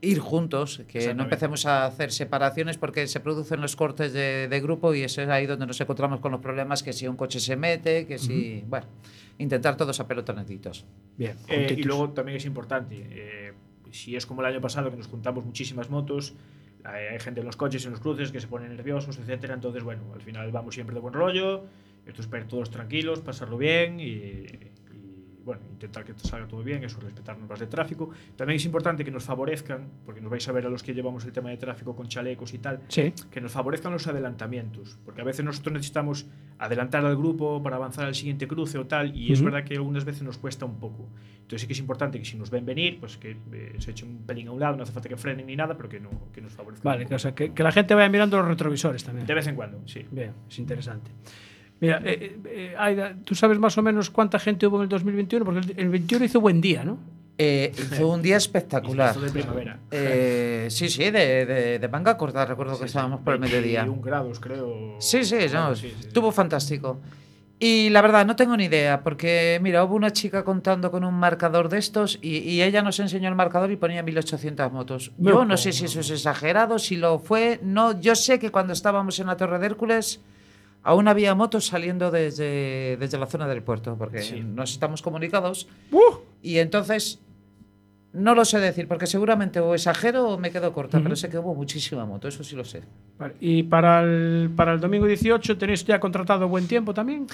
ir 0.00 0.18
juntos 0.18 0.82
que 0.88 1.14
no 1.14 1.24
empecemos 1.24 1.66
a 1.66 1.86
hacer 1.86 2.12
separaciones 2.12 2.78
porque 2.78 3.06
se 3.06 3.20
producen 3.20 3.60
los 3.60 3.76
cortes 3.76 4.12
de, 4.12 4.48
de 4.48 4.60
grupo 4.60 4.94
y 4.94 5.02
eso 5.02 5.22
es 5.22 5.28
ahí 5.28 5.46
donde 5.46 5.66
nos 5.66 5.80
encontramos 5.80 6.20
con 6.20 6.32
los 6.32 6.40
problemas 6.40 6.82
que 6.82 6.92
si 6.92 7.06
un 7.06 7.16
coche 7.16 7.40
se 7.40 7.56
mete 7.56 8.06
que 8.06 8.18
si 8.18 8.64
bueno 8.68 8.86
intentar 9.38 9.76
todos 9.76 9.98
apelotonaditos 10.00 10.84
Bien. 11.16 11.36
Eh, 11.48 11.74
y 11.78 11.82
luego 11.82 12.10
también 12.10 12.36
es 12.36 12.44
importante, 12.44 13.06
eh, 13.10 13.52
si 13.90 14.16
es 14.16 14.26
como 14.26 14.40
el 14.40 14.48
año 14.48 14.60
pasado 14.60 14.90
que 14.90 14.96
nos 14.96 15.06
juntamos 15.06 15.44
muchísimas 15.44 15.90
motos, 15.90 16.34
hay, 16.82 17.06
hay 17.06 17.20
gente 17.20 17.40
en 17.40 17.46
los 17.46 17.56
coches, 17.56 17.84
en 17.84 17.92
los 17.92 18.00
cruces 18.00 18.32
que 18.32 18.40
se 18.40 18.48
ponen 18.48 18.74
nerviosos, 18.76 19.18
etcétera. 19.18 19.54
Entonces, 19.54 19.82
bueno, 19.82 20.02
al 20.12 20.20
final 20.20 20.50
vamos 20.50 20.74
siempre 20.74 20.94
de 20.94 21.00
buen 21.00 21.14
rollo, 21.14 21.64
esto 22.06 22.20
es 22.20 22.26
para 22.26 22.42
ir 22.42 22.48
todos 22.48 22.70
tranquilos, 22.70 23.20
pasarlo 23.20 23.56
bien 23.56 24.00
y, 24.00 24.04
y, 24.04 24.72
bueno, 25.44 25.60
intentar 25.70 26.04
que 26.04 26.14
salga 26.16 26.46
todo 26.48 26.62
bien, 26.62 26.82
eso, 26.84 26.98
respetar 27.00 27.38
normas 27.38 27.60
de 27.60 27.66
tráfico. 27.66 28.10
También 28.36 28.56
es 28.56 28.64
importante 28.64 29.04
que 29.04 29.10
nos 29.10 29.24
favorezcan, 29.24 29.88
porque 30.04 30.20
nos 30.20 30.30
vais 30.30 30.48
a 30.48 30.52
ver 30.52 30.66
a 30.66 30.70
los 30.70 30.82
que 30.82 30.94
llevamos 30.94 31.24
el 31.24 31.32
tema 31.32 31.50
de 31.50 31.56
tráfico 31.58 31.94
con 31.94 32.08
chalecos 32.08 32.54
y 32.54 32.58
tal, 32.58 32.80
Sí. 32.88 33.12
que 33.30 33.40
nos 33.40 33.52
favorezcan 33.52 33.92
los 33.92 34.06
adelantamientos, 34.06 34.98
porque 35.04 35.20
a 35.20 35.24
veces 35.24 35.44
nosotros 35.44 35.72
necesitamos 35.74 36.26
adelantar 36.58 37.04
al 37.04 37.16
grupo 37.16 37.62
para 37.62 37.76
avanzar 37.76 38.06
al 38.06 38.14
siguiente 38.14 38.48
cruce 38.48 38.78
o 38.78 38.86
tal, 38.86 39.14
y 39.16 39.32
es 39.32 39.40
Ujú. 39.40 39.50
verdad 39.50 39.64
que 39.64 39.74
algunas 39.74 40.04
veces 40.04 40.22
nos 40.22 40.38
cuesta 40.38 40.64
un 40.64 40.78
poco. 40.80 41.08
Entonces 41.34 41.60
sí 41.60 41.66
que 41.66 41.74
es 41.74 41.78
importante 41.78 42.18
que 42.18 42.24
si 42.24 42.38
nos 42.38 42.48
ven 42.50 42.64
venir, 42.64 42.98
pues 42.98 43.18
que 43.18 43.36
eh, 43.52 43.74
se 43.78 43.90
echen 43.90 44.08
un 44.08 44.18
pelín 44.24 44.48
a 44.48 44.52
un 44.52 44.60
lado, 44.60 44.76
no 44.76 44.82
hace 44.82 44.92
falta 44.92 45.10
que 45.10 45.16
frenen 45.18 45.46
ni 45.46 45.56
nada, 45.56 45.76
pero 45.76 45.88
que, 45.90 46.00
no, 46.00 46.10
que 46.32 46.40
nos 46.40 46.52
favorezcan. 46.52 46.90
Vale, 46.90 47.14
o 47.14 47.18
sea, 47.18 47.34
que, 47.34 47.52
que 47.52 47.62
la 47.62 47.70
gente 47.70 47.94
vaya 47.94 48.08
mirando 48.08 48.38
los 48.38 48.48
retrovisores 48.48 49.04
también. 49.04 49.26
De 49.26 49.34
vez 49.34 49.46
en 49.46 49.54
cuando, 49.54 49.82
sí. 49.86 50.06
Bien, 50.10 50.32
es 50.48 50.58
interesante. 50.58 51.10
Mira, 51.80 52.00
eh, 52.04 52.38
eh, 52.46 52.74
Aida, 52.78 53.14
¿tú 53.24 53.34
sabes 53.34 53.58
más 53.58 53.76
o 53.78 53.82
menos 53.82 54.10
cuánta 54.10 54.38
gente 54.38 54.66
hubo 54.66 54.76
en 54.78 54.84
el 54.84 54.88
2021? 54.88 55.44
Porque 55.44 55.60
el, 55.72 55.74
el 55.78 55.88
21 55.88 56.24
hizo 56.24 56.40
buen 56.40 56.60
día, 56.60 56.84
¿no? 56.84 56.98
Eh, 57.36 57.72
hizo 57.76 58.08
un 58.08 58.22
día 58.22 58.36
espectacular 58.36 59.14
de 59.18 59.28
primavera. 59.30 59.78
Eh, 59.90 60.68
sí 60.70 60.88
sí 60.88 61.10
de, 61.10 61.44
de, 61.44 61.78
de 61.80 61.88
manga 61.88 62.16
corta 62.16 62.46
recuerdo 62.46 62.78
que 62.78 62.84
estábamos 62.84 63.20
por 63.22 63.34
el 63.34 63.40
mediodía 63.40 63.80
21 63.80 64.02
grados, 64.02 64.38
creo. 64.38 64.96
Sí, 65.00 65.24
sí, 65.24 65.36
no, 65.52 65.74
sí, 65.74 65.92
sí. 66.00 66.06
estuvo 66.06 66.30
fantástico. 66.30 67.00
Y 67.58 67.88
la 67.90 68.02
verdad, 68.02 68.24
no 68.26 68.36
tengo 68.36 68.56
ni 68.56 68.64
idea, 68.66 69.02
porque 69.02 69.58
mira, 69.62 69.82
hubo 69.84 69.94
una 69.96 70.12
chica 70.12 70.44
contando 70.44 70.90
con 70.92 71.02
un 71.04 71.14
marcador 71.14 71.68
de 71.68 71.78
estos 71.78 72.18
y, 72.22 72.38
y 72.38 72.62
ella 72.62 72.82
nos 72.82 73.00
enseñó 73.00 73.28
el 73.28 73.34
marcador 73.34 73.70
y 73.72 73.76
ponía 73.76 74.02
1800 74.04 74.70
motos. 74.72 75.12
Yo 75.18 75.32
No. 75.32 75.44
no 75.44 75.56
sé 75.56 75.72
si 75.72 75.86
eso 75.86 76.00
es 76.00 76.10
exagerado, 76.10 76.78
si 76.78 76.96
lo 76.96 77.18
fue. 77.18 77.58
No, 77.62 77.98
yo 78.00 78.14
sé 78.14 78.38
que 78.38 78.50
cuando 78.50 78.72
estábamos 78.72 79.18
en 79.18 79.26
la 79.26 79.36
Torre 79.36 79.58
de 79.58 79.66
Hércules 79.66 80.20
aún 80.84 81.08
había 81.08 81.34
motos 81.34 81.66
saliendo 81.66 82.10
desde, 82.10 82.96
desde 83.00 83.18
la 83.18 83.26
zona 83.26 83.48
del 83.48 83.62
puerto, 83.62 83.96
porque 83.98 84.22
Sí. 84.22 84.40
nos 84.40 84.70
estamos 84.72 85.02
comunicados. 85.02 85.66
Y 86.42 86.58
entonces, 86.58 87.18
no 88.12 88.36
lo 88.36 88.44
sé 88.44 88.60
decir, 88.60 88.86
porque 88.86 89.06
seguramente 89.08 89.58
o 89.58 89.74
exagero 89.74 90.28
o 90.28 90.38
me 90.38 90.52
quedo 90.52 90.72
corta, 90.72 91.00
pero 91.02 91.16
sé 91.16 91.28
que 91.28 91.38
hubo 91.38 91.52
muchísima 91.54 92.04
moto, 92.06 92.28
eso 92.28 92.44
sí 92.44 92.54
lo 92.54 92.64
sé. 92.64 92.82
Vale, 93.18 93.34
Y 93.40 93.64
para 93.64 94.02
el, 94.02 94.50
para 94.54 94.72
el 94.74 94.78
domingo 94.80 95.06
18, 95.06 95.58
¿tenéis 95.58 95.84
ya 95.84 95.98
contratado 95.98 96.46
buen 96.48 96.68
tiempo 96.68 96.94
también? 96.94 97.26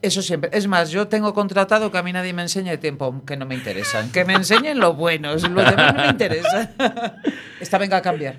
Eso 0.00 0.22
siempre. 0.22 0.48
Es 0.54 0.66
más, 0.66 0.90
yo 0.90 1.08
tengo 1.08 1.34
contratado 1.34 1.90
que 1.92 1.98
a 1.98 2.02
mí 2.02 2.10
nadie 2.10 2.32
me 2.32 2.40
enseñe 2.40 2.78
tiempo 2.78 3.22
que 3.26 3.36
no 3.36 3.44
me 3.44 3.54
interesan. 3.54 4.10
Que 4.12 4.24
me 4.24 4.32
enseñen 4.32 4.78
lo 4.80 4.94
bueno, 4.94 5.34
lo 5.34 5.62
demás 5.62 5.94
no 5.94 6.02
me 6.04 6.08
interesa. 6.08 6.72
Esta 7.60 7.76
venga 7.76 7.98
a 7.98 8.02
cambiar. 8.02 8.36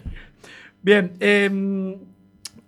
Bien, 0.82 1.14
eh, 1.20 1.98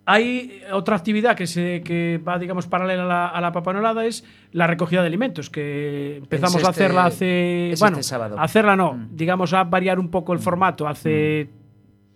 hay 0.10 0.62
otra 0.72 0.96
actividad 0.96 1.36
que, 1.36 1.48
se, 1.48 1.82
que 1.84 2.18
va, 2.26 2.40
digamos, 2.40 2.66
paralela 2.66 3.04
a 3.04 3.08
la, 3.08 3.28
a 3.28 3.42
la 3.42 3.52
papanolada, 3.52 4.06
es 4.06 4.24
la 4.54 4.66
recogida 4.66 5.02
de 5.02 5.08
alimentos, 5.08 5.50
que 5.50 6.16
empezamos 6.18 6.56
Es 6.62 6.66
a 6.66 6.70
este- 6.70 6.84
hacerla 6.86 7.06
hace... 7.06 7.72
es 7.74 7.80
bueno, 7.82 7.98
este 7.98 8.10
sábado. 8.10 8.40
hacerla 8.40 8.76
no, 8.78 8.94
Mm. 8.94 9.10
digamos 9.18 9.52
a 9.54 9.66
variar 9.66 10.00
un 10.00 10.10
poco 10.10 10.32
el 10.32 10.40
formato 10.40 10.88
hace 10.88 11.50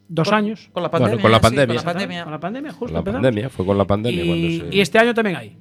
dos 0.08 0.30
Con- 0.30 0.38
años. 0.38 0.70
Con 0.72 0.84
la 0.84 0.90
Bueno, 0.90 1.06
pandemia. 1.06 1.22
con 1.22 1.32
la 1.32 1.38
sí, 1.38 1.42
pandemia. 1.44 1.68
con 1.68 1.76
la 1.76 1.92
pandemia. 1.94 2.24
Con 2.24 2.32
la 2.32 2.40
pandemia, 2.40 2.72
justo. 2.72 2.94
La 2.94 3.00
empezamos. 3.00 3.24
pandemia, 3.26 3.50
fue 3.50 3.66
con 3.66 3.78
la 3.78 3.86
pandemia 3.86 4.24
y, 4.24 4.28
cuando 4.28 4.72
se... 4.72 4.76
y 4.78 4.82
este 4.82 4.98
año 5.00 5.14
también 5.14 5.36
hay. 5.36 5.58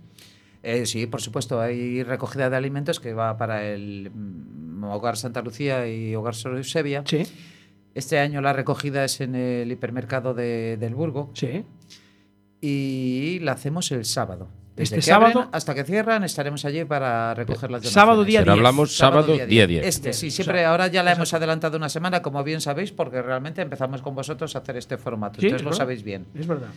Eh, 0.62 0.86
sí, 0.86 1.06
por 1.06 1.20
supuesto, 1.20 1.60
hay 1.60 2.02
recogida 2.04 2.48
de 2.48 2.56
alimentos 2.56 3.00
que 3.00 3.12
va 3.12 3.36
para 3.36 3.64
el 3.66 4.10
mm, 4.14 4.84
Hogar 4.84 5.16
Santa 5.16 5.42
Lucía 5.42 5.88
y 5.88 6.14
Hogar 6.14 6.34
Sor 6.36 6.56
Eusebia. 6.56 7.02
Sí, 7.06 7.22
Este 7.94 8.18
año 8.20 8.40
la 8.40 8.52
recogida 8.52 9.04
es 9.04 9.20
en 9.20 9.34
el 9.34 9.72
hipermercado 9.72 10.32
de, 10.34 10.76
del 10.78 10.94
Burgo 10.94 11.30
sí. 11.34 11.64
Y 12.60 13.38
la 13.40 13.52
hacemos 13.52 13.90
el 13.92 14.04
sábado. 14.04 14.48
Desde 14.76 14.96
Este 14.96 15.10
que 15.10 15.12
abren 15.14 15.32
sábado- 15.32 15.50
hasta 15.52 15.74
que 15.74 15.84
cierran 15.84 16.24
estaremos 16.24 16.64
allí 16.64 16.84
para 16.84 17.34
recoger 17.34 17.70
las 17.70 17.82
Sábado 17.86 18.18
donaciones. 18.18 18.26
día 18.28 18.40
Pero 18.40 18.52
10. 18.54 18.58
hablamos 18.60 18.96
sábado 18.96 19.36
día 19.46 19.66
10. 19.66 19.84
Este, 19.86 20.12
sí, 20.12 20.28
O 20.28 20.30
siempre 20.30 20.58
sea, 20.60 20.70
ahora 20.70 20.86
ya 20.86 21.02
la 21.02 21.12
hemos 21.12 21.34
adelantado 21.34 21.76
una 21.76 21.88
semana, 21.88 22.22
como 22.22 22.42
bien 22.44 22.60
sabéis, 22.60 22.92
porque 22.92 23.20
realmente 23.20 23.60
empezamos 23.60 24.00
con 24.00 24.14
vosotros 24.14 24.54
a 24.56 24.60
hacer 24.60 24.76
este 24.76 24.96
formato. 24.96 25.40
Sí, 25.40 25.46
Entonces 25.48 25.60
es 25.60 25.64
lo 25.64 25.70
verdad. 25.70 25.78
sabéis 25.84 26.02
bien. 26.02 26.26
Es 26.34 26.46
verdad. 26.46 26.68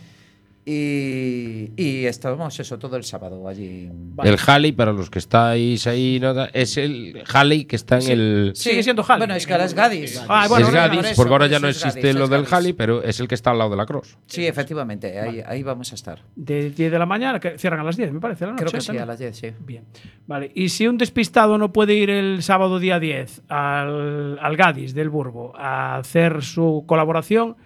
Y, 0.66 1.72
y 1.76 2.06
estamos 2.06 2.58
eso 2.58 2.78
todo 2.78 2.96
el 2.96 3.04
sábado 3.04 3.46
allí. 3.46 3.90
El 4.22 4.38
Halley, 4.46 4.72
para 4.72 4.92
los 4.92 5.10
que 5.10 5.18
estáis 5.18 5.86
ahí, 5.86 6.18
no 6.18 6.32
es 6.54 6.78
el 6.78 7.22
Halley 7.30 7.66
que 7.66 7.76
está 7.76 7.98
en 7.98 8.10
el... 8.10 8.52
Sigue 8.54 8.82
siendo 8.82 9.02
Halley. 9.02 9.18
Bueno, 9.18 9.34
es 9.34 9.46
que 9.46 9.52
ahora 9.52 9.66
es 9.66 9.74
Gadis. 9.74 10.22
Ah, 10.26 10.46
bueno, 10.48 10.66
es 10.66 10.72
Gadis, 10.72 11.04
eso, 11.04 11.16
porque 11.16 11.32
ahora 11.32 11.46
ya 11.48 11.58
no 11.58 11.68
existe 11.68 12.00
Gadis, 12.00 12.14
lo 12.16 12.28
del. 12.28 12.46
Halley, 12.50 12.72
pero 12.72 13.02
es 13.02 13.20
el 13.20 13.28
que 13.28 13.34
está 13.34 13.50
al 13.50 13.58
lado 13.58 13.70
de 13.70 13.76
la 13.76 13.84
Cross. 13.84 14.16
Sí, 14.26 14.46
efectivamente, 14.46 15.20
ahí, 15.20 15.42
ahí 15.46 15.62
vamos 15.62 15.92
a 15.92 15.96
estar. 15.96 16.22
De 16.34 16.70
10 16.70 16.92
de 16.92 16.98
la 16.98 17.06
mañana, 17.06 17.38
que 17.38 17.58
cierran 17.58 17.80
a 17.80 17.84
las 17.84 17.98
10, 17.98 18.12
me 18.12 18.20
parece, 18.20 18.46
la 18.46 18.52
noche. 18.52 18.64
Creo 18.64 18.72
que 18.72 18.80
sí, 18.80 18.86
también. 18.86 19.02
a 19.02 19.06
las 19.06 19.18
10, 19.18 19.36
sí. 19.36 19.48
Bien. 19.60 19.84
Vale. 20.26 20.50
Y 20.54 20.70
si 20.70 20.86
un 20.86 20.96
despistado 20.96 21.58
no 21.58 21.74
puede 21.74 21.94
ir 21.94 22.08
el 22.08 22.42
sábado 22.42 22.78
día 22.78 22.98
10 22.98 23.42
al, 23.48 24.38
al 24.40 24.56
Gadis 24.56 24.94
del 24.94 25.10
Burgo 25.10 25.52
a 25.56 25.96
hacer 25.96 26.42
su 26.42 26.84
colaboración, 26.86 27.56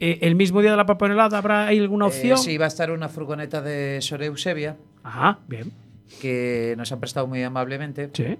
eh, 0.00 0.18
el 0.22 0.34
mismo 0.34 0.60
día 0.60 0.70
de 0.72 0.76
la 0.76 0.86
papanelada 0.86 1.38
habrá 1.38 1.68
alguna 1.68 2.06
opción. 2.06 2.34
Eh, 2.34 2.42
sí, 2.42 2.58
va 2.58 2.66
a 2.66 2.68
estar 2.68 2.90
una 2.90 3.08
furgoneta 3.08 3.60
de 3.62 4.00
Sor 4.00 4.22
Eusebia 4.22 4.76
Ajá, 5.02 5.40
bien. 5.48 5.72
que 6.20 6.74
nos 6.76 6.92
han 6.92 7.00
prestado 7.00 7.26
muy 7.26 7.42
amablemente. 7.42 8.10
Sí. 8.12 8.36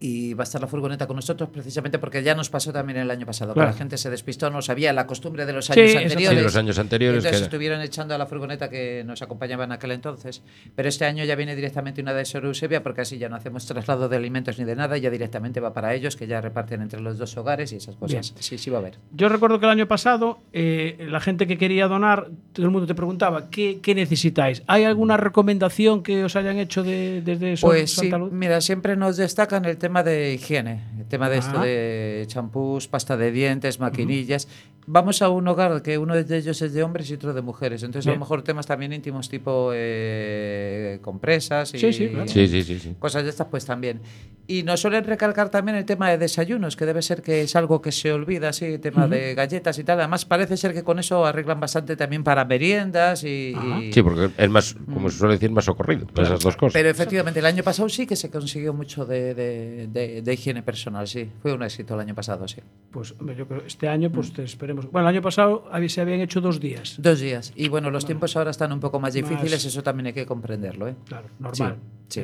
Y 0.00 0.32
va 0.34 0.42
a 0.42 0.44
estar 0.44 0.60
la 0.60 0.68
furgoneta 0.68 1.08
con 1.08 1.16
nosotros 1.16 1.48
precisamente 1.52 1.98
porque 1.98 2.22
ya 2.22 2.34
nos 2.36 2.50
pasó 2.50 2.72
también 2.72 2.98
el 3.00 3.10
año 3.10 3.26
pasado. 3.26 3.52
Claro. 3.52 3.68
Que 3.70 3.72
la 3.74 3.78
gente 3.78 3.98
se 3.98 4.08
despistó, 4.10 4.48
no 4.48 4.62
sabía 4.62 4.92
la 4.92 5.08
costumbre 5.08 5.44
de 5.44 5.52
los 5.52 5.66
Sí, 5.66 5.72
años 5.72 5.90
eso 5.90 5.98
anteriores. 5.98 6.28
Sí, 6.30 6.36
de 6.36 6.42
los 6.42 6.56
años 6.56 6.78
anteriores. 6.78 7.16
Entonces 7.24 7.40
que- 7.40 7.44
estuvieron 7.46 7.80
echando 7.80 8.14
a 8.14 8.18
la 8.18 8.26
furgoneta 8.26 8.70
que 8.70 9.02
nos 9.04 9.22
acompañaba 9.22 9.64
en 9.64 9.72
aquel 9.72 9.90
entonces. 9.90 10.42
Pero 10.76 10.88
este 10.88 11.04
año 11.04 11.24
ya 11.24 11.34
viene 11.34 11.56
directamente 11.56 12.00
una 12.00 12.14
de 12.14 12.24
Sor 12.24 12.44
Eusebia 12.44 12.80
porque 12.84 13.00
así 13.00 13.18
ya 13.18 13.28
no 13.28 13.34
hacemos 13.34 13.66
traslado 13.66 14.08
de 14.08 14.16
alimentos 14.16 14.56
ni 14.58 14.64
de 14.64 14.76
nada, 14.76 14.96
ya 14.98 15.10
directamente 15.10 15.58
va 15.58 15.72
para 15.74 15.92
ellos, 15.94 16.14
que 16.14 16.28
ya 16.28 16.40
reparten 16.40 16.80
entre 16.80 17.00
los 17.00 17.18
dos 17.18 17.36
hogares 17.36 17.72
y 17.72 17.76
esas 17.76 17.96
cosas. 17.96 18.10
Bien. 18.32 18.42
Sí, 18.42 18.56
sí 18.56 18.70
va 18.70 18.78
a 18.78 18.80
haber. 18.82 18.98
Yo 19.12 19.28
recuerdo 19.28 19.58
que 19.58 19.66
el 19.66 19.72
año 19.72 19.88
pasado 19.88 20.38
eh, 20.52 21.08
la 21.10 21.18
gente 21.18 21.48
que 21.48 21.58
quería 21.58 21.88
donar, 21.88 22.28
todo 22.52 22.66
el 22.66 22.70
mundo 22.70 22.86
te 22.86 22.94
preguntaba, 22.94 23.50
¿qué, 23.50 23.80
qué 23.82 23.96
necesitáis? 23.96 24.62
¿Hay 24.68 24.84
alguna 24.84 25.16
recomendación 25.16 26.04
que 26.04 26.22
os 26.22 26.36
hayan 26.36 26.58
hecho 26.58 26.84
de- 26.84 27.20
desde 27.22 27.56
Pues 27.60 27.90
sí, 27.90 28.02
Santa 28.02 28.18
Luz? 28.18 28.30
mira, 28.32 28.60
siempre 28.60 28.94
nos 28.94 29.16
destacan 29.16 29.64
el 29.64 29.76
tema 29.76 29.87
de 30.04 30.34
higiene, 30.34 30.84
el 30.98 31.06
tema 31.06 31.28
de 31.28 31.38
esto 31.38 31.58
Ah. 31.58 31.64
de 31.64 32.24
champús, 32.28 32.88
pasta 32.88 33.16
de 33.16 33.30
dientes, 33.32 33.80
maquinillas. 33.80 34.48
Vamos 34.90 35.20
a 35.20 35.28
un 35.28 35.46
hogar 35.46 35.82
que 35.82 35.98
uno 35.98 36.14
de 36.14 36.36
ellos 36.38 36.62
es 36.62 36.72
de 36.72 36.82
hombres 36.82 37.10
y 37.10 37.14
otro 37.14 37.34
de 37.34 37.42
mujeres. 37.42 37.82
Entonces, 37.82 38.06
a 38.06 38.10
Bien. 38.10 38.18
lo 38.18 38.24
mejor 38.24 38.42
temas 38.42 38.66
también 38.66 38.92
íntimos 38.94 39.28
tipo 39.28 39.70
eh, 39.74 40.98
compresas 41.02 41.74
y 41.74 41.78
Sí, 41.78 41.92
sí, 41.92 42.08
claro. 42.08 42.26
Sí, 42.28 42.48
sí, 42.48 42.62
sí, 42.62 42.78
sí. 42.78 42.94
cosas 42.98 43.24
de 43.24 43.28
estas, 43.30 43.48
pues 43.48 43.66
también. 43.66 44.00
Y 44.46 44.62
nos 44.62 44.80
suelen 44.80 45.04
recalcar 45.04 45.50
también 45.50 45.76
el 45.76 45.84
tema 45.84 46.08
de 46.08 46.16
desayunos, 46.16 46.74
que 46.74 46.86
debe 46.86 47.02
ser 47.02 47.20
que 47.20 47.42
es 47.42 47.54
algo 47.54 47.82
que 47.82 47.92
se 47.92 48.10
olvida, 48.12 48.48
así, 48.48 48.64
el 48.64 48.80
tema 48.80 49.06
de 49.06 49.34
galletas 49.34 49.78
y 49.78 49.84
tal. 49.84 49.98
Además, 50.00 50.24
parece 50.24 50.56
ser 50.56 50.72
que 50.72 50.82
con 50.82 50.98
eso 50.98 51.26
arreglan 51.26 51.60
bastante 51.60 51.94
también 51.94 52.24
para 52.24 52.46
meriendas 52.46 53.24
y. 53.24 53.54
y- 53.82 53.92
Sí, 53.92 54.02
porque 54.02 54.30
es 54.38 54.48
más, 54.48 54.74
como 54.90 55.10
se 55.10 55.18
suele 55.18 55.34
decir, 55.34 55.50
más 55.50 55.66
socorrido. 55.66 56.06
para 56.06 56.28
esas 56.28 56.40
dos 56.40 56.56
cosas. 56.56 56.72
Pero 56.72 56.88
efectivamente, 56.88 57.40
el 57.40 57.46
año 57.46 57.62
pasado 57.62 57.90
sí 57.90 58.06
que 58.06 58.16
se 58.16 58.30
consiguió 58.30 58.72
mucho 58.72 59.04
de, 59.04 59.34
de- 59.34 59.86
de- 59.92 60.22
de 60.22 60.32
higiene 60.32 60.62
personal, 60.62 61.06
sí. 61.06 61.28
Fue 61.42 61.52
un 61.52 61.62
éxito 61.62 61.92
el 61.92 62.00
año 62.00 62.14
pasado, 62.14 62.48
sí. 62.48 62.62
Pues 62.90 63.14
hombre, 63.20 63.36
yo 63.36 63.46
creo 63.46 63.62
este 63.66 63.86
año 63.86 64.10
pues 64.10 64.32
te 64.32 64.44
esperemos. 64.44 64.77
Bueno, 64.92 65.08
el 65.08 65.14
año 65.14 65.22
pasado 65.22 65.64
se 65.88 66.00
habían 66.00 66.20
hecho 66.20 66.40
dos 66.40 66.60
días. 66.60 66.96
Dos 66.98 67.20
días. 67.20 67.52
Y 67.56 67.68
bueno, 67.68 67.90
los 67.90 68.04
tiempos 68.06 68.36
ahora 68.36 68.50
están 68.50 68.72
un 68.72 68.80
poco 68.80 69.00
más 69.00 69.14
difíciles, 69.14 69.52
Más- 69.52 69.64
eso 69.64 69.82
también 69.82 70.06
hay 70.08 70.12
que 70.12 70.26
comprenderlo, 70.26 70.88
¿eh? 70.88 70.94
Claro, 71.06 71.28
normal. 71.38 71.76
Sí. 72.08 72.20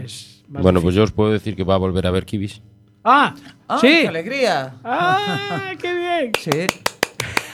Bueno, 0.48 0.70
difícil. 0.80 0.82
pues 0.82 0.94
yo 0.94 1.02
os 1.02 1.12
puedo 1.12 1.30
decir 1.32 1.56
que 1.56 1.64
va 1.64 1.74
a 1.74 1.78
volver 1.78 2.06
a 2.06 2.10
ver 2.10 2.24
Kibis. 2.24 2.62
Ah, 3.04 3.34
¡Ah, 3.68 3.78
sí. 3.80 3.88
qué 4.02 4.08
alegría! 4.08 4.76
Ah, 4.82 5.72
qué 5.80 5.94
bien. 5.94 6.32
Sí. 6.40 6.66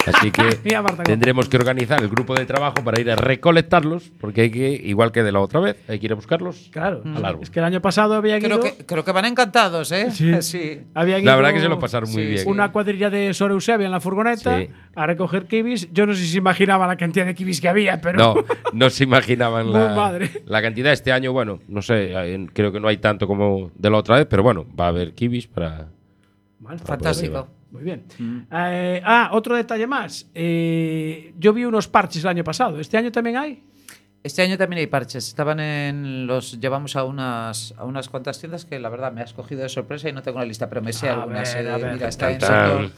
Así 0.07 0.31
que 0.31 0.43
Mira, 0.65 0.81
Marta, 0.83 0.97
cómo- 0.97 1.05
tendremos 1.05 1.49
que 1.49 1.57
organizar 1.57 2.03
el 2.03 2.09
grupo 2.09 2.35
de 2.35 2.47
trabajo 2.47 2.77
para 2.85 3.01
ir 3.01 3.11
a 3.11 3.17
recolectarlos, 3.17 4.11
porque 4.21 4.43
hay 4.43 4.51
que, 4.51 4.71
igual 4.71 5.13
que 5.13 5.23
de 5.23 5.33
la 5.33 5.41
otra 5.41 5.61
vez, 5.61 5.77
hay 5.89 5.99
que 5.99 6.07
ir 6.07 6.13
a 6.13 6.15
buscarlos 6.15 6.69
Claro, 6.73 7.03
al 7.05 7.25
árbol. 7.25 7.43
es 7.43 7.51
que 7.51 7.59
el 7.59 7.65
año 7.67 7.81
pasado 7.83 8.15
habían 8.15 8.41
Creo 8.41 8.57
ido, 8.59 8.63
que, 8.77 8.87
creo 8.87 9.05
que 9.05 9.13
van 9.13 9.27
encantados, 9.27 9.93
¿eh? 9.93 10.11
Sí. 10.11 10.33
sí. 10.43 10.81
habían 10.95 11.25
La 11.25 11.33
ido 11.33 11.37
verdad 11.37 11.53
que 11.55 11.61
se 11.61 11.69
lo 11.69 11.79
pasaron 11.79 12.11
muy 12.11 12.23
Sí, 12.23 12.29
bien. 12.31 12.49
una 12.49 12.73
cuadrilla 12.73 13.11
de 13.11 13.33
Sor 13.35 13.51
Eusebia 13.51 13.87
en 13.87 13.93
la 13.93 14.01
furgoneta 14.01 14.59
Sí. 14.59 14.69
a 14.95 15.07
recoger 15.07 15.45
kibis. 15.47 15.93
Yo 15.93 16.07
no 16.07 16.15
sé 16.15 16.23
si 16.23 16.29
se 16.29 16.39
imaginaba 16.39 16.87
la 16.87 16.97
cantidad 16.97 17.27
de 17.27 17.35
kibis 17.35 17.61
que 17.61 17.69
había, 17.69 18.01
pero 18.01 18.19
No, 18.19 18.35
no 18.73 18.91
se 18.91 19.05
imaginaban 19.05 19.73
la, 19.73 19.95
madre. 19.95 20.31
la 20.47 20.63
cantidad. 20.63 20.93
Este 20.93 21.13
año, 21.13 21.33
bueno, 21.33 21.61
no 21.69 21.83
sé, 21.83 22.17
hay- 22.17 22.47
creo 22.49 22.73
que 22.73 22.81
no 22.81 22.89
hay 22.89 22.97
tanto 22.97 23.27
como 23.27 23.71
de 23.77 23.91
la 23.91 23.99
otra 23.99 24.17
vez, 24.17 24.27
pero 24.29 24.43
bueno, 24.43 24.67
va 24.79 24.87
a 24.87 24.89
haber 24.89 25.13
Kibis 25.15 25.47
para. 25.47 25.89
Vale, 26.59 26.79
para 26.79 26.79
poder 26.79 26.87
Fantástico. 26.87 27.49
Muy 27.71 27.83
bien. 27.83 28.05
Eh, 28.51 29.01
ah, 29.05 29.31
otro 29.33 29.55
detalle 29.57 29.87
más. 29.87 30.29
Eh, 30.35 31.33
yo 31.39 31.53
vi 31.53 31.65
unos 31.65 31.87
parches 31.89 32.23
el 32.25 32.29
año 32.31 32.45
pasado. 32.45 32.81
¿Este 32.81 32.97
año 32.97 33.13
también 33.13 33.37
hay? 33.37 33.63
Este 34.23 34.43
año 34.43 34.59
también 34.59 34.81
hay 34.81 34.87
parches. 34.87 35.29
Estaban 35.29 35.61
en 35.61 36.27
los. 36.27 36.61
Llevamos 36.61 36.97
a 36.97 37.05
unas, 37.05 37.73
a 37.79 37.85
unas 37.85 38.09
cuantas 38.09 38.39
tiendas 38.39 38.65
que 38.65 38.79
la 38.79 38.89
verdad 38.89 39.13
me 39.13 39.23
has 39.23 39.33
cogido 39.33 39.63
de 39.63 39.69
sorpresa 39.69 40.09
y 40.09 40.13
no 40.13 40.23
tengo 40.23 40.39
la 40.41 40.45
lista, 40.45 40.69
pero 40.69 40.83
me 40.83 40.93
sé 40.93 41.09
A 41.09 41.15
algunas. 41.23 41.55
ver, 41.55 41.67
eh, 41.67 41.71
a 41.71 41.77
ver. 41.79 41.93
mira, 41.95 42.09
está 42.09 42.31
en 42.31 42.41
sector. 42.41 42.91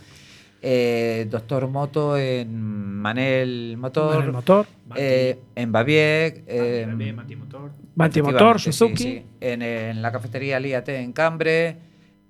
eh, 0.62 1.26
Doctor 1.30 1.68
Moto, 1.68 2.16
en 2.16 2.52
Manel 2.96 3.76
Motor. 3.78 4.24
El 4.24 4.32
motor. 4.32 4.66
eh, 4.96 5.38
en 5.54 5.70
Baviec. 5.70 6.42
eh, 6.46 6.86
Matimotor. 7.14 7.70
Mantimotor, 7.94 8.58
sí, 8.60 8.72
Suzuki. 8.72 8.96
sí. 9.02 9.24
En, 9.40 9.60
en 9.62 10.00
la 10.02 10.10
cafetería 10.10 10.58
Líate 10.58 10.96
en 10.98 11.12
Cambre. 11.12 11.76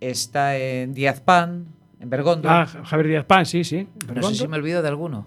Está 0.00 0.58
en 0.58 0.92
Díaz 0.92 1.20
Pan, 1.20 1.66
en 2.02 2.10
Bergondo. 2.10 2.48
Ah, 2.50 2.66
Javier 2.66 3.08
Díaz 3.08 3.24
Pan, 3.24 3.46
sí, 3.46 3.62
sí. 3.62 3.86
no 4.12 4.22
sé 4.24 4.34
si 4.34 4.48
me 4.48 4.56
olvido 4.56 4.82
de 4.82 4.88
alguno. 4.88 5.24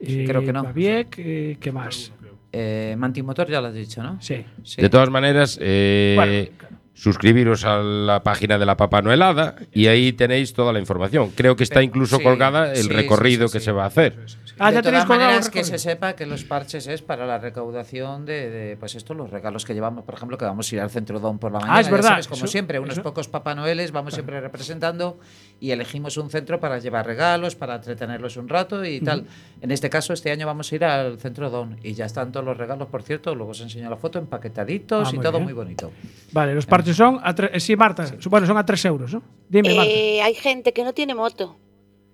Eh, 0.00 0.24
creo 0.26 0.42
que 0.42 0.52
no. 0.52 0.62
Baviec, 0.62 1.14
eh, 1.18 1.56
¿qué 1.60 1.72
más? 1.72 2.12
Eh, 2.52 2.94
Mantimotor 2.98 3.48
ya 3.48 3.60
lo 3.60 3.68
has 3.68 3.74
dicho, 3.74 4.02
¿no? 4.02 4.20
Sí. 4.20 4.44
Sí. 4.62 4.80
De 4.80 4.88
todas 4.88 5.10
maneras, 5.10 5.58
eh, 5.60 6.14
Bueno, 6.16 6.75
suscribiros 7.00 7.64
a 7.64 7.78
la 7.78 8.22
página 8.22 8.58
de 8.58 8.64
la 8.66 8.76
Papa 8.76 9.02
Noelada 9.02 9.54
y 9.72 9.86
ahí 9.88 10.12
tenéis 10.14 10.54
toda 10.54 10.72
la 10.72 10.78
información. 10.80 11.30
Creo 11.36 11.54
que 11.54 11.62
está 11.62 11.82
incluso 11.82 12.16
sí, 12.16 12.22
colgada 12.24 12.72
el 12.72 12.84
sí, 12.84 12.88
recorrido 12.88 13.48
sí, 13.48 13.52
sí, 13.52 13.52
que 13.52 13.60
sí. 13.60 13.64
se 13.66 13.72
va 13.72 13.84
a 13.84 13.86
hacer. 13.88 14.16
Ah, 14.58 14.70
de 14.70 14.76
ya 14.76 14.82
tenéis 14.82 15.04
todas 15.04 15.50
que 15.50 15.62
se 15.64 15.76
sepa 15.78 16.14
que 16.14 16.24
los 16.24 16.44
parches 16.44 16.86
es 16.86 17.02
para 17.02 17.26
la 17.26 17.36
recaudación 17.38 18.24
de, 18.24 18.48
de, 18.48 18.76
pues 18.78 18.94
esto 18.94 19.12
los 19.12 19.28
regalos 19.28 19.66
que 19.66 19.74
llevamos 19.74 20.04
por 20.06 20.14
ejemplo 20.14 20.38
que 20.38 20.46
vamos 20.46 20.72
a 20.72 20.74
ir 20.74 20.80
al 20.80 20.88
centro 20.88 21.20
Don 21.20 21.38
por 21.38 21.52
la 21.52 21.58
mañana 21.58 21.76
Ah, 21.76 21.80
es 21.82 21.90
verdad, 21.90 22.08
sabes, 22.12 22.26
como 22.28 22.38
eso- 22.38 22.46
siempre 22.46 22.78
unos 22.78 22.94
eso- 22.94 23.02
pocos 23.02 23.28
Papá 23.28 23.54
Noeles 23.54 23.92
vamos 23.92 24.14
siempre 24.14 24.40
representando 24.40 25.18
y 25.60 25.72
elegimos 25.72 26.16
un 26.16 26.30
centro 26.30 26.58
para 26.58 26.78
llevar 26.78 27.04
regalos 27.04 27.54
para 27.54 27.74
entretenerlos 27.74 28.38
un 28.38 28.48
rato 28.48 28.82
y 28.82 29.00
tal 29.02 29.26
en 29.60 29.70
este 29.72 29.90
caso 29.90 30.14
este 30.14 30.30
año 30.30 30.46
vamos 30.46 30.72
a 30.72 30.74
ir 30.74 30.84
al 30.86 31.18
centro 31.18 31.50
Don 31.50 31.76
y 31.82 31.92
ya 31.92 32.06
están 32.06 32.32
todos 32.32 32.46
los 32.46 32.56
regalos 32.56 32.88
por 32.88 33.02
cierto 33.02 33.34
luego 33.34 33.50
os 33.52 33.60
enseño 33.60 33.90
la 33.90 33.96
foto 33.98 34.18
empaquetaditos 34.18 35.08
Ah, 35.08 35.10
y 35.12 35.16
muy 35.16 35.22
todo 35.22 35.32
bien. 35.32 35.44
muy 35.44 35.52
bonito 35.52 35.92
Vale, 36.32 36.54
los 36.54 36.64
parches 36.64 36.85
son. 36.94 37.20
A 37.22 37.34
tre- 37.34 37.50
eh, 37.52 37.60
sí, 37.60 37.76
Marta. 37.76 38.04
Bueno, 38.28 38.46
son 38.46 38.56
a 38.58 38.64
3 38.66 38.84
euros, 38.86 39.12
¿no? 39.14 39.22
Dime, 39.48 39.74
Marta. 39.74 39.90
Eh, 39.90 40.20
hay 40.22 40.34
gente 40.34 40.72
que 40.72 40.84
no 40.84 40.92
tiene 40.92 41.14
moto 41.14 41.56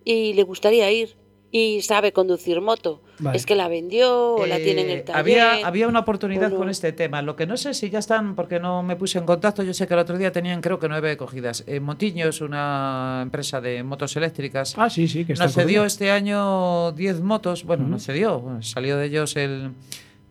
y 0.05 0.33
le 0.35 0.43
gustaría 0.43 0.91
ir 0.91 1.17
y 1.55 1.83
sabe 1.83 2.13
conducir 2.13 2.61
moto. 2.63 3.03
Vale. 3.19 3.37
Es 3.37 3.45
que 3.45 3.55
la 3.55 3.69
vendió 3.69 4.35
o 4.37 4.47
la 4.47 4.57
tiene 4.57 4.81
en 4.81 4.91
el 4.91 4.99
Eh, 4.99 5.03
taller. 5.03 5.21
Había, 5.21 5.67
había 5.67 5.87
una 5.87 6.01
oportunidad 6.01 6.51
no. 6.51 6.57
con 6.57 6.71
este 6.71 6.93
tema. 6.93 7.21
Lo 7.23 7.37
que 7.37 7.47
no 7.47 7.57
sé 7.59 7.75
si 7.75 7.91
ya 7.91 7.99
están, 7.99 8.35
porque 8.35 8.59
no 8.59 8.83
me 8.83 8.97
puse 8.97 9.19
en 9.19 9.27
contacto. 9.27 9.63
Yo 9.63 9.75
sé 9.75 9.87
que 9.87 9.93
el 9.95 10.01
otro 10.01 10.17
día 10.17 10.33
tenían, 10.33 10.61
creo 10.63 10.79
que 10.79 10.89
nueve 10.89 11.17
cogidas. 11.19 11.63
Eh, 11.67 11.79
Montiño 11.79 12.27
es 12.29 12.41
una 12.41 13.21
empresa 13.23 13.61
de 13.61 13.83
motos 13.83 14.17
eléctricas. 14.17 14.75
Ah, 14.79 14.89
sí, 14.89 15.07
sí, 15.09 15.25
que 15.27 15.35
está 15.35 15.45
Nos 15.45 15.55
cedió 15.55 15.85
este 15.85 16.11
año 16.11 16.93
10 16.93 17.21
motos. 17.21 17.65
Bueno, 17.65 17.87
nos 17.87 18.03
cedió. 18.05 18.41
bueno, 18.41 18.63
Salió 18.63 18.97
de 18.97 19.07
ellos 19.07 19.37
el 19.37 19.73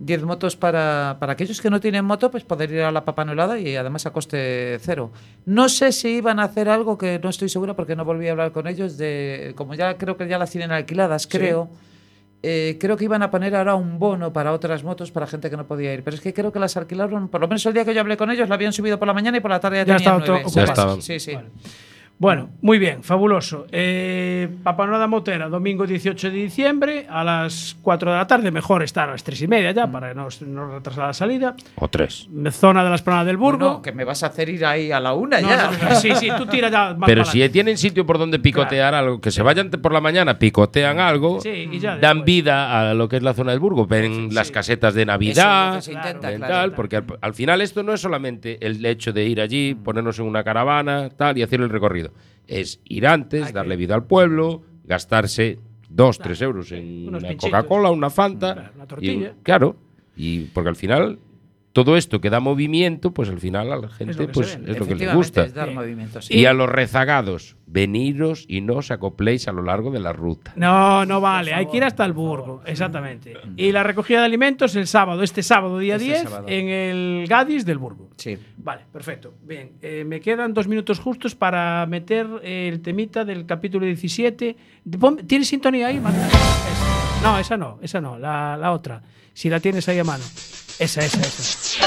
10 0.01 0.23
motos 0.23 0.55
para, 0.57 1.17
para 1.19 1.33
aquellos 1.33 1.61
que 1.61 1.69
no 1.69 1.79
tienen 1.79 2.03
moto, 2.03 2.31
pues 2.31 2.43
poder 2.43 2.71
ir 2.71 2.81
a 2.81 2.91
la 2.91 3.05
papanolada 3.05 3.59
y 3.59 3.75
además 3.75 4.07
a 4.07 4.11
coste 4.11 4.79
cero. 4.81 5.11
No 5.45 5.69
sé 5.69 5.91
si 5.91 6.17
iban 6.17 6.39
a 6.39 6.45
hacer 6.45 6.69
algo 6.69 6.97
que 6.97 7.19
no 7.21 7.29
estoy 7.29 7.49
segura 7.49 7.75
porque 7.75 7.95
no 7.95 8.03
volví 8.03 8.27
a 8.27 8.31
hablar 8.31 8.51
con 8.51 8.67
ellos. 8.67 8.97
De, 8.97 9.53
como 9.55 9.75
ya 9.75 9.97
creo 9.97 10.17
que 10.17 10.27
ya 10.27 10.39
las 10.39 10.49
tienen 10.49 10.71
alquiladas, 10.71 11.27
creo. 11.27 11.69
Eh, 12.43 12.77
creo 12.79 12.97
que 12.97 13.05
iban 13.05 13.21
a 13.21 13.29
poner 13.29 13.55
ahora 13.55 13.75
un 13.75 13.99
bono 13.99 14.33
para 14.33 14.53
otras 14.53 14.83
motos 14.83 15.11
para 15.11 15.27
gente 15.27 15.51
que 15.51 15.57
no 15.57 15.67
podía 15.67 15.93
ir. 15.93 16.03
Pero 16.03 16.15
es 16.15 16.21
que 16.21 16.33
creo 16.33 16.51
que 16.51 16.57
las 16.57 16.75
alquilaron, 16.75 17.27
por 17.27 17.39
lo 17.39 17.47
menos 17.47 17.63
el 17.67 17.73
día 17.73 17.85
que 17.85 17.93
yo 17.93 18.01
hablé 18.01 18.17
con 18.17 18.31
ellos, 18.31 18.49
la 18.49 18.55
habían 18.55 18.73
subido 18.73 18.97
por 18.97 19.07
la 19.07 19.13
mañana 19.13 19.37
y 19.37 19.39
por 19.39 19.51
la 19.51 19.59
tarde 19.59 19.77
ya, 19.77 19.85
Ya 19.85 19.97
tenían 19.97 20.23
nueve. 20.25 20.43
Ya. 20.51 21.01
Sí, 21.01 21.19
sí. 21.19 21.35
Vale. 21.35 21.49
Bueno, 22.21 22.51
muy 22.61 22.77
bien, 22.77 23.01
fabuloso. 23.01 23.65
Eh, 23.71 24.47
Papanada 24.61 25.07
Motera, 25.07 25.49
domingo 25.49 25.87
18 25.87 26.29
de 26.29 26.35
diciembre 26.35 27.07
a 27.09 27.23
las 27.23 27.75
4 27.81 28.11
de 28.11 28.17
la 28.19 28.27
tarde. 28.27 28.51
Mejor 28.51 28.83
estar 28.83 29.09
a 29.09 29.13
las 29.13 29.23
3 29.23 29.41
y 29.41 29.47
media 29.47 29.71
ya 29.71 29.91
para 29.91 30.13
no, 30.13 30.27
no 30.45 30.67
retrasar 30.75 31.07
la 31.07 31.13
salida. 31.13 31.55
O 31.77 31.87
tres. 31.87 32.29
Zona 32.51 32.83
de 32.83 32.89
la 32.91 32.95
Esplanada 32.95 33.25
del 33.25 33.37
Burgo. 33.37 33.65
Bueno, 33.65 33.81
que 33.81 33.91
me 33.91 34.03
vas 34.03 34.21
a 34.21 34.27
hacer 34.27 34.49
ir 34.49 34.63
ahí 34.63 34.91
a 34.91 34.99
la 34.99 35.15
una 35.15 35.41
No, 35.41 35.49
ya. 35.49 35.71
no, 35.71 35.89
no, 35.89 35.95
sí, 35.95 36.13
sí, 36.13 36.29
tú 36.37 36.45
tira 36.45 36.69
ya 36.69 36.93
más 36.97 37.07
Pero 37.07 37.25
si 37.25 37.49
tienen 37.49 37.75
sitio 37.79 38.05
por 38.05 38.19
donde 38.19 38.37
picotear 38.37 38.93
algo, 38.93 39.19
que 39.19 39.31
se 39.31 39.41
vayan 39.41 39.71
por 39.71 39.91
la 39.91 39.99
mañana, 39.99 40.37
picotean 40.37 40.99
algo, 40.99 41.41
Sí, 41.41 41.69
y 41.71 41.79
ya 41.79 41.97
dan 41.97 42.17
después. 42.17 42.25
vida 42.25 42.91
a 42.91 42.93
lo 42.93 43.09
que 43.09 43.17
es 43.17 43.23
la 43.23 43.33
zona 43.33 43.49
del 43.49 43.59
Burgo, 43.59 43.87
ven 43.87 44.31
las 44.31 44.51
casetas 44.51 44.93
de 44.93 45.07
Navidad, 45.07 45.69
Eso 45.69 45.89
es 45.89 45.95
lo 45.95 46.01
que 46.01 46.03
se 46.03 46.07
intenta, 46.09 46.29
ven 46.29 46.37
claro. 46.37 46.53
tal, 46.53 46.73
porque 46.73 46.97
al, 46.97 47.05
al 47.19 47.33
final 47.33 47.61
esto 47.61 47.81
no 47.81 47.93
es 47.95 48.01
solamente 48.01 48.63
el 48.63 48.85
hecho 48.85 49.11
de 49.11 49.25
ir 49.25 49.41
allí, 49.41 49.73
ponernos 49.73 50.19
en 50.19 50.25
una 50.25 50.43
caravana, 50.43 51.09
tal, 51.09 51.35
y 51.39 51.41
hacer 51.41 51.61
el 51.61 51.69
recorrido. 51.69 52.10
Es 52.47 52.79
ir 52.85 53.07
antes, 53.07 53.53
darle 53.53 53.75
vida 53.75 53.95
al 53.95 54.05
pueblo, 54.05 54.61
gastarse 54.85 55.59
dos, 55.89 56.17
tres 56.19 56.41
euros 56.41 56.71
en 56.71 57.07
una. 57.07 57.35
Coca-Cola, 57.37 57.91
una 57.91 58.09
Fanta. 58.09 58.53
Claro, 58.53 58.71
una 58.75 58.83
y- 58.83 58.87
tortilla. 58.87 59.33
claro, 59.43 59.75
y 60.15 60.39
porque 60.45 60.69
al 60.69 60.75
final 60.75 61.19
todo 61.73 61.95
esto 61.97 62.19
que 62.19 62.29
da 62.29 62.39
movimiento, 62.39 63.11
pues 63.11 63.29
al 63.29 63.39
final 63.39 63.71
a 63.71 63.77
la 63.77 63.87
gente 63.89 64.13
lo 64.13 64.27
que 64.27 64.33
se 64.33 64.33
pues, 64.33 64.47
es 64.49 64.59
lo 64.59 64.65
que 64.65 64.71
le 64.71 64.77
Efectivamente, 64.77 65.15
gusta. 65.15 65.43
es 65.45 65.53
dar 65.53 65.69
Sí. 66.21 66.37
Y 66.39 66.45
a 66.45 66.53
los 66.53 66.69
rezagados, 66.69 67.55
veniros 67.65 68.43
y 68.49 68.59
no 68.61 68.75
os 68.75 68.91
acopléis 68.91 69.47
a 69.47 69.51
lo 69.53 69.61
largo 69.61 69.89
de 69.91 69.99
la 69.99 70.11
ruta. 70.11 70.51
No, 70.57 71.05
no 71.05 71.21
vale, 71.21 71.53
hay 71.53 71.67
que 71.67 71.77
ir 71.77 71.83
hasta 71.85 72.03
el 72.03 72.11
Burgo, 72.13 72.61
exactamente. 72.65 73.33
Y 73.55 73.71
la 73.71 73.83
recogida 73.83 74.19
de 74.19 74.25
alimentos 74.25 74.75
el 74.75 74.87
sábado, 74.87 75.23
este 75.23 75.43
sábado 75.43 75.79
día 75.79 75.95
Este 75.95 76.07
10, 76.07 76.23
sábado. 76.23 76.45
en 76.49 76.67
el 76.67 77.25
Gadis 77.27 77.65
del 77.65 77.77
Burgo. 77.77 78.09
Sí. 78.17 78.37
Vale, 78.57 78.81
perfecto. 78.91 79.33
Bien, 79.43 79.71
eh, 79.81 80.03
me 80.05 80.19
quedan 80.19 80.53
dos 80.53 80.67
minutos 80.67 80.99
justos 80.99 81.35
para 81.35 81.85
meter 81.85 82.27
eh, 82.43 82.67
el 82.71 82.81
temita 82.81 83.23
del 83.25 83.45
capítulo 83.45 83.85
17. 83.85 84.55
De- 84.83 84.97
pon- 84.97 85.17
¿Tienes 85.25 85.47
sintonía 85.47 85.87
ahí, 85.87 85.99
Marta? 85.99 86.27
No, 87.21 87.37
esa 87.37 87.55
no, 87.55 87.77
esa 87.83 88.01
no, 88.01 88.17
la, 88.17 88.57
la 88.57 88.71
otra. 88.71 89.01
Si 89.33 89.47
la 89.47 89.59
tienes 89.59 89.87
ahí 89.87 89.99
a 89.99 90.03
mano. 90.03 90.23
Esa, 90.79 91.05
esa, 91.05 91.19
esa. 91.21 91.85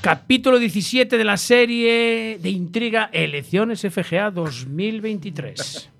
Capítulo 0.00 0.58
17 0.58 1.18
de 1.18 1.24
la 1.24 1.36
serie 1.36 2.38
de 2.42 2.50
intriga 2.50 3.10
Elecciones 3.12 3.82
FGA 3.82 4.32
2023. 4.32 5.90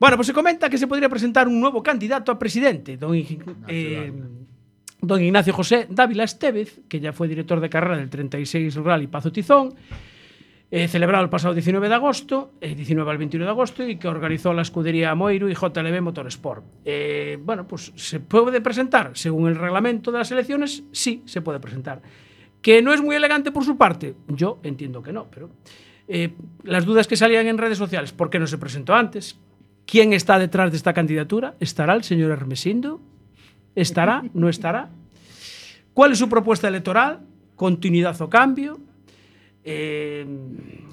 Bueno, 0.00 0.16
pues 0.16 0.26
se 0.26 0.32
comenta 0.32 0.68
que 0.70 0.78
se 0.78 0.86
podría 0.88 1.08
presentar 1.08 1.46
un 1.46 1.60
nuevo 1.60 1.82
candidato 1.82 2.32
a 2.32 2.38
presidente, 2.38 2.96
don, 2.96 3.14
eh, 3.68 4.12
don 5.02 5.22
Ignacio 5.22 5.52
José 5.52 5.86
Dávila 5.90 6.24
Estevez, 6.24 6.80
que 6.88 7.00
ya 7.00 7.12
fue 7.12 7.28
director 7.28 7.60
de 7.60 7.70
carrera 7.70 7.96
del 7.96 8.10
36 8.10 8.76
Rally 8.76 9.06
Pazo 9.06 9.32
Tizón. 9.32 9.74
eh, 10.72 10.86
celebrado 10.86 11.24
el 11.24 11.30
pasado 11.30 11.52
19 11.52 11.88
de 11.88 11.94
agosto, 11.94 12.52
eh, 12.60 12.76
19 12.76 13.10
al 13.10 13.18
21 13.18 13.44
de 13.44 13.50
agosto, 13.50 13.88
y 13.88 13.96
que 13.96 14.06
organizó 14.06 14.52
la 14.52 14.62
escudería 14.62 15.12
Moiro 15.16 15.48
y 15.48 15.54
JLB 15.54 16.00
Motorsport. 16.00 16.64
Eh, 16.84 17.38
bueno, 17.42 17.66
pues 17.66 17.92
se 17.96 18.20
puede 18.20 18.60
presentar, 18.60 19.10
según 19.14 19.48
el 19.48 19.56
reglamento 19.56 20.12
de 20.12 20.18
las 20.18 20.30
elecciones, 20.30 20.84
sí 20.92 21.22
se 21.26 21.40
puede 21.40 21.58
presentar. 21.58 22.00
Que 22.62 22.82
no 22.82 22.92
es 22.92 23.00
muy 23.02 23.16
elegante 23.16 23.50
por 23.50 23.64
su 23.64 23.76
parte, 23.76 24.14
yo 24.28 24.60
entiendo 24.62 25.02
que 25.02 25.12
no, 25.12 25.28
pero 25.28 25.50
eh, 26.06 26.34
las 26.62 26.84
dudas 26.84 27.08
que 27.08 27.16
salían 27.16 27.48
en 27.48 27.58
redes 27.58 27.78
sociales, 27.78 28.12
¿por 28.12 28.30
qué 28.30 28.38
no 28.38 28.46
se 28.46 28.58
presentó 28.58 28.94
antes? 28.94 29.40
¿Quién 29.86 30.12
está 30.12 30.38
detrás 30.38 30.70
de 30.70 30.76
esta 30.76 30.92
candidatura? 30.92 31.56
¿Estará 31.58 31.94
el 31.94 32.04
señor 32.04 32.30
Hermesindo? 32.30 33.00
¿Estará? 33.74 34.22
¿No 34.34 34.48
estará? 34.48 34.90
¿Cuál 35.94 36.12
es 36.12 36.18
su 36.18 36.28
propuesta 36.28 36.68
electoral? 36.68 37.20
¿Continuidad 37.56 38.20
o 38.20 38.30
cambio? 38.30 38.78
Eh, 39.64 40.26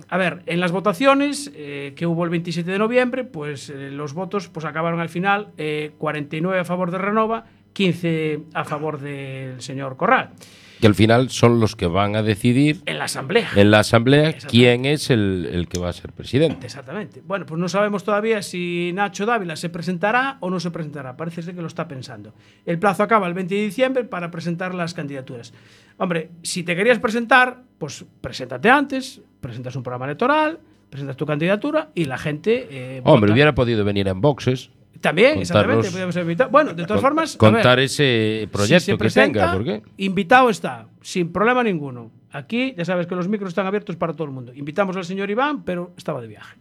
a 0.09 0.17
ver, 0.17 0.43
en 0.45 0.59
las 0.59 0.71
votaciones 0.71 1.51
eh, 1.53 1.93
que 1.95 2.05
hubo 2.05 2.23
el 2.23 2.29
27 2.29 2.69
de 2.69 2.79
noviembre, 2.79 3.25
pues 3.25 3.69
eh, 3.69 3.91
los 3.91 4.13
votos 4.13 4.47
pues, 4.47 4.65
acabaron 4.65 4.99
al 4.99 5.09
final 5.09 5.49
eh, 5.57 5.91
49 5.97 6.59
a 6.59 6.65
favor 6.65 6.91
de 6.91 6.97
Renova, 6.97 7.45
15 7.73 8.39
a 8.53 8.63
favor 8.63 8.99
del 8.99 9.61
señor 9.61 9.97
Corral. 9.97 10.31
Que 10.79 10.87
al 10.87 10.95
final 10.95 11.29
son 11.29 11.59
los 11.59 11.75
que 11.75 11.87
van 11.87 12.15
a 12.15 12.21
decidir 12.23 12.81
En 12.85 12.99
la 12.99 13.05
asamblea. 13.05 13.49
en 13.55 13.71
la 13.71 13.79
asamblea 13.79 14.33
quién 14.47 14.85
es 14.85 15.09
el, 15.09 15.49
el 15.51 15.67
que 15.67 15.79
va 15.79 15.89
a 15.89 15.93
ser 15.93 16.11
presidente. 16.11 16.65
Exactamente. 16.65 17.21
Bueno, 17.25 17.45
pues 17.45 17.59
no 17.59 17.67
sabemos 17.67 18.03
todavía 18.03 18.41
si 18.43 18.91
Nacho 18.93 19.25
Dávila 19.25 19.55
se 19.55 19.69
presentará 19.69 20.37
o 20.39 20.49
no 20.49 20.59
se 20.59 20.69
presentará. 20.71 21.17
Parece 21.17 21.41
ser 21.41 21.55
que 21.55 21.61
lo 21.61 21.67
está 21.67 21.87
pensando. 21.87 22.33
El 22.65 22.77
plazo 22.79 23.03
acaba 23.03 23.27
el 23.27 23.33
20 23.33 23.55
de 23.55 23.61
diciembre 23.61 24.03
para 24.03 24.29
presentar 24.29 24.75
las 24.75 24.93
candidaturas. 24.93 25.53
Hombre, 25.97 26.29
si 26.43 26.61
te 26.63 26.75
querías 26.75 26.99
presentar, 26.99 27.61
pues 27.79 28.05
preséntate 28.21 28.69
antes, 28.69 29.21
presentas 29.41 29.75
un 29.75 29.81
programa 29.83 30.05
electoral, 30.05 30.59
presentas 30.89 31.17
tu 31.17 31.25
candidatura 31.25 31.89
y 31.95 32.05
la 32.05 32.17
gente. 32.17 32.67
eh, 32.69 33.01
Hombre, 33.03 33.21
vota. 33.29 33.33
hubiera 33.33 33.55
podido 33.55 33.83
venir 33.83 34.07
en 34.07 34.21
boxes. 34.21 34.69
También, 35.01 35.35
contarnos- 35.35 35.41
exactamente. 35.41 35.89
podríamos 35.89 36.15
haber 36.15 36.25
invitado. 36.25 36.49
Bueno, 36.49 36.73
de 36.73 36.83
todas 36.83 37.01
con- 37.01 37.09
formas. 37.09 37.37
Contar 37.37 37.77
ver, 37.77 37.85
ese 37.85 38.39
si 38.41 38.47
proyecto 38.47 38.79
se 38.85 38.91
que 38.93 38.97
presenta, 38.97 39.39
tenga. 39.39 39.53
¿Por 39.53 39.63
qué? 39.63 39.81
Invitado 39.97 40.49
está, 40.49 40.87
sin 41.01 41.31
problema 41.31 41.63
ninguno. 41.63 42.11
Aquí 42.31 42.73
ya 42.77 42.85
sabes 42.85 43.07
que 43.07 43.15
los 43.15 43.27
micros 43.27 43.49
están 43.49 43.65
abiertos 43.67 43.95
para 43.95 44.13
todo 44.13 44.25
el 44.25 44.31
mundo. 44.31 44.53
Invitamos 44.53 44.95
al 44.97 45.05
señor 45.05 45.29
Iván, 45.29 45.63
pero 45.63 45.93
estaba 45.97 46.21
de 46.21 46.27
viaje. 46.27 46.57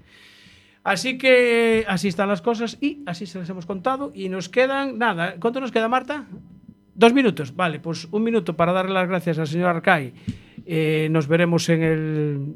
Así 0.85 1.19
que 1.19 1.85
así 1.89 2.09
están 2.09 2.29
las 2.29 2.43
cosas 2.43 2.79
y 2.81 3.03
así 3.07 3.27
se 3.27 3.39
las 3.41 3.49
hemos 3.51 3.67
contado. 3.67 4.13
Y 4.15 4.29
nos 4.29 4.49
quedan, 4.49 4.99
nada, 4.99 5.35
¿cuánto 5.41 5.61
nos 5.61 5.73
queda, 5.73 5.89
Marta? 5.89 6.27
Dos 6.95 7.13
minutos, 7.13 7.55
vale, 7.57 7.81
pues 7.81 8.07
un 8.13 8.23
minuto 8.23 8.57
para 8.57 8.73
darle 8.73 8.95
las 8.95 9.09
gracias 9.09 9.39
al 9.39 9.47
señor 9.49 9.69
Arcai. 9.69 10.13
Eh, 10.65 11.09
nos 11.11 11.27
veremos 11.29 11.69
en 11.69 11.83
el 11.83 12.55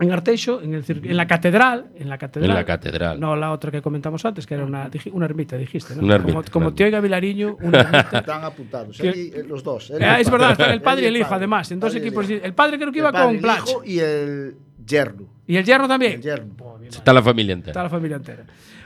en 0.00 0.12
Arteixo, 0.12 0.62
en, 0.62 0.74
el, 0.74 1.16
la 1.16 1.26
catedral, 1.26 1.86
en 1.96 2.08
la 2.08 2.18
catedral. 2.18 2.50
En 2.50 2.56
la 2.56 2.64
catedral. 2.64 3.18
No 3.20 3.34
la 3.34 3.50
otra 3.50 3.70
que 3.70 3.82
comentamos 3.82 4.24
antes, 4.24 4.46
que 4.46 4.54
era 4.54 4.64
una, 4.64 4.88
ermita, 5.24 5.56
dijiste, 5.56 5.96
¿no? 5.96 6.02
Una 6.02 6.14
ermita, 6.16 6.32
como, 6.34 6.50
como 6.50 6.74
te 6.74 6.84
oiga 6.84 7.00
Vilariño, 7.00 7.56
una 7.60 7.80
ermita. 7.80 8.18
Están 8.20 8.44
apuntados. 8.44 9.00
Eh, 9.00 9.44
los 9.46 9.62
dos. 9.64 9.90
y 9.90 10.02
Ah, 10.02 10.20
es 10.20 10.30
verdad, 10.30 10.52
están 10.52 10.70
el 10.70 10.82
padre 10.82 11.04
y 11.04 11.06
el 11.06 11.16
hijo, 11.16 11.24
padre. 11.28 11.36
además. 11.36 11.70
En 11.72 11.80
dos 11.80 11.92
Padre 11.92 12.12
y. 12.28 12.40
El 12.44 12.54
padre 12.54 12.78
creo 12.78 12.92
que 12.92 12.98
iba 12.98 13.08
El 13.08 13.12
padre, 13.12 13.26
con 13.26 13.34
el 13.36 13.40
Plach. 13.40 13.68
hijo 13.68 13.84
y 13.84 13.98
el 13.98 14.56
yerno. 14.86 15.26
¿Y 15.46 15.56
el 15.56 15.64
yerno 15.64 15.88
también? 15.88 16.12
El 16.12 16.22
yerno. 16.22 16.54
Está 16.88 17.12
la 17.12 17.22
familia 17.22 17.52
entera. 17.54 17.72
Está 17.72 17.82
la 17.82 17.90
familia 17.90 18.16
entera. 18.16 18.44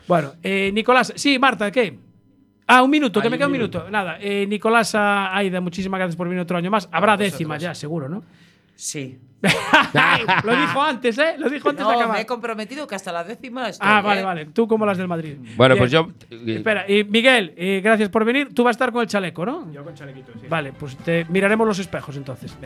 Bueno, 0.09 0.33
eh, 0.43 0.71
Nicolás. 0.73 1.13
Sí, 1.17 1.39
Marta, 1.39 1.71
¿qué? 1.71 1.99
Ah, 2.67 2.83
un 2.83 2.91
minuto, 2.91 3.21
que 3.21 3.29
me 3.29 3.37
queda 3.37 3.47
un 3.47 3.53
minuto. 3.53 3.79
minuto. 3.81 3.91
Nada, 3.91 4.19
eh, 4.21 4.47
Nicolás 4.47 4.95
ah, 4.95 5.37
Aida, 5.37 5.61
muchísimas 5.61 5.99
gracias 5.99 6.17
por 6.17 6.29
venir 6.29 6.41
otro 6.41 6.57
año 6.57 6.71
más. 6.71 6.89
Habrá 6.91 7.17
décima 7.17 7.59
ya, 7.59 7.75
seguro, 7.75 8.09
¿no? 8.09 8.23
Sí. 8.75 9.19
Lo 10.45 10.57
dijo 10.57 10.82
antes, 10.82 11.18
¿eh? 11.18 11.34
Lo 11.38 11.49
dijo 11.51 11.68
antes 11.70 11.84
de 11.84 11.93
No, 11.93 11.99
acabar. 11.99 12.16
me 12.16 12.22
he 12.22 12.26
comprometido 12.26 12.86
que 12.86 12.95
hasta 12.95 13.12
la 13.12 13.24
décima 13.24 13.68
estoy, 13.68 13.88
Ah, 13.90 14.01
vale, 14.01 14.20
¿eh? 14.20 14.24
vale. 14.24 14.47
Tú 14.47 14.68
como 14.68 14.86
las 14.86 14.97
del 14.99 15.09
Madrid. 15.09 15.36
Bueno, 15.57 15.74
Bien. 15.74 15.82
pues 15.82 15.90
yo. 15.90 16.09
Espera, 16.30 16.84
y 16.90 17.05
Miguel, 17.05 17.53
eh, 17.57 17.80
gracias 17.82 18.09
por 18.09 18.24
venir. 18.24 18.55
Tú 18.55 18.62
vas 18.64 18.70
a 18.70 18.76
estar 18.76 18.93
con 18.93 19.03
el 19.03 19.09
chaleco, 19.09 19.45
¿no? 19.45 19.70
Yo 19.72 19.82
con 19.84 19.95
chalequito, 19.95 20.32
sí. 20.40 20.47
Vale, 20.49 20.72
pues 20.72 20.97
te 20.99 21.26
miraremos 21.28 21.66
los 21.66 21.78
espejos 21.78 22.16
entonces. 22.16 22.57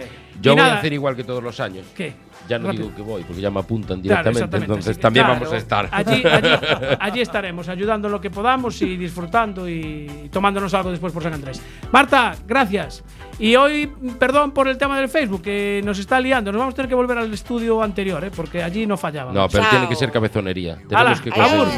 Yo 0.40 0.52
Y 0.52 0.54
voy 0.54 0.62
nada, 0.62 0.74
a 0.74 0.78
hacer 0.78 0.92
igual 0.92 1.16
que 1.16 1.24
todos 1.24 1.42
los 1.42 1.58
años. 1.60 1.86
¿Qué? 1.96 2.12
Ya 2.48 2.58
no 2.58 2.66
Rápido. 2.66 2.84
digo 2.84 2.96
que 2.96 3.02
voy, 3.02 3.24
porque 3.24 3.40
ya 3.40 3.50
me 3.50 3.60
apuntan 3.60 4.00
Claro, 4.00 4.30
directamente. 4.30 4.38
exactamente, 4.38 4.72
entonces 4.72 4.96
que- 4.96 5.02
también 5.02 5.24
claro. 5.26 5.40
vamos 5.40 5.54
a 5.54 5.56
estar. 5.56 5.88
Allí, 5.90 6.22
allí, 6.24 6.48
allí 7.00 7.20
estaremos, 7.20 7.68
ayudando 7.68 8.08
lo 8.08 8.20
que 8.20 8.30
podamos 8.30 8.80
y 8.82 8.96
disfrutando 8.96 9.68
y 9.68 10.28
tomándonos 10.30 10.72
algo 10.74 10.90
después 10.90 11.12
por 11.12 11.22
San 11.22 11.34
Andrés. 11.34 11.60
Marta, 11.90 12.34
gracias. 12.46 13.02
Y 13.38 13.54
hoy, 13.56 13.90
perdón 14.18 14.52
por 14.52 14.66
el 14.66 14.78
tema 14.78 14.98
del 14.98 15.08
Facebook, 15.08 15.42
que 15.42 15.82
nos 15.84 15.98
está 15.98 16.18
liando. 16.20 16.52
Nos 16.52 16.58
vamos 16.58 16.72
a 16.72 16.76
tener 16.76 16.88
que 16.88 16.94
volver 16.94 17.18
al 17.18 17.32
estudio 17.32 17.82
anterior, 17.82 18.24
¿eh? 18.24 18.30
porque 18.34 18.62
allí 18.62 18.86
no 18.86 18.96
fallábamos. 18.96 19.34
No, 19.34 19.48
pero 19.48 19.64
tiene 19.68 19.88
que 19.88 19.94
ser 19.94 20.10
cabezonería. 20.10 20.76
Tenemos 20.88 21.20
Hala, 21.20 21.22
que. 21.22 21.30